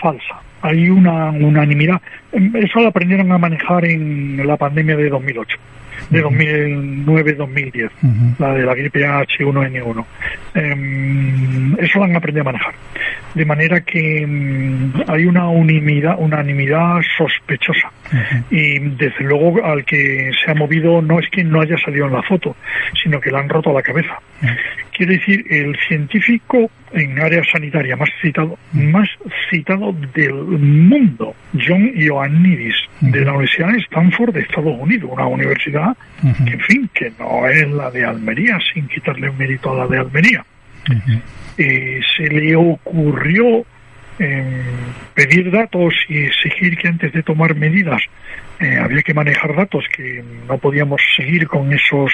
falsa 0.00 0.47
hay 0.62 0.88
una 0.88 1.30
unanimidad. 1.30 2.00
Eso 2.32 2.80
lo 2.80 2.88
aprendieron 2.88 3.30
a 3.32 3.38
manejar 3.38 3.84
en 3.84 4.46
la 4.46 4.56
pandemia 4.56 4.96
de 4.96 5.08
2008, 5.08 5.56
de 6.10 6.24
2009-2010, 6.24 7.90
uh 8.02 8.06
-huh. 8.06 8.34
la 8.38 8.54
de 8.54 8.64
la 8.64 8.74
gripe 8.74 9.06
H1N1. 9.06 10.04
Eh, 10.54 11.74
eso 11.78 11.98
lo 11.98 12.04
han 12.04 12.16
aprendido 12.16 12.42
a 12.42 12.52
manejar. 12.52 12.74
De 13.34 13.44
manera 13.44 13.80
que 13.82 14.24
um, 14.24 14.92
hay 15.06 15.26
una 15.26 15.48
unanimidad, 15.48 16.16
unanimidad 16.18 17.00
sospechosa. 17.16 17.90
Uh 18.12 18.16
-huh. 18.16 18.44
Y 18.50 18.78
desde 18.96 19.24
luego 19.24 19.64
al 19.64 19.84
que 19.84 20.30
se 20.44 20.50
ha 20.50 20.54
movido 20.54 21.02
no 21.02 21.18
es 21.20 21.28
que 21.30 21.44
no 21.44 21.60
haya 21.60 21.76
salido 21.78 22.06
en 22.06 22.14
la 22.14 22.22
foto, 22.22 22.56
sino 23.02 23.20
que 23.20 23.30
le 23.30 23.38
han 23.38 23.48
roto 23.48 23.72
la 23.72 23.82
cabeza. 23.82 24.18
Uh 24.42 24.46
-huh. 24.46 24.56
Quiere 24.98 25.16
decir, 25.16 25.44
el 25.48 25.78
científico 25.86 26.68
en 26.92 27.20
área 27.20 27.40
sanitaria 27.52 27.94
más 27.94 28.08
citado, 28.20 28.58
más 28.72 29.08
citado 29.48 29.94
del 30.12 30.34
mundo, 30.34 31.36
John 31.54 31.92
Ioannidis, 31.94 32.74
uh 32.74 33.06
-huh. 33.06 33.10
de 33.12 33.20
la 33.24 33.30
Universidad 33.30 33.72
de 33.74 33.78
Stanford 33.78 34.34
de 34.34 34.40
Estados 34.40 34.76
Unidos, 34.76 35.08
una 35.12 35.26
universidad 35.26 35.90
uh 36.24 36.26
-huh. 36.26 36.44
que, 36.44 36.52
en 36.54 36.60
fin, 36.62 36.90
que 36.92 37.12
no 37.16 37.46
es 37.46 37.70
la 37.70 37.92
de 37.92 38.04
Almería, 38.04 38.58
sin 38.74 38.88
quitarle 38.88 39.30
mérito 39.30 39.70
a 39.70 39.76
la 39.76 39.86
de 39.86 39.98
Almería. 39.98 40.44
Uh 40.90 40.94
-huh. 40.94 41.20
eh, 41.58 42.00
se 42.16 42.26
le 42.26 42.56
ocurrió 42.56 43.64
eh, 44.18 44.64
pedir 45.14 45.52
datos 45.52 45.94
y 46.08 46.24
exigir 46.24 46.76
que 46.76 46.88
antes 46.88 47.12
de 47.12 47.22
tomar 47.22 47.54
medidas 47.54 48.02
eh, 48.58 48.78
había 48.82 49.02
que 49.02 49.14
manejar 49.14 49.54
datos, 49.54 49.84
que 49.96 50.24
no 50.48 50.58
podíamos 50.58 51.00
seguir 51.16 51.46
con 51.46 51.72
esos 51.72 52.10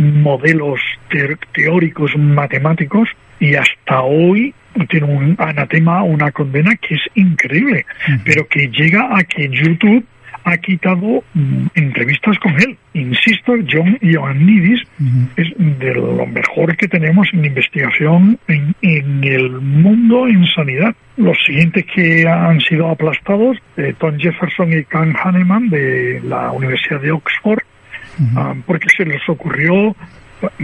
modelos 0.00 0.80
te 1.10 1.36
teóricos 1.52 2.16
matemáticos 2.16 3.08
y 3.38 3.54
hasta 3.54 4.02
hoy 4.02 4.54
tiene 4.88 5.06
un 5.06 5.36
anatema, 5.38 6.02
una 6.02 6.30
condena 6.30 6.74
que 6.76 6.94
es 6.94 7.02
increíble, 7.14 7.84
uh 8.08 8.12
-huh. 8.12 8.22
pero 8.24 8.46
que 8.48 8.68
llega 8.68 9.16
a 9.16 9.24
que 9.24 9.48
YouTube 9.48 10.04
ha 10.44 10.56
quitado 10.56 11.22
mm, 11.34 11.66
entrevistas 11.74 12.38
con 12.38 12.52
él. 12.54 12.76
Insisto, 12.94 13.52
John 13.70 13.98
Ioannidis 14.00 14.82
uh 14.82 15.04
-huh. 15.04 15.28
es 15.36 15.48
de 15.78 15.94
lo 15.94 16.26
mejor 16.26 16.76
que 16.76 16.88
tenemos 16.88 17.28
en 17.32 17.44
investigación 17.44 18.38
en, 18.48 18.74
en, 18.80 19.24
el 19.24 19.50
mundo 19.60 20.26
en 20.26 20.46
sanidad. 20.46 20.94
Los 21.16 21.36
siguientes 21.44 21.84
que 21.94 22.26
han 22.26 22.60
sido 22.60 22.88
aplastados, 22.88 23.58
eh, 23.76 23.94
Tom 23.98 24.16
Jefferson 24.18 24.72
y 24.72 24.84
Ken 24.84 25.14
Hahnemann 25.14 25.68
de 25.68 26.20
la 26.24 26.52
Universidad 26.52 27.00
de 27.00 27.12
Oxford, 27.12 27.62
um, 28.20 28.62
porque 28.62 28.88
se 28.96 29.04
les 29.04 29.26
ocurrió 29.28 29.94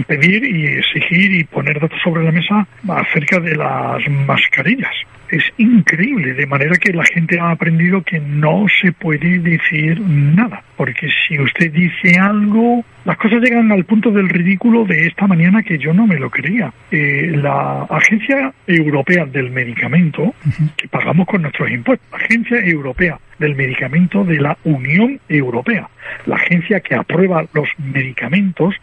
pedir 0.07 0.44
y 0.44 0.66
exigir 0.78 1.34
y 1.34 1.44
poner 1.44 1.80
datos 1.80 1.98
sobre 2.02 2.24
la 2.24 2.32
mesa 2.32 2.66
acerca 2.88 3.40
de 3.40 3.57
las 3.57 4.09
mascarillas. 4.09 4.94
Es 5.31 5.45
increíble, 5.59 6.35
de 6.35 6.47
manera 6.47 6.77
que 6.77 6.93
la 6.93 7.05
gente 7.05 7.39
ha 7.39 7.51
aprendido 7.51 8.03
que 8.03 8.20
no 8.20 8.66
se 8.81 8.93
puede 8.93 9.39
decir 9.39 10.01
nada, 10.01 10.62
porque 10.77 11.09
si 11.27 11.39
usted 11.39 11.72
dice 11.72 12.18
algo, 12.18 12.85
las 13.05 13.16
cosas 13.18 13.41
llegan 13.41 13.70
al 13.72 13.85
punto 13.85 14.11
del 14.11 14.29
ridículo 14.29 14.85
de 14.85 15.07
esta 15.07 15.27
mañana 15.27 15.62
que 15.62 15.79
yo 15.79 15.93
no 15.93 16.07
me 16.07 16.18
lo 16.18 16.31
creía. 16.31 16.72
Eh, 16.91 17.33
la 17.35 17.83
Agencia 17.91 18.53
Europea 18.66 19.27
del 19.27 19.51
Medicamento, 19.51 20.35
que 20.77 20.89
pagamos 20.89 21.27
con 21.27 21.43
nuestros 21.43 21.70
impuestos, 21.70 22.07
Agencia 22.12 22.59
Europea 22.59 23.18
del 23.39 23.55
Medicamento 23.55 24.24
de 24.24 24.41
la 24.41 24.57
Unión 24.64 25.20
Europea, 25.29 25.89
la 26.27 26.37
agencia 26.37 26.81
que 26.81 26.95
aprueba 26.95 27.45
los 27.53 27.68
medicamentos 27.79 28.74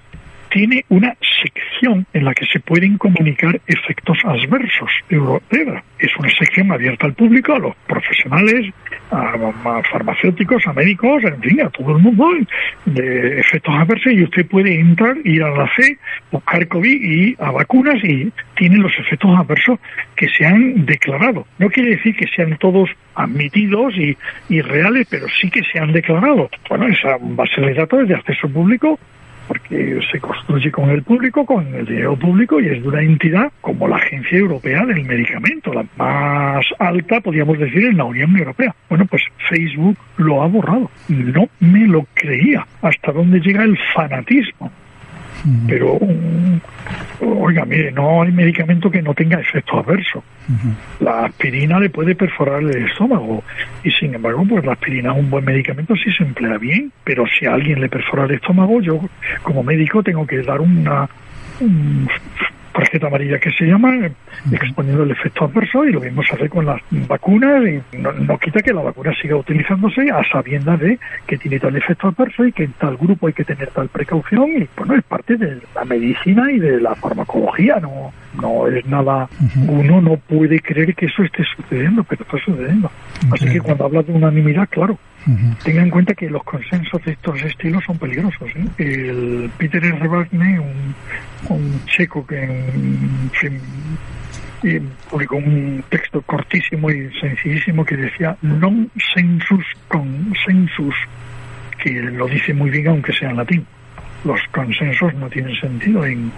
tiene 0.53 0.85
una 0.89 1.17
sección 1.41 2.05
en 2.13 2.25
la 2.25 2.33
que 2.33 2.45
se 2.45 2.59
pueden 2.59 2.97
comunicar 2.99 3.59
efectos 3.65 4.19
adversos. 4.23 4.89
Es 5.09 6.15
una 6.17 6.29
sección 6.29 6.71
abierta 6.71 7.07
al 7.07 7.13
público, 7.15 7.53
a 7.53 7.59
los 7.59 7.75
profesionales, 7.87 8.71
a, 9.09 9.81
farmacéuticos, 9.91 10.67
a 10.67 10.73
médicos, 10.73 11.23
en 11.23 11.41
fin, 11.41 11.61
a 11.61 11.69
todo 11.69 11.97
el 11.97 12.03
mundo, 12.03 12.29
de 12.85 13.39
efectos 13.39 13.73
adversos 13.75 14.13
y 14.13 14.23
usted 14.23 14.45
puede 14.45 14.79
entrar, 14.79 15.17
ir 15.23 15.41
a 15.43 15.49
la 15.49 15.69
C, 15.75 15.97
buscar 16.31 16.67
COVID 16.67 17.01
y 17.01 17.35
a 17.39 17.49
vacunas 17.49 18.03
y 18.03 18.31
tiene 18.55 18.77
los 18.77 18.91
efectos 18.99 19.31
adversos 19.35 19.79
que 20.15 20.29
se 20.29 20.45
han 20.45 20.85
declarado. 20.85 21.47
No 21.57 21.67
quiere 21.69 21.95
decir 21.95 22.15
que 22.15 22.27
sean 22.27 22.57
todos 22.59 22.91
admitidos 23.15 23.95
y, 23.97 24.15
y 24.49 24.61
reales, 24.61 25.07
pero 25.09 25.25
sí 25.41 25.49
que 25.49 25.63
se 25.63 25.79
han 25.79 25.93
declarado. 25.93 26.47
Bueno, 26.69 26.87
esa 26.87 27.17
base 27.19 27.59
de 27.59 27.73
datos 27.73 28.07
de 28.07 28.15
acceso 28.15 28.47
público 28.49 28.99
porque 29.47 29.99
se 30.11 30.19
construye 30.19 30.71
con 30.71 30.89
el 30.89 31.03
público, 31.03 31.45
con 31.45 31.73
el 31.73 31.85
dinero 31.85 32.15
público 32.17 32.59
y 32.59 32.67
es 32.67 32.81
de 32.81 32.87
una 32.87 33.01
entidad 33.01 33.51
como 33.61 33.87
la 33.87 33.97
Agencia 33.97 34.37
Europea 34.37 34.85
del 34.85 35.03
Medicamento, 35.05 35.73
la 35.73 35.85
más 35.97 36.65
alta, 36.79 37.21
podríamos 37.21 37.57
decir, 37.59 37.85
en 37.85 37.97
la 37.97 38.05
Unión 38.05 38.35
Europea. 38.37 38.75
Bueno, 38.89 39.05
pues 39.05 39.23
Facebook 39.49 39.97
lo 40.17 40.43
ha 40.43 40.47
borrado. 40.47 40.89
No 41.07 41.47
me 41.59 41.87
lo 41.87 42.05
creía. 42.13 42.65
¿Hasta 42.81 43.11
dónde 43.11 43.39
llega 43.39 43.63
el 43.63 43.77
fanatismo? 43.93 44.71
Pero, 45.67 45.99
oiga, 47.19 47.65
mire, 47.65 47.91
no 47.91 48.21
hay 48.21 48.31
medicamento 48.31 48.89
que 48.89 49.01
no 49.01 49.13
tenga 49.13 49.39
efecto 49.39 49.79
adverso. 49.79 50.23
La 50.99 51.25
aspirina 51.25 51.79
le 51.79 51.89
puede 51.89 52.15
perforar 52.15 52.61
el 52.61 52.87
estómago 52.87 53.43
y, 53.83 53.91
sin 53.91 54.15
embargo, 54.15 54.45
pues 54.47 54.65
la 54.65 54.73
aspirina 54.73 55.11
es 55.11 55.19
un 55.19 55.29
buen 55.29 55.43
medicamento 55.43 55.95
si 55.95 56.11
se 56.13 56.23
emplea 56.23 56.57
bien, 56.57 56.91
pero 57.03 57.25
si 57.27 57.45
a 57.45 57.53
alguien 57.53 57.81
le 57.81 57.89
perfora 57.89 58.23
el 58.25 58.31
estómago, 58.31 58.81
yo 58.81 59.01
como 59.41 59.63
médico 59.63 60.01
tengo 60.01 60.25
que 60.25 60.41
dar 60.43 60.61
una 60.61 61.09
tarjeta 62.73 63.07
amarilla 63.07 63.39
que 63.39 63.51
se 63.51 63.65
llama, 63.65 64.09
exponiendo 64.51 65.03
el 65.03 65.11
efecto 65.11 65.45
adverso, 65.45 65.85
y 65.85 65.91
lo 65.91 66.01
mismo 66.01 66.23
se 66.23 66.35
hace 66.35 66.49
con 66.49 66.65
las 66.65 66.81
vacunas, 67.07 67.63
y 67.63 67.97
no, 67.97 68.37
quita 68.37 68.61
que 68.61 68.73
la 68.73 68.81
vacuna 68.81 69.13
siga 69.21 69.35
utilizándose 69.35 70.09
a 70.11 70.23
sabiendas 70.29 70.79
de 70.79 70.99
que 71.27 71.37
tiene 71.37 71.59
tal 71.59 71.75
efecto 71.75 72.07
adverso 72.07 72.45
y 72.45 72.51
que 72.51 72.63
en 72.63 72.73
tal 72.73 72.97
grupo 72.97 73.27
hay 73.27 73.33
que 73.33 73.43
tener 73.43 73.69
tal 73.69 73.89
precaución, 73.89 74.49
y 74.49 74.67
bueno, 74.77 74.95
es 74.95 75.03
parte 75.03 75.37
de 75.37 75.61
la 75.75 75.85
medicina 75.85 76.51
y 76.51 76.59
de 76.59 76.81
la 76.81 76.95
farmacología, 76.95 77.79
no, 77.79 78.13
no 78.41 78.67
es 78.67 78.85
nada, 78.85 79.27
uno 79.67 80.01
no 80.01 80.17
puede 80.17 80.59
creer 80.59 80.95
que 80.95 81.05
eso 81.07 81.23
esté 81.23 81.43
sucediendo, 81.55 82.03
pero 82.03 82.23
está 82.23 82.37
sucediendo. 82.39 82.91
Así 83.31 83.45
que 83.49 83.61
cuando 83.61 83.85
habla 83.85 84.03
de 84.03 84.11
unanimidad, 84.11 84.67
claro, 84.69 84.97
Tenga 85.63 85.81
en 85.81 85.89
cuenta 85.89 86.13
que 86.13 86.29
los 86.29 86.43
consensos 86.43 87.03
de 87.05 87.13
estos 87.13 87.41
estilos 87.41 87.83
son 87.85 87.97
peligrosos. 87.97 88.49
¿eh? 88.55 88.65
El 88.77 89.49
Peter 89.57 89.83
R. 89.83 89.97
Un, 90.33 90.95
un 91.49 91.85
checo 91.85 92.25
que 92.25 92.43
en 92.43 93.29
publicó 95.09 95.35
un 95.37 95.83
texto 95.89 96.21
cortísimo 96.21 96.89
y 96.89 97.09
sencillísimo 97.19 97.85
que 97.85 97.97
decía 97.97 98.37
non 98.41 98.87
sensus 99.13 99.65
consensus, 99.87 100.95
que 101.83 101.91
lo 101.91 102.27
dice 102.27 102.53
muy 102.53 102.69
bien 102.71 102.87
aunque 102.87 103.13
sea 103.13 103.29
en 103.31 103.37
latín. 103.37 103.65
Los 104.23 104.39
consensos 104.55 105.13
no 105.15 105.27
tienen 105.29 105.55
sentido 105.59 106.05
en, 106.05 106.31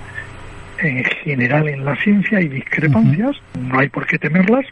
en 0.79 1.03
general 1.03 1.67
en 1.67 1.85
la 1.85 1.95
ciencia 1.97 2.37
hay 2.37 2.47
discrepancias, 2.47 3.35
no 3.59 3.79
hay 3.79 3.89
por 3.89 4.05
qué 4.05 4.17
temerlas, 4.17 4.65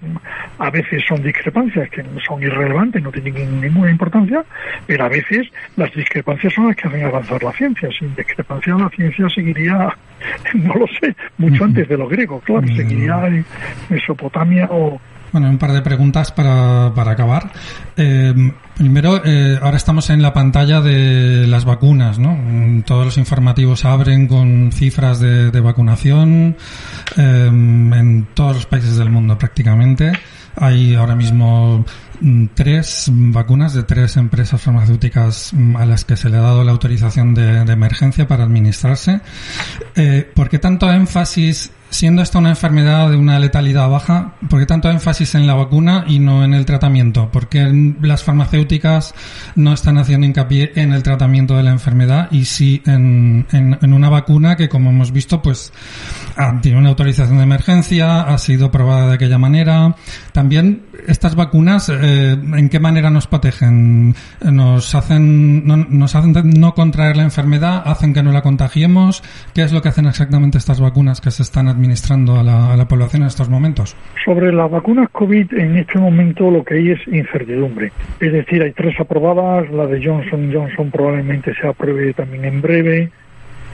a 0.59 0.69
veces 0.69 1.03
son 1.07 1.21
discrepancias 1.23 1.89
que 1.89 2.03
son 2.25 2.41
irrelevantes, 2.41 3.01
no 3.01 3.11
tienen 3.11 3.61
ninguna 3.61 3.91
importancia, 3.91 4.43
pero 4.85 5.05
a 5.05 5.09
veces 5.09 5.47
las 5.75 5.93
discrepancias 5.93 6.53
son 6.53 6.67
las 6.67 6.75
que 6.75 6.87
hacen 6.87 7.05
avanzar 7.05 7.43
la 7.43 7.51
ciencia. 7.53 7.89
Sin 7.97 8.15
discrepancia 8.15 8.75
la 8.75 8.89
ciencia 8.89 9.29
seguiría, 9.29 9.95
no 10.53 10.73
lo 10.75 10.87
sé, 10.99 11.15
mucho 11.37 11.63
antes 11.63 11.87
de 11.87 11.97
los 11.97 12.09
griegos, 12.09 12.43
claro, 12.43 12.67
seguiría 12.67 13.27
en 13.27 13.45
Mesopotamia 13.89 14.67
o, 14.71 14.99
bueno, 15.31 15.49
un 15.49 15.57
par 15.57 15.71
de 15.71 15.81
preguntas 15.81 16.31
para, 16.31 16.93
para 16.93 17.11
acabar. 17.11 17.49
Eh, 17.97 18.33
primero, 18.75 19.21
eh, 19.23 19.59
ahora 19.61 19.77
estamos 19.77 20.09
en 20.09 20.21
la 20.21 20.33
pantalla 20.33 20.81
de 20.81 21.47
las 21.47 21.65
vacunas, 21.65 22.19
¿no? 22.19 22.37
Todos 22.85 23.05
los 23.05 23.17
informativos 23.17 23.85
abren 23.85 24.27
con 24.27 24.71
cifras 24.71 25.19
de, 25.19 25.59
vacunación 25.59 26.57
eh, 27.17 27.47
en 27.47 28.27
todos 28.33 28.55
los 28.55 28.65
países 28.65 28.97
del 28.97 29.09
mundo 29.09 29.37
prácticamente. 29.37 30.11
Hay 30.55 30.93
ahora 30.93 31.15
mismo 31.15 31.85
mm, 32.21 32.45
tres 32.53 33.09
vacunas 33.11 33.73
de 33.73 33.83
tres 33.83 34.17
empresas 34.17 34.61
farmacéuticas 34.61 35.51
mm, 35.53 35.75
a 35.77 35.85
las 35.85 36.05
que 36.05 36.15
se 36.15 36.29
le 36.29 36.37
ha 36.37 36.41
dado 36.41 36.63
la 36.63 36.71
autorización 36.71 37.33
de, 37.33 37.65
de 37.65 37.73
emergencia 37.73 38.27
para 38.27 38.43
administrarse. 38.43 39.21
Eh, 39.95 40.29
¿Por 40.33 40.49
qué 40.49 40.59
tanto 40.59 40.91
énfasis 40.91 41.71
siendo 41.93 42.23
esta 42.23 42.39
una 42.39 42.49
enfermedad 42.49 43.09
de 43.11 43.15
una 43.15 43.37
letalidad 43.37 43.87
baja, 43.87 44.33
¿por 44.49 44.59
qué 44.59 44.65
tanto 44.65 44.89
énfasis 44.89 45.35
en 45.35 45.45
la 45.45 45.53
vacuna 45.53 46.05
y 46.07 46.17
no 46.17 46.43
en 46.43 46.55
el 46.55 46.65
tratamiento? 46.65 47.31
¿Por 47.31 47.49
qué 47.49 47.93
las 48.01 48.23
farmacéuticas 48.23 49.13
no 49.55 49.73
están 49.73 49.99
haciendo 49.99 50.25
hincapié 50.25 50.73
en 50.75 50.91
el 50.91 51.03
tratamiento 51.03 51.55
de 51.55 51.63
la 51.63 51.69
enfermedad 51.69 52.29
y 52.31 52.45
sí 52.45 52.81
en, 52.87 53.45
en, 53.51 53.93
una 53.93 54.09
vacuna 54.09 54.55
que, 54.55 54.69
como 54.69 54.89
hemos 54.89 55.11
visto, 55.11 55.41
pues 55.41 55.71
ah, 56.35 56.57
tiene 56.61 56.79
una 56.79 56.89
autorización 56.89 57.37
de 57.37 57.43
emergencia, 57.43 58.21
ha 58.21 58.37
sido 58.39 58.71
probada 58.71 59.09
de 59.09 59.13
aquella 59.13 59.37
manera? 59.37 59.95
También 60.31 60.87
estas 61.07 61.35
vacunas, 61.35 61.89
eh, 61.89 62.31
¿en 62.31 62.69
qué 62.69 62.79
manera 62.79 63.11
nos 63.11 63.27
protegen? 63.27 64.15
¿Nos 64.41 64.95
hacen 64.95 65.65
no, 65.67 65.77
nos 65.77 66.15
hacen 66.15 66.33
no 66.59 66.73
contraer 66.73 67.17
la 67.17 67.23
enfermedad? 67.23 67.83
¿Hacen 67.85 68.15
que 68.15 68.23
no 68.23 68.31
la 68.31 68.41
contagiemos? 68.41 69.21
¿Qué 69.53 69.61
es 69.61 69.71
lo 69.71 69.83
que 69.83 69.89
hacen 69.89 70.07
exactamente 70.07 70.57
estas 70.57 70.79
vacunas 70.79 71.21
que 71.21 71.29
se 71.29 71.43
están 71.43 71.67
administrando? 71.67 71.82
Administrando 71.83 72.39
a 72.39 72.43
la, 72.43 72.85
población 72.87 73.23
en 73.23 73.27
estos 73.27 73.49
momentos? 73.49 73.95
Sobre 74.23 74.53
las 74.53 74.71
vacunas 74.71 75.09
COVID, 75.09 75.53
en 75.53 75.77
este 75.77 75.99
momento 75.99 76.49
lo 76.49 76.63
que 76.63 76.75
hay 76.75 76.91
es 76.91 77.07
incertidumbre. 77.07 77.91
Es 78.21 78.31
decir, 78.31 78.63
hay 78.63 78.71
tres 78.71 78.97
aprobadas, 78.99 79.69
la 79.69 79.85
de 79.87 80.03
Johnson 80.03 80.49
Johnson 80.53 80.91
probablemente 80.91 81.53
se 81.55 81.67
apruebe 81.67 82.13
también 82.13 82.45
en 82.45 82.61
breve 82.61 83.09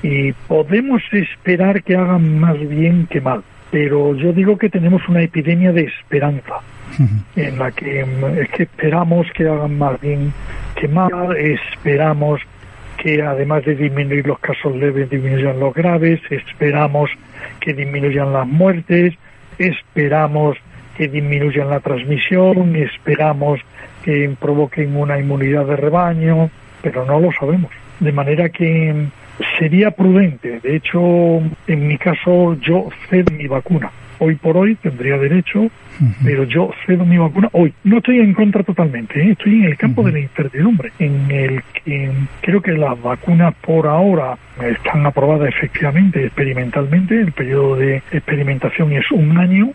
y 0.01 0.32
podemos 0.47 1.01
esperar 1.12 1.84
que 1.84 1.95
hagan 1.95 2.39
más 2.39 2.57
bien 2.68 3.05
que 3.07 3.22
mal. 3.22 3.43
Pero 3.70 4.16
yo 4.16 4.34
digo 4.34 4.57
que 4.57 4.70
tenemos 4.70 5.07
una 5.07 5.22
epidemia 5.22 5.72
de 5.72 5.84
esperanza, 5.84 6.62
en 7.36 7.60
la 7.60 7.72
que 7.72 8.01
es 8.01 8.49
que 8.49 8.64
esperamos 8.64 9.28
que 9.36 9.47
hagan 9.47 9.78
más 9.78 10.01
bien 10.01 10.34
que 10.76 10.88
mal, 10.88 11.38
esperamos 11.38 12.41
que 13.02 13.22
además 13.22 13.64
de 13.66 13.76
disminuir 13.76 14.28
los 14.28 14.39
casos 14.39 14.76
leves, 14.76 15.10
disminuyan 15.10 15.60
los 15.60 15.74
graves, 15.74 16.20
esperamos 16.30 17.10
que 17.62 17.74
disminuyan 17.74 18.34
las 18.34 18.45
muertes, 18.45 19.14
esperamos 19.58 20.58
que 20.97 21.08
disminuyan 21.08 21.70
la 21.70 21.80
transmisión, 21.80 22.76
esperamos 22.76 23.62
que 24.04 24.36
provoquen 24.39 24.97
una 24.97 25.18
inmunidad 25.18 25.66
de 25.66 25.78
rebaño, 25.78 26.50
pero 26.82 27.06
no 27.06 27.20
lo 27.20 27.32
sabemos. 27.32 27.72
De 28.02 28.12
manera 28.12 28.50
que 28.50 29.08
sería 29.58 29.91
prudente, 29.91 30.60
de 30.60 30.76
hecho, 30.76 31.41
en 31.68 31.88
mi 31.88 31.97
caso 31.97 32.58
yo 32.60 32.89
cedo 33.10 33.32
mi 33.32 33.47
vacuna 33.47 33.91
hoy 34.20 34.36
por 34.36 34.57
hoy 34.57 34.76
tendría 34.76 35.17
derecho, 35.17 35.70
pero 36.24 36.43
yo 36.43 36.72
cedo 36.86 37.05
mi 37.05 37.17
vacuna 37.17 37.49
hoy. 37.53 37.74
No 37.84 37.97
estoy 37.97 38.20
en 38.20 38.34
contra 38.34 38.63
totalmente, 38.63 39.20
¿eh? 39.22 39.32
estoy 39.32 39.61
en 39.61 39.65
el 39.65 39.78
campo 39.78 40.03
de 40.03 40.11
la 40.11 40.20
incertidumbre, 40.20 40.91
en 40.99 41.32
el 41.32 41.63
que 41.84 42.11
creo 42.41 42.61
que 42.61 42.74
las 42.74 43.01
vacunas 43.01 43.53
por 43.61 43.88
ahora 43.88 44.38
están 44.61 45.05
aprobadas 45.05 45.49
efectivamente 45.49 46.26
experimentalmente, 46.26 47.20
el 47.20 47.32
periodo 47.32 47.78
de 47.78 47.97
experimentación 48.11 48.93
es 48.93 49.09
un 49.11 49.38
año, 49.38 49.72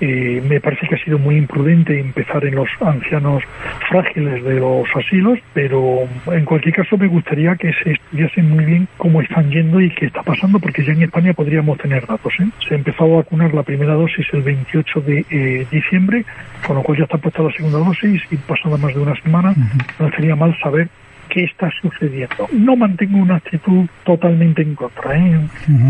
eh, 0.00 0.42
me 0.48 0.60
parece 0.60 0.86
que 0.86 0.94
ha 0.96 1.04
sido 1.04 1.18
muy 1.18 1.36
imprudente 1.36 1.98
empezar 1.98 2.44
en 2.44 2.54
los 2.54 2.68
ancianos 2.80 3.42
frágiles 3.88 4.44
de 4.44 4.54
los 4.60 4.88
asilos, 4.94 5.38
pero 5.52 6.00
en 6.32 6.44
cualquier 6.44 6.74
caso 6.74 6.96
me 6.96 7.06
gustaría 7.06 7.56
que 7.56 7.72
se 7.82 7.92
estudiase 7.92 8.42
muy 8.42 8.64
bien 8.64 8.88
cómo 8.96 9.20
están 9.20 9.50
yendo 9.50 9.80
y 9.80 9.90
qué 9.90 10.06
está 10.06 10.22
pasando, 10.22 10.58
porque 10.58 10.84
ya 10.84 10.92
en 10.92 11.02
España 11.02 11.32
podríamos 11.32 11.78
tener 11.78 12.06
datos. 12.06 12.32
¿eh? 12.40 12.48
Se 12.68 12.74
empezó 12.74 13.04
a 13.04 13.16
vacunar 13.18 13.54
la 13.54 13.62
primera 13.62 13.94
dosis 13.94 14.26
el 14.32 14.42
28 14.42 15.00
de 15.00 15.26
eh, 15.30 15.66
diciembre, 15.70 16.24
con 16.66 16.76
lo 16.76 16.82
cual 16.82 16.98
ya 16.98 17.04
está 17.04 17.18
puesta 17.18 17.42
la 17.42 17.52
segunda 17.52 17.78
dosis 17.78 18.22
y 18.30 18.36
pasada 18.36 18.76
más 18.76 18.94
de 18.94 19.00
una 19.00 19.14
semana, 19.22 19.54
no 19.98 20.10
sería 20.10 20.36
mal 20.36 20.56
saber 20.60 20.88
qué 21.34 21.44
está 21.44 21.68
sucediendo. 21.82 22.48
No 22.52 22.76
mantengo 22.76 23.18
una 23.18 23.36
actitud 23.36 23.86
totalmente 24.04 24.62
en 24.62 24.76
contra. 24.76 25.18
¿eh? 25.18 25.40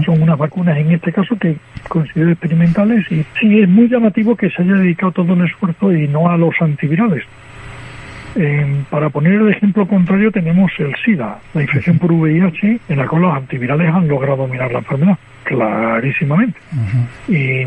Son 0.06 0.22
unas 0.22 0.38
vacunas 0.38 0.78
en 0.78 0.90
este 0.90 1.12
caso 1.12 1.36
que 1.36 1.56
considero 1.86 2.30
experimentales 2.30 3.04
y 3.12 3.22
sí 3.38 3.60
es 3.60 3.68
muy 3.68 3.88
llamativo 3.88 4.34
que 4.36 4.48
se 4.48 4.62
haya 4.62 4.72
dedicado 4.72 5.12
todo 5.12 5.34
el 5.34 5.44
esfuerzo 5.44 5.92
y 5.92 6.08
no 6.08 6.30
a 6.30 6.38
los 6.38 6.54
antivirales. 6.60 7.24
Para 8.90 9.10
poner 9.10 9.34
el 9.34 9.50
ejemplo 9.50 9.86
contrario 9.86 10.30
tenemos 10.30 10.70
el 10.78 10.94
SIDA, 11.04 11.38
la 11.52 11.62
infección 11.62 11.98
por 11.98 12.12
VIH, 12.12 12.80
en 12.88 12.98
la 12.98 13.06
cual 13.06 13.22
los 13.22 13.34
antivirales 13.34 13.92
han 13.92 14.08
logrado 14.08 14.38
dominar 14.38 14.72
la 14.72 14.78
enfermedad 14.78 15.18
clarísimamente. 15.44 16.58
Y 17.28 17.64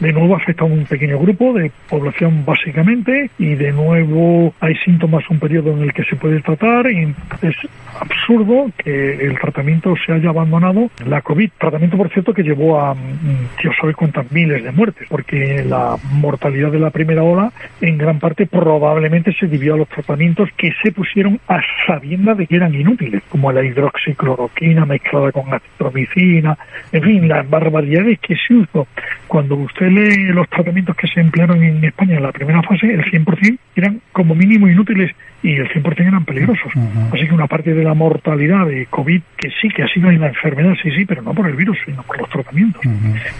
de 0.00 0.12
nuevo 0.12 0.36
afecta 0.36 0.64
a 0.64 0.66
un 0.66 0.84
pequeño 0.84 1.18
grupo 1.18 1.52
de 1.52 1.70
población 1.88 2.44
básicamente 2.44 3.30
y 3.38 3.54
de 3.54 3.72
nuevo 3.72 4.52
hay 4.60 4.74
síntomas 4.84 5.24
un 5.30 5.38
periodo 5.38 5.72
en 5.72 5.82
el 5.82 5.92
que 5.92 6.04
se 6.04 6.16
puede 6.16 6.40
tratar 6.40 6.90
y 6.90 7.14
es 7.42 7.56
absurdo 7.98 8.70
que 8.76 9.26
el 9.26 9.38
tratamiento 9.38 9.94
se 10.04 10.12
haya 10.12 10.28
abandonado. 10.28 10.90
La 11.06 11.22
COVID, 11.22 11.50
tratamiento 11.58 11.96
por 11.96 12.10
cierto 12.10 12.34
que 12.34 12.42
llevó 12.42 12.80
a 12.80 12.94
mm, 12.94 13.60
Dios 13.62 13.74
sabe 13.80 13.94
cuántas 13.94 14.30
miles 14.30 14.62
de 14.62 14.72
muertes, 14.72 15.06
porque 15.08 15.64
la 15.64 15.96
mortalidad 16.12 16.70
de 16.70 16.78
la 16.80 16.90
primera 16.90 17.22
ola 17.22 17.52
en 17.80 17.96
gran 17.96 18.18
parte 18.18 18.46
probablemente 18.46 19.32
se 19.32 19.46
debió 19.46 19.74
a 19.74 19.77
los 19.78 19.88
tratamientos 19.88 20.48
que 20.56 20.72
se 20.82 20.92
pusieron 20.92 21.40
a 21.48 21.60
sabienda 21.86 22.34
de 22.34 22.46
que 22.46 22.56
eran 22.56 22.74
inútiles, 22.74 23.22
como 23.28 23.52
la 23.52 23.62
hidroxicloroquina 23.62 24.84
mezclada 24.84 25.32
con 25.32 25.52
acitromicina, 25.52 26.58
en 26.92 27.02
fin, 27.02 27.28
las 27.28 27.48
barbaridades 27.48 28.18
que 28.20 28.36
se 28.36 28.54
usó. 28.54 28.86
Cuando 29.26 29.56
usted 29.56 29.88
lee 29.88 30.32
los 30.32 30.48
tratamientos 30.48 30.96
que 30.96 31.08
se 31.08 31.20
emplearon 31.20 31.62
en 31.62 31.84
España 31.84 32.16
en 32.16 32.22
la 32.22 32.32
primera 32.32 32.62
fase, 32.62 32.92
el 32.92 33.04
100% 33.04 33.58
eran 33.76 34.00
como 34.12 34.34
mínimo 34.34 34.68
inútiles 34.68 35.14
y 35.42 35.54
el 35.54 35.68
100% 35.68 36.00
eran 36.00 36.24
peligrosos. 36.24 36.72
Así 37.12 37.26
que 37.26 37.34
una 37.34 37.46
parte 37.46 37.72
de 37.72 37.84
la 37.84 37.94
mortalidad 37.94 38.66
de 38.66 38.86
COVID, 38.86 39.22
que 39.36 39.50
sí 39.60 39.68
que 39.68 39.84
ha 39.84 39.88
sido 39.88 40.10
en 40.10 40.20
la 40.20 40.28
enfermedad, 40.28 40.74
sí, 40.82 40.90
sí, 40.90 41.04
pero 41.04 41.22
no 41.22 41.32
por 41.32 41.46
el 41.46 41.54
virus, 41.54 41.78
sino 41.84 42.02
por 42.02 42.18
los 42.18 42.28
tratamientos. 42.28 42.82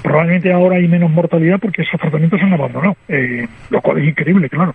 Probablemente 0.03 0.53
ahora 0.53 0.77
hay 0.77 0.87
menos 0.87 1.11
mortalidad 1.11 1.59
porque 1.59 1.83
esos 1.83 2.01
tratamientos 2.01 2.39
se 2.39 2.47
han 2.47 2.53
abandonado, 2.53 2.97
eh, 3.09 3.47
lo 3.71 3.81
cual 3.81 3.99
es 3.99 4.09
increíble, 4.09 4.49
claro. 4.49 4.75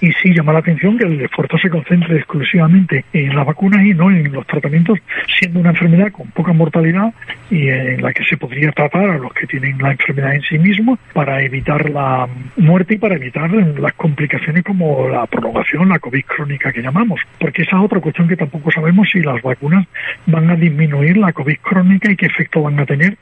Y 0.00 0.12
sí 0.12 0.32
llama 0.34 0.52
la 0.52 0.60
atención 0.60 0.96
que 0.98 1.04
el 1.04 1.20
esfuerzo 1.20 1.58
se 1.58 1.68
concentre 1.68 2.16
exclusivamente 2.16 3.04
en 3.12 3.34
las 3.34 3.46
vacunas 3.46 3.84
y 3.84 3.94
no 3.94 4.10
en 4.10 4.32
los 4.32 4.46
tratamientos, 4.46 4.98
siendo 5.38 5.60
una 5.60 5.70
enfermedad 5.70 6.12
con 6.12 6.28
poca 6.28 6.52
mortalidad 6.52 7.12
y 7.50 7.68
en 7.68 8.02
la 8.02 8.12
que 8.12 8.24
se 8.24 8.36
podría 8.36 8.70
tratar 8.72 9.10
a 9.10 9.18
los 9.18 9.32
que 9.34 9.46
tienen 9.46 9.78
la 9.78 9.92
enfermedad 9.92 10.34
en 10.34 10.42
sí 10.42 10.58
mismo 10.58 10.98
para 11.12 11.42
evitar 11.42 11.90
la 11.90 12.28
muerte 12.56 12.94
y 12.94 12.98
para 12.98 13.16
evitar 13.16 13.50
las 13.50 13.92
complicaciones 13.94 14.62
como 14.64 15.08
la 15.08 15.26
prolongación, 15.26 15.88
la 15.88 15.98
COVID 15.98 16.24
crónica 16.24 16.51
que 16.58 16.82
llamamos, 16.82 17.20
porque 17.38 17.62
esa 17.62 17.76
es 17.76 17.84
otra 17.84 18.00
cuestión 18.00 18.28
que 18.28 18.36
tampoco 18.36 18.70
sabemos 18.70 19.08
si 19.10 19.20
las 19.20 19.40
vacunas 19.42 19.86
van 20.26 20.50
a 20.50 20.56
disminuir 20.56 21.16
la 21.16 21.32
COVID 21.32 21.56
crónica 21.58 22.10
y 22.10 22.16
qué 22.16 22.26
efecto 22.26 22.62
van 22.62 22.78
a 22.80 22.86
tener 22.86 23.16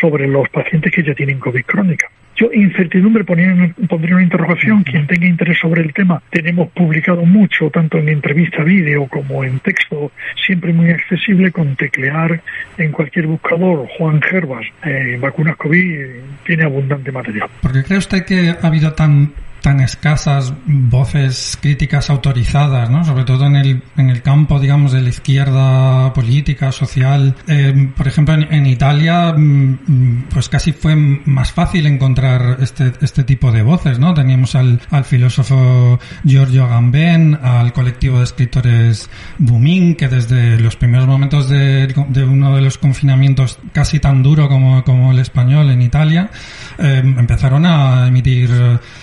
sobre 0.00 0.26
los 0.26 0.48
pacientes 0.48 0.92
que 0.92 1.02
ya 1.02 1.14
tienen 1.14 1.38
COVID 1.38 1.64
crónica. 1.64 2.08
Yo, 2.34 2.50
incertidumbre, 2.52 3.24
ponía, 3.24 3.74
pondría 3.88 4.14
una 4.14 4.24
interrogación. 4.24 4.82
Quien 4.84 5.06
tenga 5.06 5.26
interés 5.26 5.58
sobre 5.58 5.82
el 5.82 5.92
tema, 5.92 6.22
tenemos 6.30 6.70
publicado 6.70 7.24
mucho, 7.26 7.70
tanto 7.70 7.98
en 7.98 8.08
entrevista 8.08 8.62
vídeo 8.62 9.06
como 9.06 9.44
en 9.44 9.60
texto, 9.60 10.12
siempre 10.46 10.72
muy 10.72 10.90
accesible, 10.90 11.52
con 11.52 11.76
teclear 11.76 12.40
en 12.78 12.90
cualquier 12.90 13.26
buscador 13.26 13.86
Juan 13.98 14.22
Gervas, 14.22 14.64
eh, 14.84 15.18
vacunas 15.20 15.56
COVID, 15.56 16.06
tiene 16.44 16.64
abundante 16.64 17.12
material. 17.12 17.48
¿Por 17.60 17.72
qué 17.72 17.82
cree 17.82 17.98
usted 17.98 18.24
que 18.24 18.48
ha 18.50 18.66
habido 18.66 18.94
tan 18.94 19.32
tan 19.62 19.80
escasas 19.80 20.52
voces 20.66 21.56
críticas 21.60 22.10
autorizadas, 22.10 22.90
¿no? 22.90 23.04
sobre 23.04 23.24
todo 23.24 23.46
en 23.46 23.56
el, 23.56 23.82
en 23.96 24.10
el 24.10 24.22
campo, 24.22 24.60
digamos, 24.60 24.92
de 24.92 25.00
la 25.00 25.08
izquierda 25.08 26.12
política, 26.12 26.72
social. 26.72 27.34
Eh, 27.46 27.90
por 27.96 28.08
ejemplo, 28.08 28.34
en, 28.34 28.66
Italia, 28.66 29.32
mm, 29.36 30.24
pues 30.32 30.48
casi 30.48 30.72
fue 30.72 30.96
más 30.96 31.52
fácil 31.52 31.86
encontrar 31.86 32.58
este, 32.60 32.92
este 33.00 33.24
tipo 33.24 33.52
de 33.52 33.62
voces, 33.62 33.98
¿no? 33.98 34.14
Teníamos 34.14 34.54
al, 34.54 34.80
al 34.90 35.04
filósofo 35.04 35.98
Giorgio 36.24 36.64
Agamben, 36.64 37.38
al 37.40 37.72
colectivo 37.72 38.18
de 38.18 38.24
escritores 38.24 39.08
Bumin, 39.38 39.94
que 39.94 40.08
desde 40.08 40.58
los 40.58 40.76
primeros 40.76 41.06
momentos 41.06 41.48
de, 41.48 41.86
de 41.86 42.24
uno 42.24 42.54
de 42.56 42.62
los 42.62 42.78
confinamientos 42.78 43.58
casi 43.72 44.00
tan 44.00 44.22
duro 44.22 44.48
como, 44.48 44.82
como 44.84 45.12
el 45.12 45.18
español 45.18 45.70
en 45.70 45.82
Italia, 45.82 46.30
eh, 46.78 47.02
empezaron 47.04 47.66
a 47.66 48.08
emitir, 48.08 48.50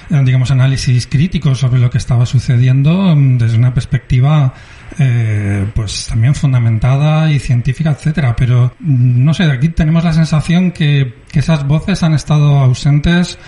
digamos, 0.09 0.49
análisis 0.51 1.07
críticos 1.07 1.59
sobre 1.59 1.79
lo 1.79 1.89
que 1.89 1.99
estaba 1.99 2.25
sucediendo 2.25 3.15
mm, 3.15 3.37
desde 3.37 3.57
una 3.57 3.73
perspectiva 3.73 4.53
eh, 4.97 5.65
pues 5.75 6.07
también 6.09 6.33
fundamentada 6.33 7.31
y 7.31 7.39
científica, 7.39 7.91
etcétera. 7.91 8.35
Pero 8.35 8.71
mm, 8.79 9.23
no 9.23 9.33
sé, 9.33 9.43
aquí 9.43 9.69
tenemos 9.69 10.03
la 10.03 10.13
sensación 10.13 10.71
que, 10.71 11.13
esas 11.33 11.65
voces 11.67 12.01
han 12.03 12.13
estado 12.13 12.57
ausentes 12.59 13.39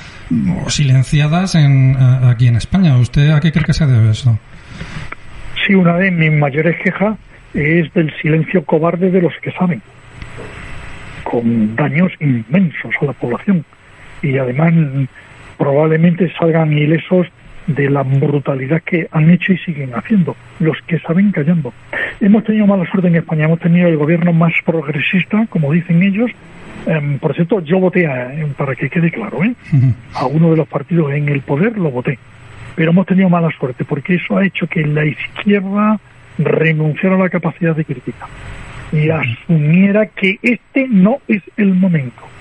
o 0.64 0.70
silenciadas 0.70 1.56
en, 1.56 1.98
aquí 1.98 2.48
en 2.48 2.56
España. 2.56 2.96
¿Usted 2.96 3.32
a 3.32 3.40
qué 3.40 3.52
cree 3.52 3.66
que 3.66 3.74
se 3.74 3.86
debe 3.86 4.12
eso? 4.12 4.40
Sí, 5.66 5.74
una 5.74 5.98
de 5.98 6.12
mis 6.12 6.32
mayores 6.32 6.78
quejas 6.84 7.18
es 7.54 7.92
del 7.94 8.14
silencio 8.22 8.64
cobarde 8.64 9.12
de 9.12 9.22
los 9.22 9.34
que 9.42 9.52
saben, 9.52 9.82
con 11.24 11.76
daños 11.76 12.12
inmensos 12.20 12.94
a 13.02 13.06
la 13.06 13.14
población. 13.14 13.66
Y 14.22 14.38
además 14.38 14.74
probablemente 15.62 16.34
salgan 16.40 16.74
ilesos 16.74 17.28
de 17.68 17.88
la 17.88 18.02
brutalidad 18.02 18.82
que 18.82 19.08
han 19.12 19.30
hecho 19.30 19.54
y 19.54 19.60
siguen 19.60 19.92
haciendo, 19.94 20.36
los 20.60 20.76
que 20.88 20.98
saben 20.98 21.32
callando. 21.32 21.72
Hemos 22.20 22.44
tenido 22.46 22.66
mala 22.66 22.90
suerte 22.90 23.10
en 23.10 23.18
España, 23.18 23.46
hemos 23.46 23.60
tenido 23.60 23.88
el 23.88 23.96
gobierno 23.96 24.34
más 24.34 24.54
progresista, 24.66 25.46
como 25.52 25.72
dicen 25.72 26.02
ellos. 26.02 26.32
Em, 26.88 27.20
por 27.20 27.36
cierto, 27.36 27.60
yo 27.64 27.80
voté, 27.80 28.08
a, 28.08 28.34
em, 28.34 28.54
para 28.54 28.74
que 28.74 28.90
quede 28.90 29.12
claro, 29.12 29.44
¿eh? 29.44 29.54
a 30.16 30.26
uno 30.26 30.50
de 30.50 30.58
los 30.58 30.68
partidos 30.68 31.14
en 31.14 31.30
el 31.30 31.42
poder 31.42 31.78
lo 31.78 31.92
voté. 31.92 32.18
Pero 32.76 32.90
hemos 32.90 33.06
tenido 33.06 33.30
mala 33.30 33.52
suerte 33.52 33.86
porque 33.86 34.16
eso 34.16 34.40
ha 34.40 34.44
hecho 34.44 34.66
que 34.66 34.84
la 34.84 35.06
izquierda 35.06 36.00
renunciara 36.40 37.18
a 37.18 37.20
la 37.20 37.30
capacidad 37.30 37.76
de 37.76 37.86
crítica 37.86 38.26
y 38.92 39.12
asumiera 39.12 40.08
que 40.08 40.40
este 40.42 40.88
no 40.90 41.20
es 41.28 41.44
el 41.56 41.76
momento 41.76 42.32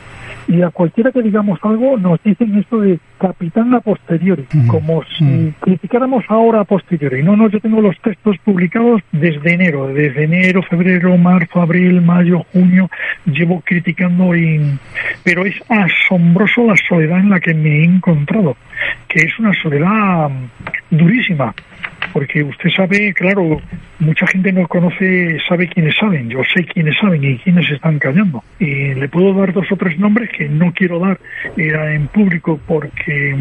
y 0.50 0.62
a 0.62 0.70
cualquiera 0.70 1.12
que 1.12 1.22
digamos 1.22 1.60
algo 1.62 1.96
nos 1.96 2.20
dicen 2.24 2.58
esto 2.58 2.80
de 2.80 2.98
capitán 3.18 3.72
a 3.72 3.80
posteriori, 3.80 4.46
como 4.66 5.02
si 5.16 5.54
criticáramos 5.60 6.24
ahora 6.28 6.60
a 6.60 6.64
posteriori. 6.64 7.22
No, 7.22 7.36
no, 7.36 7.48
yo 7.48 7.60
tengo 7.60 7.80
los 7.80 7.96
textos 8.00 8.36
publicados 8.44 9.00
desde 9.12 9.54
enero, 9.54 9.88
desde 9.88 10.24
enero, 10.24 10.62
febrero, 10.62 11.16
marzo, 11.16 11.62
abril, 11.62 12.00
mayo, 12.00 12.44
junio, 12.52 12.90
llevo 13.26 13.60
criticando 13.60 14.34
y... 14.34 14.60
Pero 15.22 15.46
es 15.46 15.54
asombroso 15.68 16.66
la 16.66 16.74
soledad 16.88 17.20
en 17.20 17.30
la 17.30 17.38
que 17.38 17.54
me 17.54 17.82
he 17.82 17.84
encontrado, 17.84 18.56
que 19.06 19.20
es 19.22 19.38
una 19.38 19.52
soledad 19.62 20.30
durísima 20.90 21.54
porque 22.12 22.42
usted 22.42 22.70
sabe, 22.70 23.12
claro, 23.14 23.60
mucha 23.98 24.26
gente 24.26 24.52
no 24.52 24.66
conoce, 24.68 25.38
sabe 25.48 25.68
quiénes 25.68 25.96
saben, 25.96 26.28
yo 26.28 26.40
sé 26.54 26.64
quiénes 26.64 26.96
saben 26.98 27.22
y 27.24 27.38
quiénes 27.38 27.70
están 27.70 27.98
callando. 27.98 28.42
Y 28.58 28.94
le 28.94 29.08
puedo 29.08 29.34
dar 29.34 29.52
dos 29.52 29.70
o 29.70 29.76
tres 29.76 29.98
nombres 29.98 30.30
que 30.30 30.48
no 30.48 30.72
quiero 30.72 30.98
dar 30.98 31.18
en 31.56 32.08
público 32.08 32.60
porque 32.66 33.36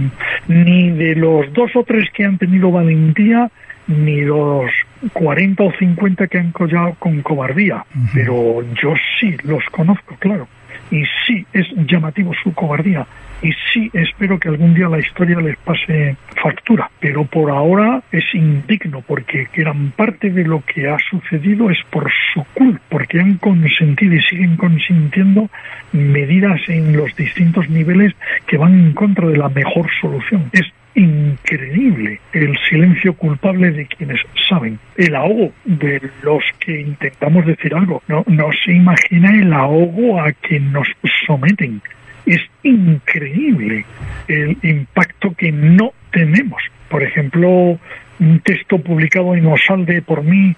ni 0.47 0.91
de 0.91 1.15
los 1.15 1.51
dos 1.53 1.76
o 1.76 1.84
tres 1.84 2.09
que 2.13 2.26
han 2.26 2.38
tenido 2.38 2.72
valentía, 2.72 3.49
ni 3.88 4.22
los 4.22 4.72
40 5.13 5.63
o 5.63 5.72
50 5.72 6.28
que 6.28 6.38
han 6.38 6.51
collado 6.51 6.95
con 6.99 7.22
cobardía, 7.22 7.86
pero 8.13 8.63
yo 8.82 8.93
sí 9.20 9.36
los 9.43 9.63
conozco, 9.72 10.15
claro. 10.20 10.47
Y 10.91 11.03
sí 11.26 11.45
es 11.53 11.67
llamativo 11.88 12.34
su 12.43 12.53
cobardía 12.53 13.05
y 13.42 13.52
sí 13.72 13.90
espero 13.94 14.40
que 14.40 14.50
algún 14.50 14.74
día 14.74 14.90
la 14.90 15.00
historia 15.00 15.40
les 15.40 15.58
pase 15.58 16.16
factura, 16.42 16.90
pero 17.00 17.26
por 17.26 17.52
ahora 17.52 18.02
es 18.12 18.24
indigno 18.34 19.02
porque 19.02 19.48
gran 19.54 19.92
parte 19.92 20.30
de 20.30 20.44
lo 20.44 20.62
que 20.62 20.90
ha 20.90 20.98
sucedido 21.10 21.70
es 21.70 21.78
por 21.90 22.12
su 22.34 22.44
culpa, 22.54 22.82
porque 22.90 23.20
han 23.20 23.38
consentido 23.38 24.16
y 24.16 24.22
siguen 24.22 24.58
consintiendo 24.58 25.50
medidas 25.92 26.62
en 26.68 26.96
los 26.96 27.16
distintos 27.16 27.70
niveles 27.70 28.14
que 28.46 28.58
van 28.58 28.74
en 28.74 28.94
contra 28.94 29.28
de 29.28 29.38
la 29.38 29.50
mejor 29.50 29.90
solución. 30.02 30.50
Es 30.52 30.66
increíble 30.96 32.20
el 32.34 32.58
silencio 32.68 33.14
culpable 33.14 33.72
de 33.72 33.86
quienes 33.86 34.20
saben, 34.50 34.80
el 34.98 35.16
ahogo 35.16 35.52
de 35.64 36.02
los 36.24 36.44
que 36.60 36.82
intentamos 36.82 37.46
decir 37.46 37.74
algo. 37.74 38.02
No, 38.08 38.24
no 38.28 38.50
se 38.66 38.74
imagina 38.74 39.32
el 39.32 39.54
ahogo 39.54 40.20
a 40.20 40.32
quien 40.34 40.74
nos 40.74 40.88
someten 41.26 41.82
es 42.26 42.41
increíble 42.63 43.86
el 44.28 44.57
impacto 44.61 45.34
que 45.36 45.51
no 45.51 45.93
tenemos. 46.11 46.61
Por 46.89 47.03
ejemplo, 47.03 47.80
un 48.20 48.39
texto 48.41 48.80
publicado 48.80 49.36
en 49.36 49.45
Osalde 49.47 50.01
por 50.01 50.24
mí 50.24 50.55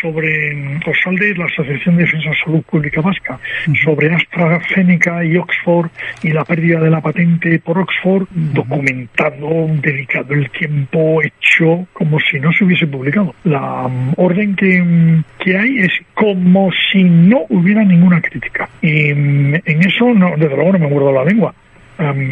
sobre 0.00 0.78
Osalde, 0.86 1.34
la 1.34 1.46
Asociación 1.46 1.96
de 1.96 2.04
Defensa 2.04 2.30
de 2.30 2.36
Salud 2.44 2.62
Pública 2.62 3.00
Vasca, 3.00 3.38
sobre 3.84 4.14
AstraZeneca 4.14 5.24
y 5.24 5.36
Oxford 5.36 5.90
y 6.22 6.30
la 6.30 6.44
pérdida 6.44 6.80
de 6.80 6.90
la 6.90 7.00
patente 7.00 7.58
por 7.58 7.78
Oxford, 7.78 8.26
documentado, 8.30 9.66
dedicado 9.82 10.34
el 10.34 10.50
tiempo, 10.50 11.20
hecho 11.22 11.86
como 11.92 12.18
si 12.20 12.38
no 12.38 12.52
se 12.52 12.64
hubiese 12.64 12.86
publicado. 12.86 13.34
La 13.44 13.88
orden 14.16 14.54
que, 14.54 15.22
que 15.38 15.58
hay 15.58 15.78
es 15.78 15.92
como 16.14 16.70
si 16.92 17.04
no 17.04 17.46
hubiera 17.48 17.84
ninguna 17.84 18.20
crítica. 18.20 18.68
Y 18.82 19.10
en 19.10 19.62
eso, 19.64 20.12
no, 20.14 20.36
desde 20.36 20.56
luego, 20.56 20.72
no 20.72 20.78
me 20.78 20.88
muerdo 20.88 21.12
la 21.12 21.24
lengua. 21.24 21.54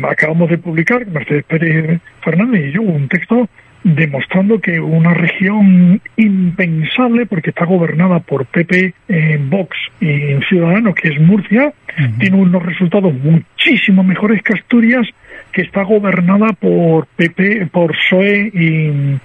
acabamos 0.08 0.50
de 0.50 0.58
publicar, 0.58 1.06
Mercedes 1.06 1.44
Pérez 1.44 2.00
Fernández 2.22 2.66
y 2.66 2.72
yo, 2.72 2.82
un 2.82 3.08
texto 3.08 3.48
demostrando 3.84 4.58
que 4.60 4.80
una 4.80 5.14
región 5.14 6.00
impensable, 6.16 7.26
porque 7.26 7.50
está 7.50 7.64
gobernada 7.64 8.20
por 8.20 8.46
PP, 8.46 8.94
eh, 9.08 9.40
Vox 9.48 9.76
y 10.00 10.42
Ciudadanos, 10.48 10.94
que 10.94 11.08
es 11.08 11.20
Murcia, 11.20 11.72
tiene 12.18 12.36
unos 12.36 12.62
resultados 12.62 13.14
muchísimo 13.14 14.02
mejores 14.02 14.42
que 14.42 14.54
Asturias, 14.54 15.06
que 15.52 15.62
está 15.62 15.82
gobernada 15.82 16.48
por 16.52 17.06
PP, 17.16 17.66
por 17.72 17.92
PSOE 17.92 18.50
y 18.52 19.18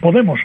Podemos. 0.00 0.40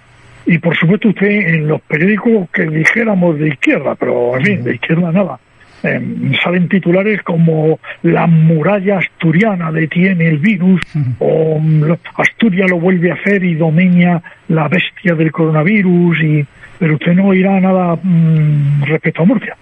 Y 0.46 0.58
por 0.58 0.76
supuesto 0.76 1.10
usted 1.10 1.30
en 1.30 1.68
los 1.68 1.82
periódicos 1.82 2.50
que 2.52 2.64
dijéramos 2.64 3.38
de 3.40 3.50
izquierda, 3.50 3.96
pero 3.96 4.38
en 4.38 4.44
fin, 4.44 4.64
de 4.64 4.76
izquierda 4.76 5.12
nada 5.12 5.40
eh, 5.84 6.02
salen 6.44 6.68
titulares 6.68 7.22
como 7.24 7.80
la 8.04 8.28
muralla 8.28 8.98
asturiana 8.98 9.72
detiene 9.72 10.28
el 10.28 10.38
virus 10.38 10.82
o 11.20 11.60
mm, 11.60 11.84
Asturias 12.16 12.70
lo 12.70 12.80
vuelve 12.80 13.12
a 13.12 13.16
hacer 13.16 13.44
y 13.44 13.56
domina 13.56 14.22
la 14.50 14.68
bestia 14.68 15.16
del 15.16 15.32
coronavirus 15.32 16.22
y 16.22 16.46
pero 16.78 16.96
usted 16.96 17.14
no 17.14 17.28
oirá 17.28 17.60
nada 17.60 17.98
mm, 18.02 18.84
respecto 18.84 19.24
a 19.24 19.26
Murcia 19.26 19.56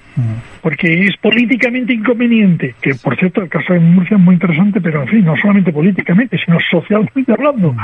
porque 0.61 1.05
es 1.05 1.17
políticamente 1.17 1.93
inconveniente 1.93 2.75
que 2.81 2.95
por 2.95 3.17
cierto 3.17 3.41
el 3.41 3.49
caso 3.49 3.73
de 3.73 3.79
Murcia 3.79 4.17
es 4.17 4.23
muy 4.23 4.35
interesante 4.35 4.81
pero 4.81 5.01
en 5.01 5.07
fin 5.07 5.25
no 5.25 5.35
solamente 5.37 5.71
políticamente 5.71 6.37
sino 6.43 6.57
socialmente 6.71 7.31
hablando 7.31 7.75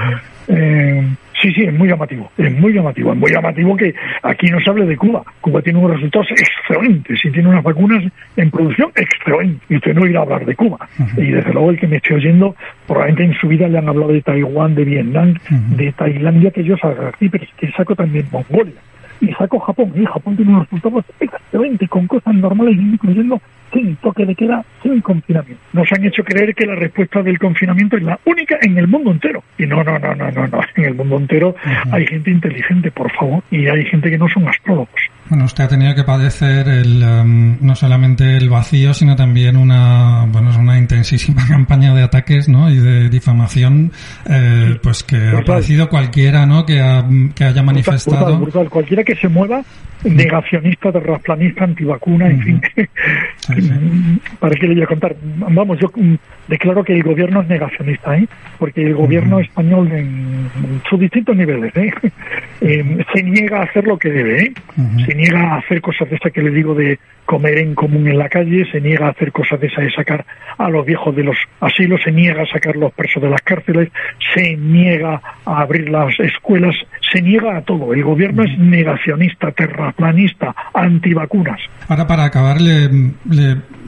eh, 0.47 1.03
Sí, 1.43 1.51
sí, 1.51 1.63
es 1.63 1.73
muy 1.73 1.89
llamativo, 1.89 2.31
es 2.37 2.57
muy 2.57 2.71
llamativo, 2.71 3.11
es 3.11 3.19
muy 3.19 3.29
llamativo 3.29 3.75
que 3.75 3.93
aquí 4.21 4.47
no 4.47 4.61
se 4.61 4.69
hable 4.69 4.85
de 4.85 4.95
Cuba. 4.95 5.23
Cuba 5.41 5.61
tiene 5.61 5.77
unos 5.77 5.95
resultados 5.95 6.27
excelentes 6.31 7.19
y 7.21 7.31
tiene 7.31 7.49
unas 7.49 7.61
vacunas 7.61 8.01
en 8.37 8.49
producción 8.49 8.93
excelentes. 8.95 9.59
Y 9.69 9.75
usted 9.75 9.93
no 9.93 10.07
irá 10.07 10.19
a 10.19 10.23
hablar 10.23 10.45
de 10.45 10.55
Cuba. 10.55 10.87
Y 11.17 11.31
desde 11.31 11.51
luego 11.51 11.71
el 11.71 11.79
que 11.79 11.87
me 11.87 11.97
esté 11.97 12.13
oyendo, 12.13 12.55
probablemente 12.87 13.25
en 13.25 13.33
su 13.41 13.49
vida 13.49 13.67
le 13.67 13.77
han 13.77 13.89
hablado 13.89 14.13
de 14.13 14.21
Taiwán, 14.21 14.73
de 14.73 14.85
Vietnam, 14.85 15.33
de 15.75 15.91
Tailandia, 15.91 16.51
que 16.51 16.63
yo 16.63 16.77
salga 16.77 17.09
aquí, 17.09 17.27
pero 17.27 17.43
es 17.43 17.49
que 17.57 17.69
saco 17.73 17.93
también 17.93 18.25
Mongolia 18.31 18.79
y 19.23 19.33
saco 19.33 19.59
Japón. 19.59 19.91
Y 19.95 20.05
Japón 20.05 20.35
tiene 20.35 20.51
unos 20.51 20.63
resultados 20.63 21.05
excelentes 21.19 21.89
con 21.89 22.07
cosas 22.07 22.33
normales, 22.35 22.77
incluyendo 22.77 23.41
sin 23.71 23.95
toque 23.97 24.25
de 24.25 24.35
queda, 24.35 24.63
sin 24.83 25.01
confinamiento. 25.01 25.61
Nos 25.73 25.91
han 25.91 26.05
hecho 26.05 26.23
creer 26.23 26.53
que 26.53 26.65
la 26.65 26.75
respuesta 26.75 27.23
del 27.23 27.39
confinamiento 27.39 27.97
es 27.97 28.03
la 28.03 28.19
única 28.25 28.57
en 28.61 28.77
el 28.77 28.87
mundo 28.87 29.11
entero. 29.11 29.43
Y 29.57 29.65
no, 29.65 29.83
no, 29.83 29.97
no, 29.97 30.13
no, 30.13 30.31
no, 30.31 30.47
no. 30.47 30.59
En 30.75 30.85
el 30.85 30.93
mundo 30.93 31.17
entero 31.17 31.55
hay 31.91 32.05
gente 32.05 32.29
inteligente, 32.29 32.91
por 32.91 33.11
favor, 33.11 33.43
y 33.49 33.67
hay 33.67 33.85
gente 33.85 34.09
que 34.09 34.17
no 34.17 34.29
son 34.29 34.47
astrólogos. 34.47 34.89
Bueno, 35.33 35.45
usted 35.45 35.63
ha 35.63 35.67
tenido 35.67 35.95
que 35.95 36.03
padecer 36.03 36.67
el, 36.67 37.01
em, 37.01 37.57
no 37.59 37.73
solamente 37.73 38.37
el 38.37 38.49
vacío, 38.51 38.93
sino 38.93 39.15
también 39.15 39.57
una, 39.57 40.27
bueno, 40.27 40.51
una 40.59 40.77
intensísima 40.77 41.41
campaña 41.49 41.91
de 41.95 42.03
ataques, 42.03 42.47
¿no? 42.47 42.69
Y 42.69 42.77
de 42.77 43.09
difamación, 43.09 43.91
eh, 44.29 44.77
pues 44.83 45.01
que 45.01 45.17
ha 45.35 45.43
parecido 45.43 45.89
cualquiera, 45.89 46.45
¿no? 46.45 46.67
Que, 46.67 46.75
que 47.33 47.45
haya 47.45 47.63
manifestado. 47.63 48.47
Cualquiera 48.69 49.03
que 49.03 49.15
se 49.15 49.27
mueva 49.27 49.63
negacionista, 50.03 50.91
terraplanista, 50.91 51.63
antivacuna, 51.63 52.27
en 52.27 52.41
fin. 52.41 52.61
¿Para 54.39 54.55
qué 54.55 54.67
le 54.67 54.73
voy 54.75 54.83
a 54.83 54.87
contar? 54.87 55.15
Vamos, 55.23 55.79
yo 55.79 55.91
mm, 55.95 56.15
declaro 56.47 56.83
que 56.83 56.93
el 56.93 57.03
gobierno 57.03 57.41
es 57.41 57.47
negacionista, 57.47 58.17
¿eh? 58.17 58.27
porque 58.59 58.83
el 58.83 58.95
gobierno 58.95 59.39
español 59.39 59.91
en 59.91 60.49
sus 60.89 60.99
distintos 60.99 61.35
niveles 61.35 61.75
¿eh? 61.75 61.91
eh, 62.61 63.05
se 63.13 63.23
niega 63.23 63.59
a 63.59 63.63
hacer 63.63 63.85
lo 63.85 63.97
que 63.97 64.09
debe, 64.09 64.43
¿eh? 64.43 64.53
se 65.05 65.15
niega 65.15 65.22
a 65.31 65.57
hacer 65.57 65.81
cosas 65.81 66.09
de 66.09 66.15
esas 66.15 66.31
que 66.31 66.41
le 66.41 66.51
digo 66.51 66.73
de 66.73 66.99
comer 67.25 67.57
en 67.59 67.75
común 67.75 68.07
en 68.07 68.17
la 68.17 68.29
calle, 68.29 68.69
se 68.71 68.81
niega 68.81 69.07
a 69.07 69.11
hacer 69.11 69.31
cosas 69.31 69.59
de 69.59 69.67
esas 69.67 69.85
de 69.85 69.91
sacar 69.91 70.25
a 70.57 70.69
los 70.69 70.85
viejos 70.85 71.15
de 71.15 71.23
los 71.23 71.37
asilos, 71.61 72.01
se 72.03 72.11
niega 72.11 72.43
a 72.43 72.45
sacar 72.47 72.75
los 72.75 72.91
presos 72.93 73.21
de 73.21 73.29
las 73.29 73.41
cárceles, 73.41 73.89
se 74.33 74.55
niega 74.57 75.21
a 75.45 75.61
abrir 75.61 75.89
las 75.89 76.19
escuelas, 76.19 76.75
se 77.11 77.21
niega 77.21 77.57
a 77.57 77.61
todo. 77.61 77.93
El 77.93 78.03
gobierno 78.03 78.43
es 78.43 78.57
negacionista, 78.57 79.51
terraplanista, 79.51 80.53
antivacunas. 80.73 81.59
Ahora 81.87 82.07
para 82.07 82.25
acabar 82.25 82.59
le, 82.59 82.89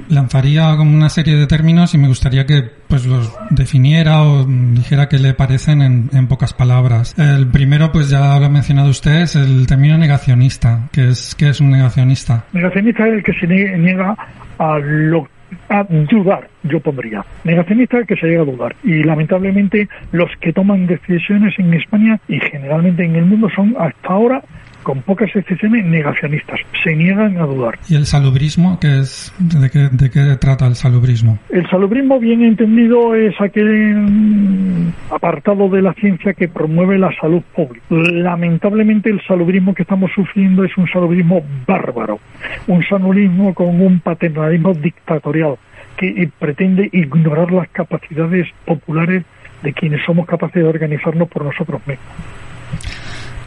lanzaría 0.09 0.75
como 0.77 0.95
una 0.95 1.09
serie 1.09 1.35
de 1.35 1.47
términos 1.47 1.93
y 1.93 1.97
me 1.97 2.07
gustaría 2.07 2.45
que 2.45 2.63
pues 2.87 3.05
los 3.05 3.33
definiera 3.49 4.23
o 4.23 4.45
dijera 4.45 5.09
qué 5.09 5.17
le 5.17 5.33
parecen 5.33 5.81
en, 5.81 6.09
en, 6.13 6.27
pocas 6.27 6.53
palabras. 6.53 7.15
El 7.17 7.47
primero, 7.47 7.91
pues 7.91 8.09
ya 8.09 8.39
lo 8.39 8.45
ha 8.45 8.49
mencionado 8.49 8.89
usted, 8.89 9.21
es 9.21 9.35
el 9.35 9.67
término 9.67 9.97
negacionista. 9.97 10.87
¿Qué 10.91 11.09
es, 11.09 11.35
qué 11.35 11.49
es 11.49 11.61
un 11.61 11.71
negacionista? 11.71 12.45
Negacionista 12.53 13.07
es 13.07 13.13
el 13.13 13.23
que 13.23 13.33
se 13.33 13.47
niega 13.47 14.15
a 14.57 14.79
lo 14.79 15.27
a 15.69 15.83
dudar, 15.83 16.47
yo 16.63 16.79
pondría. 16.79 17.23
Negacionista 17.43 18.03
que 18.03 18.15
se 18.15 18.27
llega 18.27 18.41
a 18.41 18.45
dudar. 18.45 18.75
Y 18.83 19.03
lamentablemente 19.03 19.87
los 20.11 20.29
que 20.41 20.53
toman 20.53 20.87
decisiones 20.87 21.57
en 21.59 21.73
España 21.73 22.19
y 22.27 22.39
generalmente 22.39 23.05
en 23.05 23.15
el 23.15 23.25
mundo 23.25 23.47
son 23.55 23.75
hasta 23.79 24.07
ahora 24.09 24.43
con 24.85 25.01
pocas 25.01 25.35
excepciones, 25.35 25.83
negacionistas. 25.83 26.59
Se 26.83 26.95
niegan 26.95 27.37
a 27.37 27.45
dudar. 27.45 27.79
¿Y 27.89 27.95
el 27.95 28.05
salubrismo? 28.05 28.79
¿qué 28.79 28.99
es, 28.99 29.33
de, 29.39 29.69
qué, 29.71 29.89
¿De 29.91 30.11
qué 30.11 30.37
trata 30.39 30.67
el 30.67 30.75
salubrismo? 30.75 31.39
El 31.49 31.67
salubrismo, 31.69 32.19
bien 32.19 32.43
entendido, 32.43 33.15
es 33.15 33.33
aquel 33.41 33.95
mm, 33.95 34.93
apartado 35.09 35.67
de 35.69 35.81
la 35.81 35.93
ciencia 35.95 36.33
que 36.33 36.47
promueve 36.47 36.99
la 36.99 37.09
salud 37.19 37.41
pública. 37.55 37.83
Lamentablemente, 37.89 39.09
el 39.09 39.21
salubrismo 39.27 39.73
que 39.73 39.81
estamos 39.81 40.11
sufriendo 40.13 40.63
es 40.63 40.77
un 40.77 40.87
salubrismo 40.87 41.43
bárbaro, 41.65 42.19
un 42.67 42.83
salubrismo 42.83 43.55
con 43.55 43.81
un 43.81 43.99
paternalismo 43.99 44.73
dictatorial 44.75 45.55
que 45.97 46.29
pretende 46.37 46.89
ignorar 46.91 47.51
las 47.51 47.69
capacidades 47.69 48.47
populares 48.65 49.23
de 49.63 49.73
quienes 49.73 50.05
somos 50.05 50.27
capaces 50.27 50.61
de 50.61 50.69
organizarnos 50.69 51.27
por 51.27 51.43
nosotros 51.43 51.81
mismos 51.87 52.05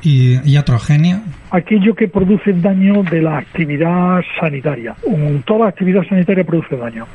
y 0.03 0.39
iatrogenia? 0.45 1.23
Aquello 1.51 1.95
que 1.95 2.09
produce 2.09 2.53
daño 2.53 3.03
de 3.03 3.23
la 3.23 3.39
actividad 3.39 4.23
sanitaria. 4.41 4.95
Toda 5.45 5.69
actividad 5.69 6.03
sanitaria 6.09 6.45
produce 6.45 6.77
daño. 6.77 7.07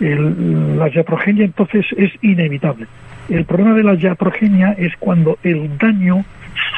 la 0.00 0.88
iatrogenia 0.88 1.44
entonces 1.44 1.86
es 1.96 2.10
inevitable. 2.22 2.86
El 3.28 3.44
problema 3.44 3.74
de 3.74 3.82
la 3.84 3.94
iatrogenia 3.94 4.72
es 4.72 4.92
cuando 4.98 5.38
el 5.42 5.78
daño 5.78 6.24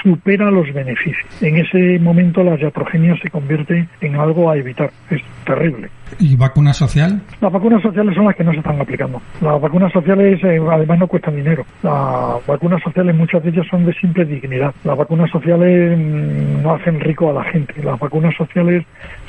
supera 0.03 0.51
los 0.51 0.73
beneficios. 0.73 1.27
En 1.41 1.57
ese 1.57 1.99
momento 1.99 2.43
la 2.43 2.57
iatrogenia 2.57 3.17
se 3.23 3.31
convierte 3.31 3.89
en 4.01 4.17
algo 4.17 4.51
a 4.51 4.57
evitar. 4.57 4.91
Es 5.11 5.23
terrible. 5.45 5.91
¿Y 6.19 6.37
vacuna 6.37 6.73
social? 6.73 7.21
Las 7.41 7.53
vacunas 7.53 7.83
sociales 7.83 8.15
son 8.15 8.27
las 8.27 8.37
que 8.37 8.45
no 8.45 8.53
se 8.53 8.59
están 8.59 8.81
aplicando. 8.81 9.21
Las 9.41 9.61
vacunas 9.61 9.93
sociales 9.93 10.43
eh, 10.45 10.61
además 10.71 10.99
no 11.01 11.09
cuestan 11.09 11.37
dinero. 11.37 11.65
Las 11.83 12.47
vacunas 12.47 12.83
sociales 12.83 13.15
muchas 13.15 13.43
de 13.43 13.51
ellas 13.51 13.67
son 13.71 13.85
de 13.85 13.93
simple 13.95 14.25
dignidad. 14.25 14.75
Las 14.85 14.97
vacunas 14.97 15.31
sociales 15.31 15.99
mm, 15.99 16.63
no 16.63 16.75
hacen 16.75 17.01
rico 17.01 17.31
a 17.31 17.33
la 17.33 17.45
gente. 17.45 17.83
Las 17.83 17.99
vacunas 17.99 18.35
sociales 18.37 18.85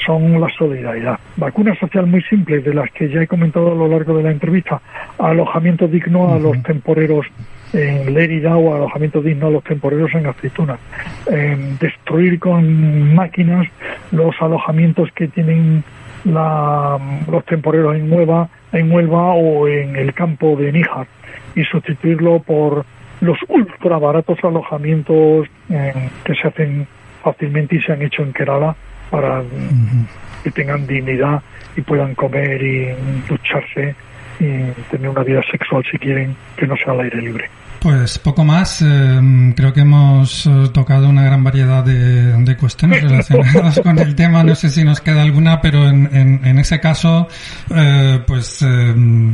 son 0.06 0.40
la 0.40 0.48
solidaridad. 0.58 1.20
Vacunas 1.38 1.78
sociales 1.80 2.10
muy 2.10 2.22
simples 2.24 2.64
de 2.64 2.74
las 2.74 2.92
que 2.92 3.10
ya 3.10 3.22
he 3.22 3.28
comentado 3.28 3.72
a 3.72 3.76
lo 3.76 3.88
largo 3.88 4.16
de 4.18 4.24
la 4.24 4.32
entrevista. 4.32 4.82
Alojamiento 5.18 5.88
digno 5.88 6.34
a 6.34 6.40
los 6.40 6.62
temporeros 6.64 7.26
en 7.74 8.14
Lérida 8.14 8.56
o 8.58 8.76
alojamiento 8.76 9.22
digno 9.22 9.48
a 9.48 9.52
los 9.52 9.64
temporeros 9.64 10.14
en 10.14 10.26
aceitunas. 10.28 10.80
destruir 11.80 12.40
con 12.40 13.14
máquinas 13.14 13.68
los 14.12 14.36
alojamientos 14.42 15.12
que 15.14 15.28
tienen 15.28 15.84
los 16.26 17.46
temporeros 17.46 17.96
en 17.96 18.10
Nueva, 18.10 18.50
en 18.72 18.92
Huelva 18.92 19.34
o 19.34 19.68
en 19.68 19.96
el 19.96 20.14
campo 20.14 20.56
de 20.56 20.72
Níjar 20.72 21.08
y 21.56 21.64
sustituirlo 21.64 22.40
por 22.40 22.86
los 23.22 23.38
ultra 23.48 23.98
baratos 23.98 24.38
alojamientos 24.44 25.48
que 25.68 26.36
se 26.36 26.48
hacen 26.48 26.88
fácilmente 27.24 27.76
y 27.76 27.82
se 27.82 27.94
han 27.94 28.02
hecho 28.02 28.24
en 28.24 28.34
Kerala 28.34 28.76
para 29.10 29.42
que 30.44 30.52
tengan 30.52 30.86
dignidad 30.86 31.42
y 31.76 31.82
puedan 31.82 32.16
comer 32.16 32.62
y 32.62 32.90
ducharse 33.28 33.96
y 34.40 34.72
tener 34.92 35.10
una 35.10 35.24
vida 35.24 35.42
sexual 35.52 35.84
si 35.90 35.98
quieren 35.98 36.36
que 36.56 36.68
no 36.68 36.76
sea 36.78 36.94
al 36.94 37.02
aire 37.02 37.22
libre. 37.22 37.50
Pues 37.88 38.20
poco 38.20 38.44
más. 38.44 38.82
Eh, 38.82 39.54
creo 39.56 39.72
que 39.72 39.80
hemos 39.80 40.46
eh, 40.46 40.70
tocado 40.74 41.08
una 41.08 41.24
gran 41.24 41.42
variedad 41.42 41.86
de, 41.86 42.58
cuestiones 42.60 43.02
relacionadas 43.02 43.80
con 43.84 43.98
el 43.98 44.14
tema. 44.14 44.44
No 44.44 44.56
sé 44.56 44.70
si 44.70 44.84
nos 44.84 45.00
queda 45.00 45.22
alguna, 45.22 45.62
pero 45.62 45.88
en, 45.88 46.10
en, 46.44 46.60
ese 46.60 46.82
caso, 46.82 47.30
eh, 47.74 48.22
pues, 48.28 48.66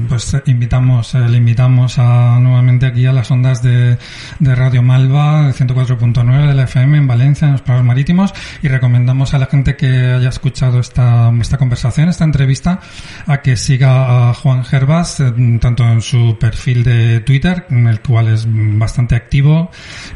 pues 0.07 0.37
invitamos, 0.45 1.15
le 1.15 1.35
invitamos 1.35 1.97
a, 1.97 2.37
nuevamente 2.39 2.85
aquí 2.85 3.07
a 3.07 3.11
las 3.11 3.31
ondas 3.31 3.63
de, 3.63 3.97
de 4.37 4.55
Radio 4.55 4.83
Malva, 4.83 5.49
104.9 5.51 6.47
de 6.47 6.53
la 6.53 6.63
FM 6.65 6.99
en 6.99 7.07
Valencia, 7.07 7.47
en 7.47 7.53
los 7.53 7.61
Pagos 7.63 7.83
Marítimos, 7.83 8.35
y 8.61 8.67
recomendamos 8.67 9.33
a 9.33 9.39
la 9.39 9.47
gente 9.47 9.75
que 9.75 9.87
haya 9.87 10.29
escuchado 10.29 10.79
esta, 10.79 11.33
esta 11.41 11.57
conversación, 11.57 12.07
esta 12.09 12.23
entrevista, 12.23 12.81
a 13.25 13.41
que 13.41 13.57
siga 13.57 14.29
a 14.29 14.33
Juan 14.35 14.63
Gervas, 14.63 15.23
tanto 15.59 15.89
en 15.89 16.01
su 16.03 16.37
perfil 16.39 16.83
de 16.83 17.19
Twitter, 17.21 17.65
en 17.71 17.87
el 17.87 17.99
cual 18.01 18.27
es 18.27 18.42
bastante 18.47 19.15
activo. 19.15 19.71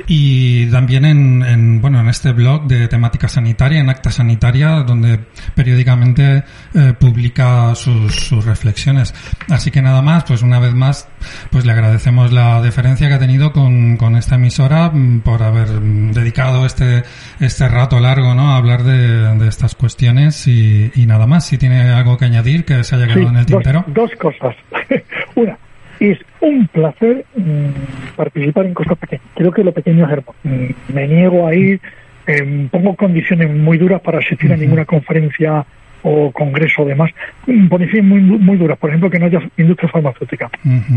Y 0.08 0.68
también 0.68 1.06
en, 1.06 1.82
bueno 1.82 2.00
en 2.00 2.10
este 2.10 2.32
blog 2.32 2.68
de 2.68 2.88
temática 2.88 3.28
sanitaria 3.28 3.80
en 3.80 3.90
acta 3.90 4.12
sanitaria 4.12 4.84
donde 4.84 5.20
periódicamente 5.56 6.44
eh, 6.74 6.94
publica 7.00 7.74
sus, 7.76 8.32
reflexiones. 8.46 9.14
Así 9.50 9.72
que 9.72 9.82
nada 9.82 10.02
más 10.02 10.24
pues 10.26 10.42
una 10.42 10.60
vez 10.60 10.74
más 10.74 11.10
pues 11.52 11.66
le 11.66 11.72
agradecemos 11.72 12.32
la 12.32 12.62
deferencia 12.62 13.08
que 13.08 13.14
ha 13.16 13.20
tenido 13.20 13.52
con, 13.52 13.98
esta 14.18 14.36
emisora 14.36 14.90
mm, 14.90 15.22
por 15.22 15.44
haber 15.44 15.68
dedicado 15.70 16.66
este 16.66 17.04
este 17.40 17.68
rato 17.68 18.00
largo 18.00 18.34
no 18.36 18.52
a 18.52 18.58
hablar 18.58 18.84
de, 18.84 19.48
estas 19.48 19.76
cuestiones 19.76 20.48
y, 20.48 20.92
nada 21.08 21.26
más. 21.26 21.46
Si 21.48 21.58
tiene 21.58 21.90
algo 21.92 22.18
que 22.18 22.26
añadir 22.26 22.66
que 22.66 22.84
se 22.84 22.96
haya 22.96 23.08
quedado 23.08 23.30
en 23.30 23.38
el 23.38 23.46
tintero. 23.46 23.86
dos 23.88 24.12
cosas. 24.20 24.56
Una 25.36 25.58
es 26.00 26.20
un 26.42 26.68
placer 26.68 27.26
mm, 27.36 28.16
participar 28.16 28.66
en 28.66 28.74
cosas 28.74 28.98
pequeñas. 28.98 29.26
Creo 29.36 29.52
que 29.52 29.64
lo 29.64 29.72
pequeño 29.72 30.06
es 30.06 30.12
hermoso. 30.12 30.38
Mm, 30.44 30.94
me 30.94 31.08
niego 31.08 31.48
a 31.48 31.56
ir, 31.56 31.80
em, 32.26 32.70
pongo 32.70 32.96
condiciones 32.96 33.50
muy 33.50 33.78
duras 33.78 34.02
para 34.02 34.20
asistir 34.20 34.52
a 34.54 34.58
ninguna 34.58 34.86
conferencia 34.86 35.66
o 36.04 36.32
congreso 36.32 36.84
o 36.84 36.86
demás, 36.86 37.12
mm, 37.46 37.68
condiciones 37.68 38.06
muy, 38.06 38.22
muy 38.22 38.58
duras. 38.58 38.78
Por 38.78 38.90
ejemplo, 38.90 39.10
que 39.10 39.20
no 39.20 39.26
haya 39.26 39.42
industria 39.58 39.90
farmacéutica. 39.90 40.50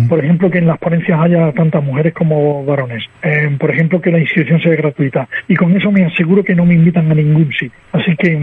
Por 0.08 0.24
ejemplo, 0.24 0.50
que 0.50 0.58
en 0.58 0.66
las 0.66 0.78
ponencias 0.78 1.18
haya 1.20 1.52
tantas 1.52 1.82
mujeres 1.82 2.14
como 2.14 2.64
varones. 2.64 3.04
Em, 3.22 3.58
por 3.58 3.70
ejemplo, 3.70 4.00
que 4.00 4.10
la 4.10 4.18
inscripción 4.18 4.60
sea 4.60 4.74
gratuita. 4.74 5.28
Y 5.48 5.56
con 5.56 5.76
eso 5.76 5.90
me 5.90 6.04
aseguro 6.04 6.44
que 6.44 6.54
no 6.54 6.64
me 6.64 6.74
invitan 6.74 7.10
a 7.10 7.14
ningún 7.14 7.50
sitio. 7.52 7.78
Así 7.92 8.14
que 8.16 8.38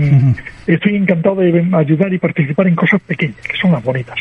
estoy 0.67 0.95
encantado 0.95 1.37
de 1.37 1.65
ayudar 1.73 2.13
y 2.13 2.17
participar 2.17 2.67
en 2.67 2.75
cosas 2.75 3.01
pequeñas, 3.01 3.47
que 3.47 3.57
son 3.57 3.71
las 3.71 3.83
bonitas. 3.83 4.17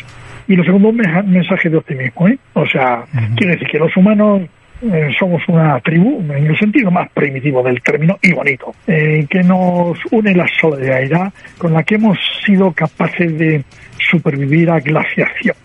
Y 0.47 0.55
lo 0.55 0.63
segundo, 0.63 0.89
un 0.89 0.97
mensaje 1.31 1.69
de 1.69 1.77
optimismo. 1.77 2.27
¿eh? 2.27 2.37
O 2.53 2.65
sea, 2.65 3.03
quiere 3.35 3.53
decir 3.53 3.67
que 3.67 3.79
los 3.79 3.95
humanos 3.97 4.43
eh, 4.81 5.09
somos 5.17 5.41
una 5.47 5.79
tribu, 5.79 6.21
en 6.21 6.47
el 6.47 6.57
sentido 6.57 6.91
más 6.91 7.09
primitivo 7.09 7.63
del 7.63 7.81
término, 7.81 8.17
y 8.21 8.31
bonito, 8.33 8.73
eh, 8.85 9.25
que 9.29 9.41
nos 9.43 9.97
une 10.11 10.35
la 10.35 10.47
solidaridad 10.59 11.33
con 11.57 11.73
la 11.73 11.83
que 11.83 11.95
hemos 11.95 12.17
sido 12.45 12.71
capaces 12.71 13.37
de 13.37 13.63
supervivir 13.97 14.69
a 14.69 14.79
glaciaciones, 14.79 15.55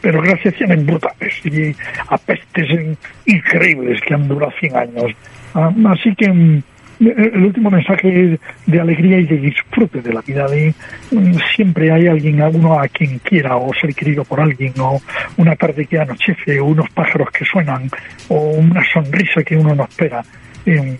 pero 0.00 0.22
glaciaciones 0.22 0.84
brutales 0.84 1.34
y 1.44 1.74
a 2.08 2.16
pestes 2.16 2.96
increíbles 3.26 4.00
que 4.00 4.14
han 4.14 4.26
durado 4.26 4.52
100 4.58 4.76
años. 4.76 5.12
Ah, 5.54 5.70
así 5.90 6.14
que 6.14 6.32
mm, 6.32 6.62
el 7.00 7.44
último 7.44 7.70
mensaje 7.70 8.34
es 8.34 8.40
de 8.66 8.80
alegría 8.80 9.18
y 9.18 9.26
de 9.26 9.38
disfrute 9.38 10.02
de 10.02 10.12
la 10.12 10.20
vida. 10.22 10.46
De, 10.48 10.74
mm, 11.10 11.34
siempre 11.54 11.92
hay 11.92 12.06
alguien, 12.06 12.40
alguno 12.42 12.78
a 12.78 12.88
quien 12.88 13.18
quiera 13.20 13.56
o 13.56 13.72
ser 13.74 13.94
querido 13.94 14.24
por 14.24 14.40
alguien, 14.40 14.72
o 14.78 15.00
una 15.36 15.54
tarde 15.56 15.86
que 15.86 15.98
anochece, 15.98 16.60
o 16.60 16.66
unos 16.66 16.88
pájaros 16.90 17.28
que 17.30 17.44
suenan, 17.44 17.88
o 18.28 18.50
una 18.50 18.82
sonrisa 18.92 19.42
que 19.42 19.56
uno 19.56 19.74
no 19.74 19.84
espera. 19.84 20.22
Eh, 20.66 20.98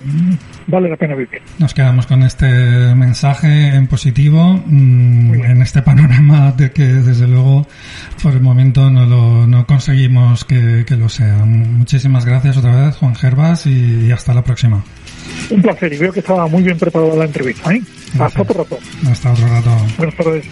vale 0.66 0.88
la 0.88 0.96
pena 0.96 1.14
vivir. 1.14 1.42
Nos 1.58 1.74
quedamos 1.74 2.06
con 2.06 2.22
este 2.22 2.46
mensaje 2.94 3.74
en 3.74 3.86
positivo, 3.86 4.62
mm, 4.64 5.34
en 5.34 5.62
este 5.62 5.82
panorama 5.82 6.52
de 6.52 6.70
que 6.70 6.84
desde 6.84 7.26
luego 7.26 7.66
por 8.22 8.32
el 8.32 8.40
momento 8.40 8.88
no 8.88 9.04
lo 9.04 9.46
no 9.46 9.66
conseguimos 9.66 10.44
que, 10.44 10.84
lo 10.90 11.08
sea. 11.08 11.44
Muchísimas 11.44 12.24
gracias 12.24 12.56
otra 12.56 12.86
vez, 12.86 12.96
Juan 12.96 13.14
Gervas, 13.14 13.66
y 13.66 14.10
hasta 14.10 14.32
la 14.32 14.42
próxima. 14.42 14.82
Un 15.50 15.62
placer 15.62 15.92
y 15.92 15.98
veo 15.98 16.12
que 16.12 16.20
estaba 16.20 16.46
muy 16.46 16.62
bien 16.62 16.78
preparada 16.78 17.14
la 17.14 17.24
entrevista. 17.24 17.72
¿eh? 17.72 17.82
Hasta 18.18 18.42
otro 18.42 18.64
rato. 18.64 18.78
Hasta 19.10 19.32
otro 19.32 19.48
rato. 19.48 19.70
Buenas 19.96 20.16
tardes. 20.16 20.44